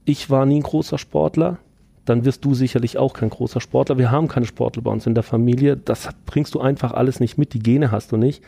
Ich 0.07 0.29
war 0.29 0.45
nie 0.45 0.59
ein 0.59 0.63
großer 0.63 0.97
Sportler, 0.97 1.57
dann 2.05 2.23
wirst 2.23 2.45
du 2.45 2.53
sicherlich 2.53 2.97
auch 2.97 3.13
kein 3.13 3.29
großer 3.29 3.59
Sportler. 3.59 3.97
Wir 3.97 4.09
haben 4.09 4.29
keine 4.29 4.45
Sportler 4.45 4.81
bei 4.81 4.89
uns 4.89 5.05
in 5.05 5.15
der 5.15 5.23
Familie. 5.23 5.75
Das 5.75 6.07
bringst 6.25 6.55
du 6.55 6.61
einfach 6.61 6.93
alles 6.93 7.19
nicht 7.19 7.37
mit. 7.37 7.53
Die 7.53 7.59
Gene 7.59 7.91
hast 7.91 8.13
du 8.13 8.17
nicht. 8.17 8.41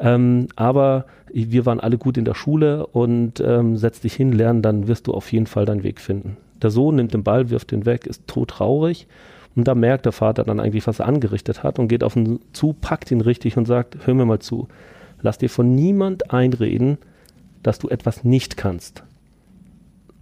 Ähm, 0.00 0.48
aber 0.56 1.04
wir 1.30 1.66
waren 1.66 1.80
alle 1.80 1.98
gut 1.98 2.16
in 2.16 2.24
der 2.24 2.34
Schule 2.34 2.86
und 2.86 3.40
ähm, 3.40 3.76
setz 3.76 4.00
dich 4.00 4.14
hin, 4.14 4.32
lernen, 4.32 4.62
dann 4.62 4.88
wirst 4.88 5.06
du 5.06 5.12
auf 5.12 5.30
jeden 5.32 5.46
Fall 5.46 5.66
deinen 5.66 5.82
Weg 5.82 6.00
finden. 6.00 6.38
Der 6.62 6.70
Sohn 6.70 6.96
nimmt 6.96 7.12
den 7.12 7.22
Ball, 7.22 7.50
wirft 7.50 7.72
ihn 7.72 7.84
weg, 7.84 8.06
ist 8.06 8.26
todtraurig. 8.26 9.06
Und 9.54 9.68
da 9.68 9.74
merkt 9.74 10.06
der 10.06 10.12
Vater 10.12 10.44
dann 10.44 10.60
eigentlich, 10.60 10.86
was 10.86 11.00
er 11.00 11.06
angerichtet 11.08 11.62
hat 11.62 11.78
und 11.78 11.88
geht 11.88 12.04
auf 12.04 12.16
ihn 12.16 12.40
zu, 12.54 12.72
packt 12.72 13.10
ihn 13.10 13.20
richtig 13.20 13.58
und 13.58 13.66
sagt, 13.66 14.06
hör 14.06 14.14
mir 14.14 14.24
mal 14.24 14.38
zu, 14.38 14.68
lass 15.20 15.36
dir 15.36 15.50
von 15.50 15.74
niemand 15.74 16.30
einreden, 16.32 16.96
dass 17.62 17.78
du 17.78 17.88
etwas 17.90 18.24
nicht 18.24 18.56
kannst 18.56 19.02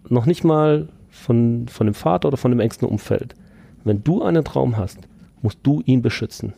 noch 0.09 0.27
nicht 0.27 0.45
mal 0.45 0.89
von, 1.11 1.69
von 1.69 1.87
dem 1.87 1.95
Vater 1.95 2.29
oder 2.29 2.37
von 2.37 2.51
dem 2.51 2.61
engsten 2.61 2.89
Umfeld. 2.89 3.35
Wenn 3.85 4.03
du 4.03 4.23
einen 4.23 4.45
Traum 4.45 4.77
hast, 4.77 4.99
musst 5.43 5.59
du 5.63 5.83
ihn 5.85 6.03
beschützen. 6.03 6.55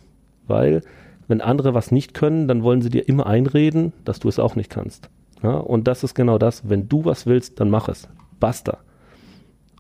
Weil, 0.47 0.83
wenn 1.29 1.41
andere 1.41 1.75
was 1.75 1.91
nicht 1.91 2.15
können, 2.15 2.49
dann 2.49 2.63
wollen 2.63 2.83
sie 2.83 2.91
dir 2.91 3.09
immer 3.09 3.27
einreden, 3.27 3.93
dass 4.05 4.21
du 4.21 4.29
es 4.29 4.39
auch 4.39 4.55
nicht 4.55 4.71
kannst. 4.71 5.11
Ja, 5.43 5.57
und 5.57 5.87
das 5.89 6.05
ist 6.05 6.15
genau 6.15 6.39
das. 6.39 6.69
Wenn 6.69 6.89
du 6.89 7.05
was 7.05 7.27
willst, 7.27 7.61
dann 7.61 7.69
mach 7.69 7.89
es. 7.89 8.09
Basta. 8.41 8.79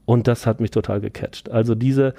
Und 0.05 0.29
das 0.29 0.47
hat 0.47 0.61
mich 0.61 0.71
total 0.71 1.01
gecatcht. 1.01 1.51
Also 1.51 1.75
diese, 1.75 2.15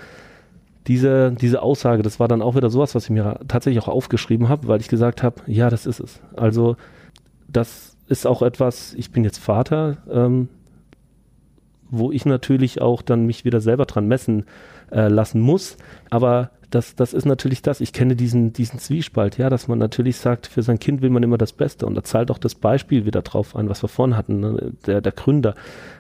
diese, 0.88 1.32
diese 1.32 1.62
Aussage, 1.62 2.04
das 2.04 2.20
war 2.20 2.28
dann 2.28 2.42
auch 2.42 2.56
wieder 2.56 2.70
sowas, 2.70 2.96
was 2.96 3.06
ich 3.06 3.10
mir 3.10 3.40
tatsächlich 3.48 3.84
auch 3.84 3.88
aufgeschrieben 3.88 4.50
habe, 4.50 4.68
weil 4.68 4.82
ich 4.82 4.88
gesagt 4.88 5.24
habe, 5.24 5.42
ja, 5.48 5.70
das 5.70 5.86
ist 5.86 6.00
es. 6.00 6.22
Also 6.36 6.76
das 7.48 7.96
ist 8.08 8.26
auch 8.26 8.42
etwas, 8.42 8.94
ich 8.94 9.12
bin 9.12 9.24
jetzt 9.24 9.38
Vater, 9.38 9.98
ähm, 10.10 10.50
wo 11.90 12.12
ich 12.12 12.26
natürlich 12.26 12.82
auch 12.82 13.02
dann 13.02 13.26
mich 13.26 13.46
wieder 13.46 13.62
selber 13.62 13.86
dran 13.86 14.08
messen 14.08 14.46
äh, 14.92 15.08
lassen 15.08 15.42
muss. 15.42 15.78
Aber 16.10 16.52
das, 16.70 16.96
das 16.96 17.14
ist 17.14 17.26
natürlich 17.26 17.62
das. 17.62 17.80
Ich 17.80 17.94
kenne 17.94 18.16
diesen, 18.16 18.52
diesen 18.52 18.80
Zwiespalt, 18.80 19.38
ja, 19.38 19.50
dass 19.50 19.70
man 19.70 19.80
natürlich 19.80 20.18
sagt, 20.18 20.48
für 20.48 20.64
sein 20.64 20.80
Kind 20.80 21.02
will 21.02 21.10
man 21.10 21.24
immer 21.24 21.38
das 21.38 21.54
Beste. 21.54 21.86
Und 21.86 21.96
da 21.96 22.04
zahlt 22.04 22.30
auch 22.30 22.38
das 22.38 22.56
Beispiel 22.56 23.06
wieder 23.06 23.22
drauf 23.22 23.56
ein, 23.56 23.70
was 23.70 23.84
wir 23.84 23.88
vorhin 23.88 24.18
hatten, 24.18 24.40
ne? 24.42 24.74
der, 24.86 25.00
der 25.00 25.14
Gründer. 25.14 25.56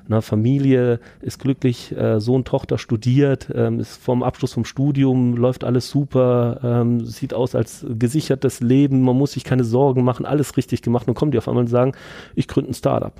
Na, 0.10 0.20
Familie 0.20 1.00
ist 1.22 1.40
glücklich, 1.40 1.96
äh, 1.96 2.20
Sohn, 2.20 2.44
Tochter 2.44 2.78
studiert, 2.78 3.48
ähm, 3.54 3.80
ist 3.80 3.96
vorm 3.96 4.24
Abschluss 4.24 4.54
vom 4.54 4.66
Studium, 4.66 5.38
läuft 5.38 5.64
alles 5.64 5.90
super, 5.90 6.60
ähm, 6.64 7.06
sieht 7.06 7.34
aus 7.34 7.56
als 7.56 7.86
gesichertes 7.88 8.60
Leben, 8.60 9.04
man 9.04 9.18
muss 9.18 9.34
sich 9.34 9.46
keine 9.46 9.64
Sorgen 9.64 10.04
machen, 10.04 10.26
alles 10.26 10.58
richtig 10.58 10.82
gemacht. 10.82 11.08
Und 11.08 11.14
kommen 11.14 11.32
die 11.32 11.38
auf 11.38 11.48
einmal 11.48 11.64
und 11.64 11.70
sagen, 11.70 11.94
ich 12.36 12.48
gründe 12.48 12.72
ein 12.72 12.74
Startup 12.74 13.14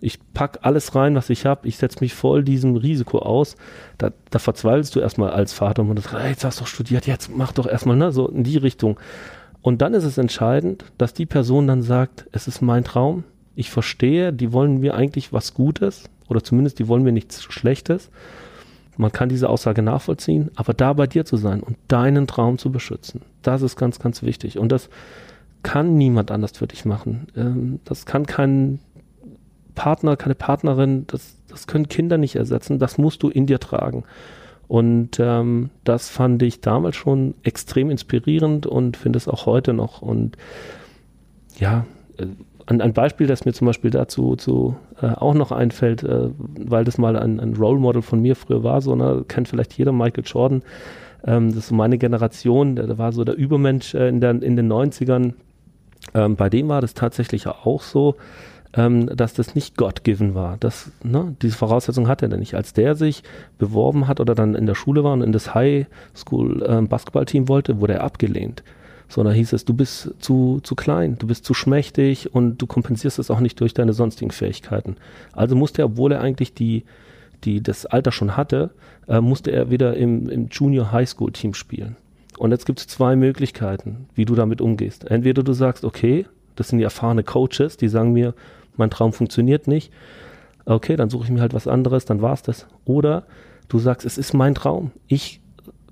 ich 0.00 0.18
pack 0.34 0.58
alles 0.62 0.94
rein, 0.94 1.14
was 1.14 1.30
ich 1.30 1.46
habe, 1.46 1.66
ich 1.66 1.76
setze 1.76 2.00
mich 2.00 2.14
voll 2.14 2.44
diesem 2.44 2.76
Risiko 2.76 3.20
aus. 3.20 3.56
Da, 3.98 4.10
da 4.30 4.38
verzweifelst 4.38 4.94
du 4.94 5.00
erstmal 5.00 5.30
als 5.30 5.52
Vater 5.52 5.82
und 5.82 5.98
sagst, 5.98 6.18
hey, 6.18 6.30
jetzt 6.30 6.44
hast 6.44 6.60
du 6.60 6.66
studiert, 6.66 7.06
jetzt 7.06 7.34
mach 7.34 7.52
doch 7.52 7.66
erstmal, 7.66 7.96
ne, 7.96 8.12
so 8.12 8.28
in 8.28 8.44
die 8.44 8.58
Richtung. 8.58 8.98
Und 9.62 9.80
dann 9.80 9.94
ist 9.94 10.04
es 10.04 10.18
entscheidend, 10.18 10.84
dass 10.98 11.14
die 11.14 11.26
Person 11.26 11.66
dann 11.66 11.82
sagt, 11.82 12.26
es 12.32 12.48
ist 12.48 12.60
mein 12.60 12.84
Traum, 12.84 13.24
ich 13.56 13.70
verstehe, 13.70 14.32
die 14.32 14.52
wollen 14.52 14.80
mir 14.80 14.94
eigentlich 14.94 15.32
was 15.32 15.54
Gutes 15.54 16.10
oder 16.28 16.42
zumindest 16.42 16.78
die 16.78 16.88
wollen 16.88 17.02
mir 17.02 17.12
nichts 17.12 17.42
Schlechtes. 17.42 18.10
Man 18.96 19.12
kann 19.12 19.28
diese 19.28 19.48
Aussage 19.48 19.82
nachvollziehen, 19.82 20.50
aber 20.54 20.74
da 20.74 20.92
bei 20.92 21.06
dir 21.06 21.24
zu 21.24 21.36
sein 21.36 21.62
und 21.62 21.76
deinen 21.88 22.26
Traum 22.26 22.58
zu 22.58 22.70
beschützen, 22.70 23.22
das 23.42 23.62
ist 23.62 23.76
ganz, 23.76 23.98
ganz 23.98 24.22
wichtig. 24.22 24.58
Und 24.58 24.70
das 24.70 24.88
kann 25.62 25.96
niemand 25.96 26.30
anders 26.30 26.52
für 26.52 26.66
dich 26.66 26.84
machen. 26.84 27.26
Ähm, 27.36 27.80
das 27.84 28.06
kann 28.06 28.26
kein 28.26 28.80
Partner, 29.74 30.16
keine 30.16 30.34
Partnerin, 30.34 31.06
das, 31.06 31.36
das 31.48 31.66
können 31.66 31.88
Kinder 31.88 32.18
nicht 32.18 32.36
ersetzen, 32.36 32.78
das 32.78 32.98
musst 32.98 33.22
du 33.22 33.28
in 33.28 33.46
dir 33.46 33.60
tragen. 33.60 34.04
Und 34.66 35.20
ähm, 35.20 35.70
das 35.84 36.08
fand 36.08 36.42
ich 36.42 36.60
damals 36.60 36.96
schon 36.96 37.34
extrem 37.42 37.90
inspirierend 37.90 38.66
und 38.66 38.96
finde 38.96 39.18
es 39.18 39.28
auch 39.28 39.46
heute 39.46 39.72
noch. 39.72 40.00
Und 40.00 40.36
ja, 41.58 41.84
äh, 42.16 42.26
ein, 42.66 42.80
ein, 42.80 42.94
Beispiel, 42.94 43.26
das 43.26 43.44
mir 43.44 43.52
zum 43.52 43.66
Beispiel 43.66 43.90
dazu 43.90 44.36
zu, 44.36 44.76
äh, 45.02 45.06
auch 45.08 45.34
noch 45.34 45.52
einfällt, 45.52 46.02
äh, 46.02 46.30
weil 46.38 46.84
das 46.84 46.96
mal 46.96 47.16
ein, 47.16 47.40
ein 47.40 47.54
Role 47.54 47.78
Model 47.78 48.00
von 48.00 48.22
mir 48.22 48.36
früher 48.36 48.62
war, 48.62 48.80
so 48.80 48.96
ne, 48.96 49.24
kennt 49.28 49.48
vielleicht 49.48 49.74
jeder 49.74 49.92
Michael 49.92 50.24
Jordan. 50.24 50.62
Ähm, 51.26 51.50
das 51.50 51.58
ist 51.58 51.68
so 51.68 51.74
meine 51.74 51.98
Generation, 51.98 52.76
der, 52.76 52.86
der 52.86 52.98
war 52.98 53.12
so 53.12 53.24
der 53.24 53.36
Übermensch 53.36 53.94
äh, 53.94 54.08
in, 54.08 54.20
der, 54.20 54.30
in 54.42 54.56
den 54.56 54.72
90ern. 54.72 55.34
Ähm, 56.14 56.36
bei 56.36 56.48
dem 56.48 56.68
war 56.68 56.80
das 56.80 56.94
tatsächlich 56.94 57.46
auch 57.46 57.82
so, 57.82 58.16
ähm, 58.76 59.06
dass 59.06 59.34
das 59.34 59.54
nicht 59.54 59.76
God-given 59.76 60.34
war. 60.34 60.56
Das, 60.58 60.90
ne, 61.02 61.36
diese 61.42 61.56
Voraussetzung 61.56 62.08
hat 62.08 62.22
er 62.22 62.28
denn 62.28 62.40
nicht. 62.40 62.54
Als 62.54 62.72
der 62.72 62.94
sich 62.94 63.22
beworben 63.58 64.08
hat 64.08 64.20
oder 64.20 64.34
dann 64.34 64.54
in 64.54 64.66
der 64.66 64.74
Schule 64.74 65.04
war 65.04 65.12
und 65.12 65.22
in 65.22 65.32
das 65.32 65.54
High-School-Basketballteam 65.54 67.42
ähm, 67.42 67.48
wollte, 67.48 67.80
wurde 67.80 67.94
er 67.94 68.04
abgelehnt. 68.04 68.62
So, 69.08 69.22
da 69.22 69.30
hieß 69.30 69.52
es, 69.52 69.64
du 69.64 69.74
bist 69.74 70.14
zu, 70.18 70.60
zu 70.62 70.74
klein, 70.74 71.16
du 71.18 71.26
bist 71.26 71.44
zu 71.44 71.54
schmächtig 71.54 72.34
und 72.34 72.58
du 72.58 72.66
kompensierst 72.66 73.18
es 73.18 73.30
auch 73.30 73.40
nicht 73.40 73.60
durch 73.60 73.74
deine 73.74 73.92
sonstigen 73.92 74.30
Fähigkeiten. 74.30 74.96
Also 75.32 75.54
musste 75.54 75.82
er, 75.82 75.86
obwohl 75.86 76.12
er 76.12 76.20
eigentlich 76.20 76.54
die, 76.54 76.84
die 77.44 77.62
das 77.62 77.86
Alter 77.86 78.10
schon 78.10 78.36
hatte, 78.36 78.70
äh, 79.06 79.20
musste 79.20 79.52
er 79.52 79.70
wieder 79.70 79.96
im, 79.96 80.28
im 80.28 80.48
Junior 80.48 80.90
High 80.90 81.08
School 81.08 81.32
Team 81.32 81.54
spielen. 81.54 81.96
Und 82.38 82.50
jetzt 82.50 82.66
gibt 82.66 82.80
es 82.80 82.88
zwei 82.88 83.14
Möglichkeiten, 83.14 84.08
wie 84.16 84.24
du 84.24 84.34
damit 84.34 84.60
umgehst. 84.60 85.04
Entweder 85.08 85.44
du 85.44 85.52
sagst, 85.52 85.84
okay, 85.84 86.26
das 86.56 86.68
sind 86.68 86.78
die 86.78 86.84
erfahrene 86.84 87.22
Coaches, 87.22 87.76
die 87.76 87.88
sagen 87.88 88.12
mir, 88.12 88.34
mein 88.76 88.90
Traum 88.90 89.12
funktioniert 89.12 89.66
nicht. 89.66 89.92
Okay, 90.66 90.96
dann 90.96 91.10
suche 91.10 91.24
ich 91.24 91.30
mir 91.30 91.40
halt 91.40 91.54
was 91.54 91.68
anderes, 91.68 92.04
dann 92.04 92.22
war 92.22 92.32
es 92.32 92.42
das. 92.42 92.66
Oder 92.84 93.24
du 93.68 93.78
sagst, 93.78 94.06
es 94.06 94.18
ist 94.18 94.32
mein 94.32 94.54
Traum. 94.54 94.92
Ich 95.08 95.40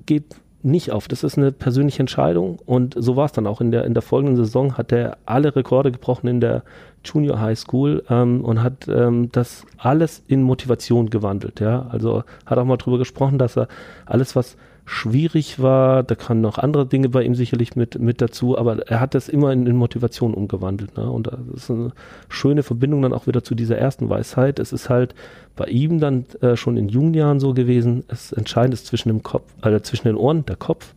gebe 0.07 0.27
nicht 0.63 0.93
auf. 0.93 1.09
Das 1.09 1.25
ist 1.25 1.37
eine 1.37 1.53
persönliche 1.53 2.01
Entscheidung 2.01 2.59
und 2.65 2.95
so 2.97 3.17
war 3.17 3.27
es 3.27 3.33
dann 3.33 3.47
auch. 3.47 3.61
In 3.61 3.71
der, 3.71 3.85
in 3.85 3.95
der 3.95 4.03
folgenden 4.03 4.37
Saison 4.37 4.77
hat 4.77 4.93
er 4.93 5.19
alle 5.27 5.55
Rekorde 5.55 5.93
gebrochen 5.93 6.29
in 6.29 6.41
der 6.41 6.63
Junior 7.05 7.41
High 7.41 7.59
School 7.59 8.05
ähm, 8.09 8.45
und 8.45 8.63
hat 8.63 8.89
ähm, 8.89 9.31
das 9.33 9.67
alles 9.79 10.23
in 10.27 10.43
Motivation 10.43 11.11
gewandelt. 11.11 11.61
Ja, 11.61 11.87
also 11.91 12.25
hat 12.47 12.59
auch 12.59 12.65
mal 12.65 12.77
drüber 12.77 12.99
gesprochen, 12.99 13.39
dass 13.39 13.57
er 13.57 13.69
alles, 14.07 14.37
was 14.37 14.57
schwierig 14.85 15.61
war. 15.61 16.03
Da 16.03 16.15
kamen 16.15 16.41
noch 16.41 16.59
andere 16.59 16.87
Dinge 16.87 17.09
bei 17.09 17.23
ihm 17.23 17.35
sicherlich 17.35 17.77
mit, 17.77 17.99
mit 17.99 18.21
dazu, 18.21 18.59
aber 18.59 18.89
er 18.89 19.01
hat 19.01 19.15
das 19.15 19.29
immer 19.29 19.53
in, 19.53 19.67
in 19.67 19.77
Motivation 19.77 20.35
umgewandelt. 20.35 20.97
Ne? 20.97 21.09
Und 21.09 21.29
das 21.29 21.39
ist 21.55 21.71
eine 21.71 21.93
schöne 22.29 22.63
Verbindung 22.63 23.03
dann 23.03 23.13
auch 23.13 23.27
wieder 23.27 23.45
zu 23.45 23.55
dieser 23.55 23.79
ersten 23.79 24.09
Weisheit. 24.09 24.59
Es 24.59 24.73
ist 24.73 24.89
halt 24.89 25.15
bei 25.57 25.67
ihm 25.67 26.01
dann 26.01 26.27
äh, 26.41 26.57
schon 26.57 26.77
in 26.77 26.89
jungen 26.89 27.15
Jahren 27.15 27.41
so 27.41 27.55
gewesen, 27.55 28.05
es 28.09 28.33
entscheidend 28.33 28.75
ist 28.75 28.87
zwischen 28.87 29.09
dem 29.09 29.23
Kopf, 29.23 29.53
also 29.61 29.79
zwischen 29.81 30.09
den 30.09 30.17
Ohren, 30.17 30.45
der 30.47 30.57
Kopf. 30.57 30.95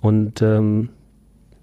Und 0.00 0.42
ähm, 0.42 0.90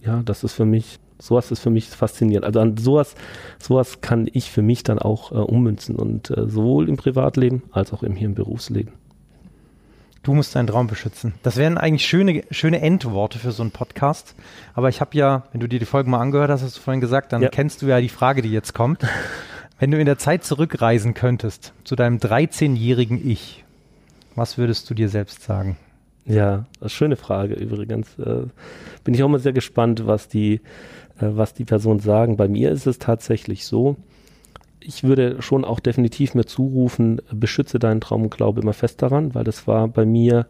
ja, 0.03 0.21
das 0.23 0.43
ist 0.43 0.53
für 0.53 0.65
mich, 0.65 0.99
sowas 1.19 1.51
ist 1.51 1.59
für 1.59 1.69
mich 1.69 1.87
faszinierend. 1.87 2.45
Also 2.45 2.59
an 2.59 2.77
sowas, 2.77 3.15
sowas 3.59 4.01
kann 4.01 4.29
ich 4.31 4.51
für 4.51 4.61
mich 4.61 4.83
dann 4.83 4.99
auch 4.99 5.31
äh, 5.31 5.35
ummünzen 5.35 5.95
und 5.95 6.29
äh, 6.29 6.47
sowohl 6.47 6.89
im 6.89 6.97
Privatleben 6.97 7.63
als 7.71 7.93
auch 7.93 8.03
im 8.03 8.15
hier 8.15 8.27
im 8.27 8.35
Berufsleben. 8.35 8.93
Du 10.23 10.33
musst 10.33 10.55
deinen 10.55 10.67
Traum 10.67 10.87
beschützen. 10.87 11.35
Das 11.41 11.55
wären 11.55 11.77
eigentlich 11.77 12.05
schöne, 12.05 12.43
schöne 12.51 12.81
Endworte 12.81 13.39
für 13.39 13.51
so 13.51 13.63
einen 13.63 13.71
Podcast. 13.71 14.35
Aber 14.73 14.89
ich 14.89 14.99
habe 14.99 15.15
ja, 15.17 15.43
wenn 15.53 15.61
du 15.61 15.67
dir 15.67 15.79
die 15.79 15.85
Folge 15.85 16.09
mal 16.09 16.19
angehört 16.19 16.49
hast, 16.49 16.63
hast 16.63 16.75
du 16.75 16.81
vorhin 16.81 16.99
gesagt, 16.99 17.31
dann 17.31 17.41
ja. 17.41 17.47
kennst 17.47 17.81
du 17.81 17.85
ja 17.85 18.01
die 18.01 18.09
Frage, 18.09 18.41
die 18.41 18.51
jetzt 18.51 18.73
kommt. 18.73 19.05
Wenn 19.79 19.91
du 19.91 19.99
in 19.99 20.05
der 20.05 20.17
Zeit 20.17 20.43
zurückreisen 20.43 21.13
könntest 21.13 21.71
zu 21.85 21.95
deinem 21.95 22.17
13-jährigen 22.17 23.25
Ich, 23.25 23.63
was 24.35 24.57
würdest 24.57 24.89
du 24.89 24.95
dir 24.95 25.07
selbst 25.07 25.43
sagen? 25.43 25.77
Ja, 26.25 26.65
schöne 26.87 27.15
Frage 27.15 27.53
übrigens. 27.53 28.19
Äh, 28.19 28.47
bin 29.05 29.13
ich 29.13 29.23
auch 29.23 29.29
mal 29.29 29.39
sehr 29.39 29.53
gespannt, 29.53 30.07
was 30.07 30.27
die, 30.27 30.59
was 31.19 31.53
die 31.53 31.65
Personen 31.65 31.99
sagen. 31.99 32.37
Bei 32.37 32.47
mir 32.47 32.71
ist 32.71 32.87
es 32.87 32.99
tatsächlich 32.99 33.65
so, 33.65 33.97
ich 34.79 35.03
würde 35.03 35.41
schon 35.41 35.65
auch 35.65 35.79
definitiv 35.79 36.33
mir 36.33 36.45
zurufen, 36.45 37.21
beschütze 37.31 37.79
deinen 37.79 38.01
Traum 38.01 38.23
und 38.23 38.29
glaube 38.29 38.61
immer 38.61 38.73
fest 38.73 39.01
daran, 39.01 39.35
weil 39.35 39.43
das 39.43 39.67
war 39.67 39.87
bei 39.87 40.05
mir 40.05 40.47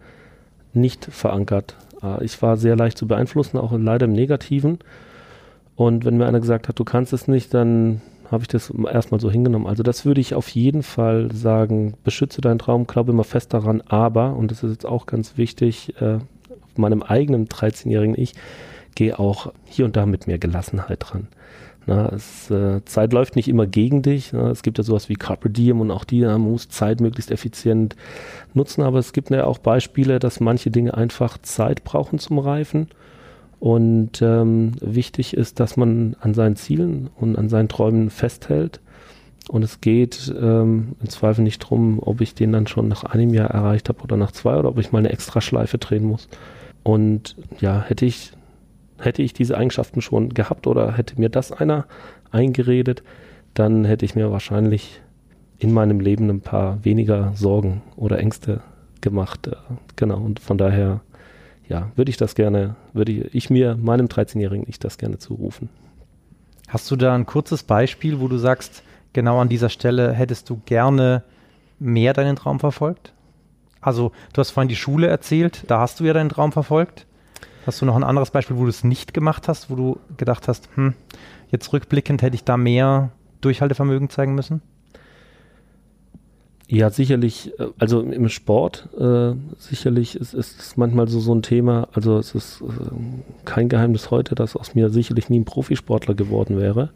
nicht 0.74 1.06
verankert. 1.06 1.76
Äh, 2.04 2.24
ich 2.24 2.42
war 2.42 2.58
sehr 2.58 2.76
leicht 2.76 2.98
zu 2.98 3.08
beeinflussen, 3.08 3.58
auch 3.58 3.74
leider 3.78 4.06
im 4.06 4.14
Negativen. 4.14 4.80
Und 5.76 6.06
wenn 6.06 6.18
mir 6.18 6.28
einer 6.28 6.40
gesagt 6.40 6.68
hat, 6.68 6.78
du 6.80 6.84
kannst 6.84 7.14
es 7.14 7.28
nicht, 7.28 7.54
dann 7.54 8.02
habe 8.32 8.44
ich 8.44 8.48
das 8.48 8.72
erstmal 8.92 9.20
so 9.20 9.32
hingenommen. 9.32 9.68
Also 9.68 9.84
das 9.84 10.06
würde 10.06 10.22
ich 10.22 10.34
auf 10.34 10.50
jeden 10.50 10.84
Fall 10.84 11.32
sagen, 11.32 11.96
beschütze 12.04 12.42
deinen 12.42 12.60
Traum, 12.60 12.88
glaube 12.88 13.12
immer 13.12 13.24
fest 13.24 13.54
daran, 13.54 13.82
aber, 13.82 14.36
und 14.36 14.52
das 14.52 14.64
ist 14.64 14.72
jetzt 14.72 14.86
auch 14.86 15.06
ganz 15.06 15.38
wichtig, 15.38 15.94
äh, 16.02 16.20
meinem 16.76 17.02
eigenen 17.02 17.48
13-jährigen 17.48 18.20
Ich, 18.20 18.34
gehe 18.98 19.20
auch 19.20 19.54
hier 19.66 19.86
und 19.86 19.96
da 19.96 20.08
mit 20.08 20.26
mehr 20.26 20.40
Gelassenheit 20.40 21.06
dran. 21.08 21.28
Na, 21.86 22.10
es, 22.10 22.50
äh, 22.50 22.84
Zeit 22.84 23.14
läuft 23.14 23.36
nicht 23.36 23.48
immer 23.48 23.68
gegen 23.68 24.02
dich. 24.02 24.34
Na, 24.34 24.50
es 24.50 24.64
gibt 24.64 24.80
ja 24.80 24.84
sowas 24.84 25.08
wie 25.08 25.14
Carpe 25.14 25.52
Diem 25.52 25.80
und 25.80 25.92
auch 25.92 26.04
die, 26.04 26.22
man 26.22 26.42
muss 26.42 26.68
Zeit 26.68 27.00
möglichst 27.00 27.30
effizient 27.30 27.96
nutzen, 28.56 28.82
aber 28.82 28.98
es 28.98 29.14
gibt 29.14 29.30
ja 29.30 29.46
auch 29.46 29.60
Beispiele, 29.60 30.18
dass 30.18 30.40
manche 30.40 30.72
Dinge 30.72 30.96
einfach 30.96 31.38
Zeit 31.38 31.84
brauchen 31.84 32.18
zum 32.18 32.40
Reifen. 32.40 32.88
Und 33.60 34.22
ähm, 34.22 34.74
wichtig 34.82 35.36
ist, 35.36 35.60
dass 35.60 35.78
man 35.78 36.16
an 36.20 36.34
seinen 36.34 36.56
Zielen 36.56 37.10
und 37.16 37.38
an 37.38 37.50
seinen 37.50 37.70
Träumen 37.70 38.10
festhält. 38.10 38.82
Und 39.48 39.64
es 39.64 39.80
geht 39.80 40.34
ähm, 40.40 40.96
im 41.00 41.10
Zweifel 41.10 41.44
nicht 41.44 41.64
darum, 41.64 42.00
ob 42.02 42.20
ich 42.22 42.34
den 42.34 42.52
dann 42.52 42.68
schon 42.68 42.88
nach 42.88 43.04
einem 43.04 43.34
Jahr 43.34 43.52
erreicht 43.52 43.90
habe 43.90 44.02
oder 44.02 44.18
nach 44.18 44.32
zwei 44.32 44.58
oder 44.58 44.70
ob 44.70 44.80
ich 44.80 44.92
mal 44.92 45.00
eine 45.00 45.12
extra 45.12 45.40
Schleife 45.40 45.78
drehen 45.78 46.04
muss. 46.04 46.28
Und 46.84 47.36
ja, 47.60 47.82
hätte 47.82 48.06
ich 48.06 48.34
hätte 49.00 49.22
ich 49.22 49.34
diese 49.34 49.58
Eigenschaften 49.58 50.02
schon 50.02 50.30
gehabt 50.30 50.68
oder 50.68 50.96
hätte 50.96 51.20
mir 51.20 51.30
das 51.30 51.52
einer 51.52 51.86
eingeredet, 52.32 53.04
dann 53.54 53.86
hätte 53.86 54.06
ich 54.06 54.16
mir 54.16 54.32
wahrscheinlich 54.32 55.02
in 55.60 55.74
meinem 55.74 56.00
Leben 56.00 56.30
ein 56.30 56.42
paar 56.42 56.84
weniger 56.84 57.32
Sorgen 57.36 57.82
oder 57.96 58.20
Ängste 58.20 58.62
gemacht. 59.02 59.48
Äh, 59.48 59.56
genau, 59.96 60.20
und 60.20 60.40
von 60.40 60.58
daher, 60.58 61.02
ja, 61.68 61.92
würde 61.96 62.10
ich 62.10 62.18
das 62.18 62.36
gerne, 62.36 62.76
würde 62.94 63.12
ich 63.12 63.50
mir, 63.50 63.76
meinem 63.76 64.08
13-Jährigen, 64.08 64.66
ich 64.68 64.80
das 64.80 64.98
gerne 64.98 65.18
zurufen. 65.18 65.70
Hast 66.68 66.90
du 66.92 66.96
da 66.96 67.16
ein 67.16 67.26
kurzes 67.26 67.64
Beispiel, 67.64 68.20
wo 68.20 68.28
du 68.28 68.38
sagst, 68.38 68.84
genau 69.14 69.40
an 69.40 69.50
dieser 69.50 69.70
Stelle 69.70 70.12
hättest 70.14 70.50
du 70.50 70.62
gerne 70.66 71.24
mehr 71.80 72.14
deinen 72.14 72.36
Traum 72.36 72.60
verfolgt? 72.60 73.14
Also, 73.80 74.12
du 74.34 74.40
hast 74.40 74.52
vorhin 74.52 74.70
die 74.70 74.76
Schule 74.76 75.08
erzählt, 75.08 75.64
da 75.68 75.80
hast 75.80 76.00
du 76.00 76.04
ja 76.04 76.14
deinen 76.14 76.30
Traum 76.30 76.52
verfolgt. 76.52 77.06
Hast 77.68 77.82
du 77.82 77.86
noch 77.86 77.98
ein 77.98 78.06
anderes 78.06 78.32
Beispiel, 78.32 78.56
wo 78.56 78.64
du 78.64 78.70
es 78.70 78.86
nicht 78.86 79.14
gemacht 79.14 79.50
hast, 79.50 79.70
wo 79.70 79.76
du 79.76 80.00
gedacht 80.16 80.48
hast, 80.48 80.70
hm, 80.76 80.94
jetzt 81.50 81.74
rückblickend 81.74 82.22
hätte 82.22 82.36
ich 82.36 82.46
da 82.46 82.56
mehr 82.56 83.12
Durchhaltevermögen 83.42 84.10
zeigen 84.10 84.36
müssen? 84.36 84.62
Ja, 86.70 86.90
sicherlich, 86.90 87.58
äh, 87.60 87.68
also 87.80 88.02
im 88.02 88.28
Sport 88.28 88.90
äh, 89.00 89.34
sicherlich 89.58 90.18
ist, 90.18 90.34
es 90.34 90.76
manchmal 90.76 91.08
so, 91.08 91.22
so 91.22 91.34
ein 91.34 91.42
Thema. 91.42 91.88
Also 91.94 92.18
es 92.18 92.36
ist 92.36 92.62
äh, 92.62 92.66
kein 93.46 93.70
Geheimnis 93.70 94.12
heute, 94.12 94.36
dass 94.36 94.58
aus 94.58 94.76
mir 94.76 94.90
sicherlich 94.90 95.30
nie 95.30 95.40
ein 95.40 95.46
Profisportler 95.46 96.14
geworden 96.14 96.60
wäre. 96.60 96.90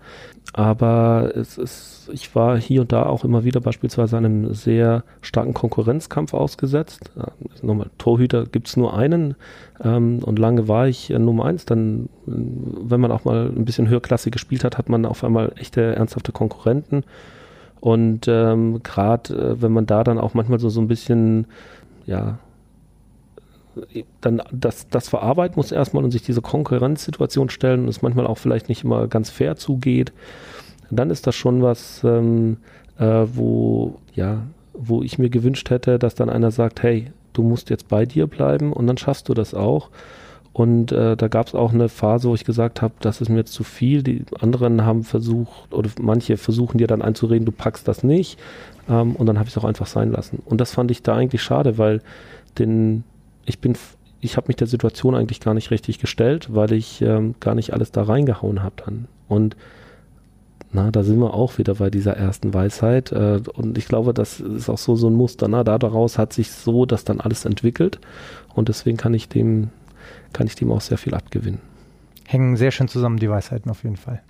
Aber 0.52 1.32
es 1.36 1.58
ist, 1.58 2.10
ich 2.12 2.36
war 2.36 2.60
hier 2.60 2.82
und 2.82 2.92
da 2.92 3.06
auch 3.06 3.24
immer 3.24 3.46
wieder 3.46 3.62
beispielsweise 3.62 4.18
einem 4.18 4.54
sehr 4.54 5.06
starken 5.22 5.54
Konkurrenzkampf 5.54 6.34
ausgesetzt. 6.34 7.10
Äh, 7.18 7.66
nochmal, 7.66 7.90
Torhüter 7.98 8.46
gibt's 8.46 8.76
nur 8.76 8.94
einen 8.94 9.36
ähm, 9.82 10.20
und 10.20 10.38
lange 10.38 10.68
war 10.68 10.90
ich 10.90 11.12
äh, 11.12 11.18
Nummer 11.18 11.46
eins. 11.46 11.64
Dann, 11.64 12.10
wenn 12.26 13.00
man 13.00 13.14
auch 13.14 13.24
mal 13.24 13.48
ein 13.48 13.64
bisschen 13.64 13.88
höherklassig 13.88 14.34
gespielt 14.34 14.66
hat, 14.66 14.78
hat 14.78 14.90
man 14.90 15.06
auf 15.06 15.24
einmal 15.24 15.54
echte, 15.56 15.96
ernsthafte 15.96 16.34
Konkurrenten. 16.34 17.06
Und 17.82 18.28
ähm, 18.28 18.82
gerade 18.84 19.34
äh, 19.34 19.62
wenn 19.62 19.74
man 19.74 19.88
da 19.88 20.04
dann 20.04 20.20
auch 20.20 20.34
manchmal 20.34 20.60
so, 20.60 20.70
so 20.70 20.80
ein 20.80 20.88
bisschen, 20.88 21.48
ja, 22.06 22.38
dann 24.22 24.42
das, 24.52 24.88
das 24.90 25.10
verarbeiten 25.10 25.56
muss 25.56 25.72
erstmal 25.72 26.04
und 26.04 26.12
sich 26.12 26.22
diese 26.22 26.42
Konkurrenzsituation 26.42 27.50
stellen 27.50 27.84
und 27.84 27.90
es 27.90 28.02
manchmal 28.02 28.28
auch 28.28 28.38
vielleicht 28.38 28.70
nicht 28.70 28.84
immer 28.84 29.08
ganz 29.08 29.30
fair 29.30 29.56
zugeht, 29.56 30.14
dann 30.92 31.10
ist 31.10 31.26
das 31.26 31.36
schon 31.36 31.62
was, 31.62 32.04
ähm, 32.04 32.58
äh, 33.00 33.26
wo, 33.34 33.96
ja, 34.14 34.44
wo 34.74 35.02
ich 35.02 35.18
mir 35.18 35.30
gewünscht 35.30 35.70
hätte, 35.70 35.98
dass 36.00 36.16
dann 36.16 36.30
einer 36.30 36.52
sagt, 36.52 36.84
hey, 36.84 37.12
du 37.34 37.44
musst 37.44 37.70
jetzt 37.70 37.88
bei 37.88 38.06
dir 38.06 38.28
bleiben 38.28 38.74
und 38.74 38.88
dann 38.88 38.98
schaffst 38.98 39.30
du 39.30 39.34
das 39.34 39.54
auch. 39.54 39.90
Und 40.54 40.92
äh, 40.92 41.16
da 41.16 41.28
gab 41.30 41.48
es 41.48 41.56
auch 41.56 41.74
eine 41.74 41.88
Phase, 41.88 42.28
wo 42.28 42.36
ich 42.36 42.44
gesagt 42.44 42.82
habe, 42.82 42.94
das 43.00 43.22
ist 43.22 43.30
mir 43.30 43.38
jetzt 43.38 43.54
zu 43.54 43.64
viel. 43.64 44.04
Die 44.04 44.26
anderen 44.40 44.84
haben 44.84 45.04
versucht, 45.04 45.74
oder 45.74 45.90
manche 46.02 46.36
versuchen 46.36 46.78
dir 46.78 46.88
dann 46.88 47.02
einzureden, 47.02 47.46
du 47.46 47.54
packst 47.54 47.88
das 47.88 48.04
nicht. 48.04 48.38
Ähm, 48.90 49.16
und 49.16 49.28
dann 49.28 49.40
habe 49.40 49.48
ich 49.48 49.56
es 49.56 49.58
auch 49.58 49.68
einfach 49.68 49.88
sein 49.88 50.12
lassen. 50.12 50.42
Und 50.46 50.60
das 50.60 50.74
fand 50.74 50.92
ich 50.92 51.04
da 51.04 51.16
eigentlich 51.16 51.42
schade, 51.42 51.78
weil 51.78 52.02
den, 52.60 53.06
ich 53.46 53.60
bin, 53.60 53.78
ich 54.20 54.36
habe 54.36 54.48
mich 54.48 54.58
der 54.58 54.68
Situation 54.68 55.16
eigentlich 55.16 55.40
gar 55.40 55.54
nicht 55.54 55.72
richtig 55.72 56.00
gestellt, 56.00 56.50
weil 56.52 56.74
ich 56.74 57.02
ähm, 57.02 57.36
gar 57.40 57.56
nicht 57.56 57.72
alles 57.74 57.94
da 57.94 58.04
reingehauen 58.04 58.62
habe 58.62 58.76
dann. 58.86 59.08
Und 59.30 59.56
na, 60.74 60.92
da 60.92 61.04
sind 61.04 61.20
wir 61.20 61.34
auch 61.34 61.58
wieder 61.58 61.76
bei 61.76 61.90
dieser 61.90 62.18
ersten 62.18 62.54
Weisheit. 62.54 63.14
Äh, 63.14 63.42
und 63.54 63.78
ich 63.78 63.88
glaube, 63.88 64.14
das 64.14 64.42
ist 64.42 64.70
auch 64.70 64.78
so, 64.78 64.98
so 64.98 65.08
ein 65.08 65.16
Muster. 65.16 65.48
Na, 65.48 65.64
da 65.64 65.78
daraus 65.78 66.18
hat 66.18 66.34
sich 66.34 66.52
so 66.52 66.86
das 66.86 67.06
dann 67.06 67.22
alles 67.22 67.46
entwickelt. 67.46 68.00
Und 68.54 68.68
deswegen 68.68 68.98
kann 68.98 69.14
ich 69.14 69.30
dem 69.30 69.70
kann 70.34 70.48
ich 70.48 70.56
dem 70.56 70.72
auch 70.72 70.82
sehr 70.82 70.98
viel 70.98 71.14
abgewinnen. 71.14 71.60
Hängen 72.28 72.56
sehr 72.56 72.72
schön 72.72 72.88
zusammen, 72.88 73.18
die 73.18 73.30
Weisheiten 73.30 73.70
auf 73.70 73.84
jeden 73.84 73.98
Fall. 73.98 74.22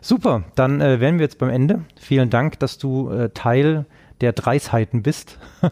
Super, 0.00 0.44
dann 0.54 0.80
äh, 0.80 1.00
wären 1.00 1.18
wir 1.18 1.24
jetzt 1.24 1.38
beim 1.38 1.50
Ende. 1.50 1.82
Vielen 1.98 2.30
Dank, 2.30 2.58
dass 2.58 2.78
du 2.78 3.10
äh, 3.10 3.30
Teil 3.30 3.86
der 4.20 4.32
Dreisheiten 4.32 5.02
bist. 5.02 5.38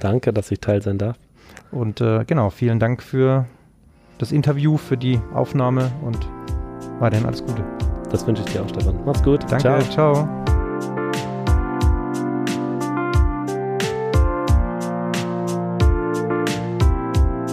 Danke, 0.00 0.32
dass 0.32 0.50
ich 0.50 0.60
Teil 0.60 0.82
sein 0.82 0.98
darf. 0.98 1.16
Und 1.70 2.00
äh, 2.00 2.24
genau, 2.24 2.50
vielen 2.50 2.78
Dank 2.78 3.02
für 3.02 3.46
das 4.18 4.32
Interview, 4.32 4.76
für 4.76 4.96
die 4.96 5.20
Aufnahme 5.32 5.90
und 6.02 6.28
weiterhin 7.00 7.26
alles 7.26 7.44
Gute. 7.44 7.64
Das 8.10 8.26
wünsche 8.26 8.42
ich 8.46 8.52
dir 8.52 8.62
auch, 8.62 8.68
Stefan. 8.68 9.00
Mach's 9.04 9.22
gut. 9.22 9.42
Danke, 9.50 9.80
ciao. 9.90 10.14
ciao. 10.14 10.43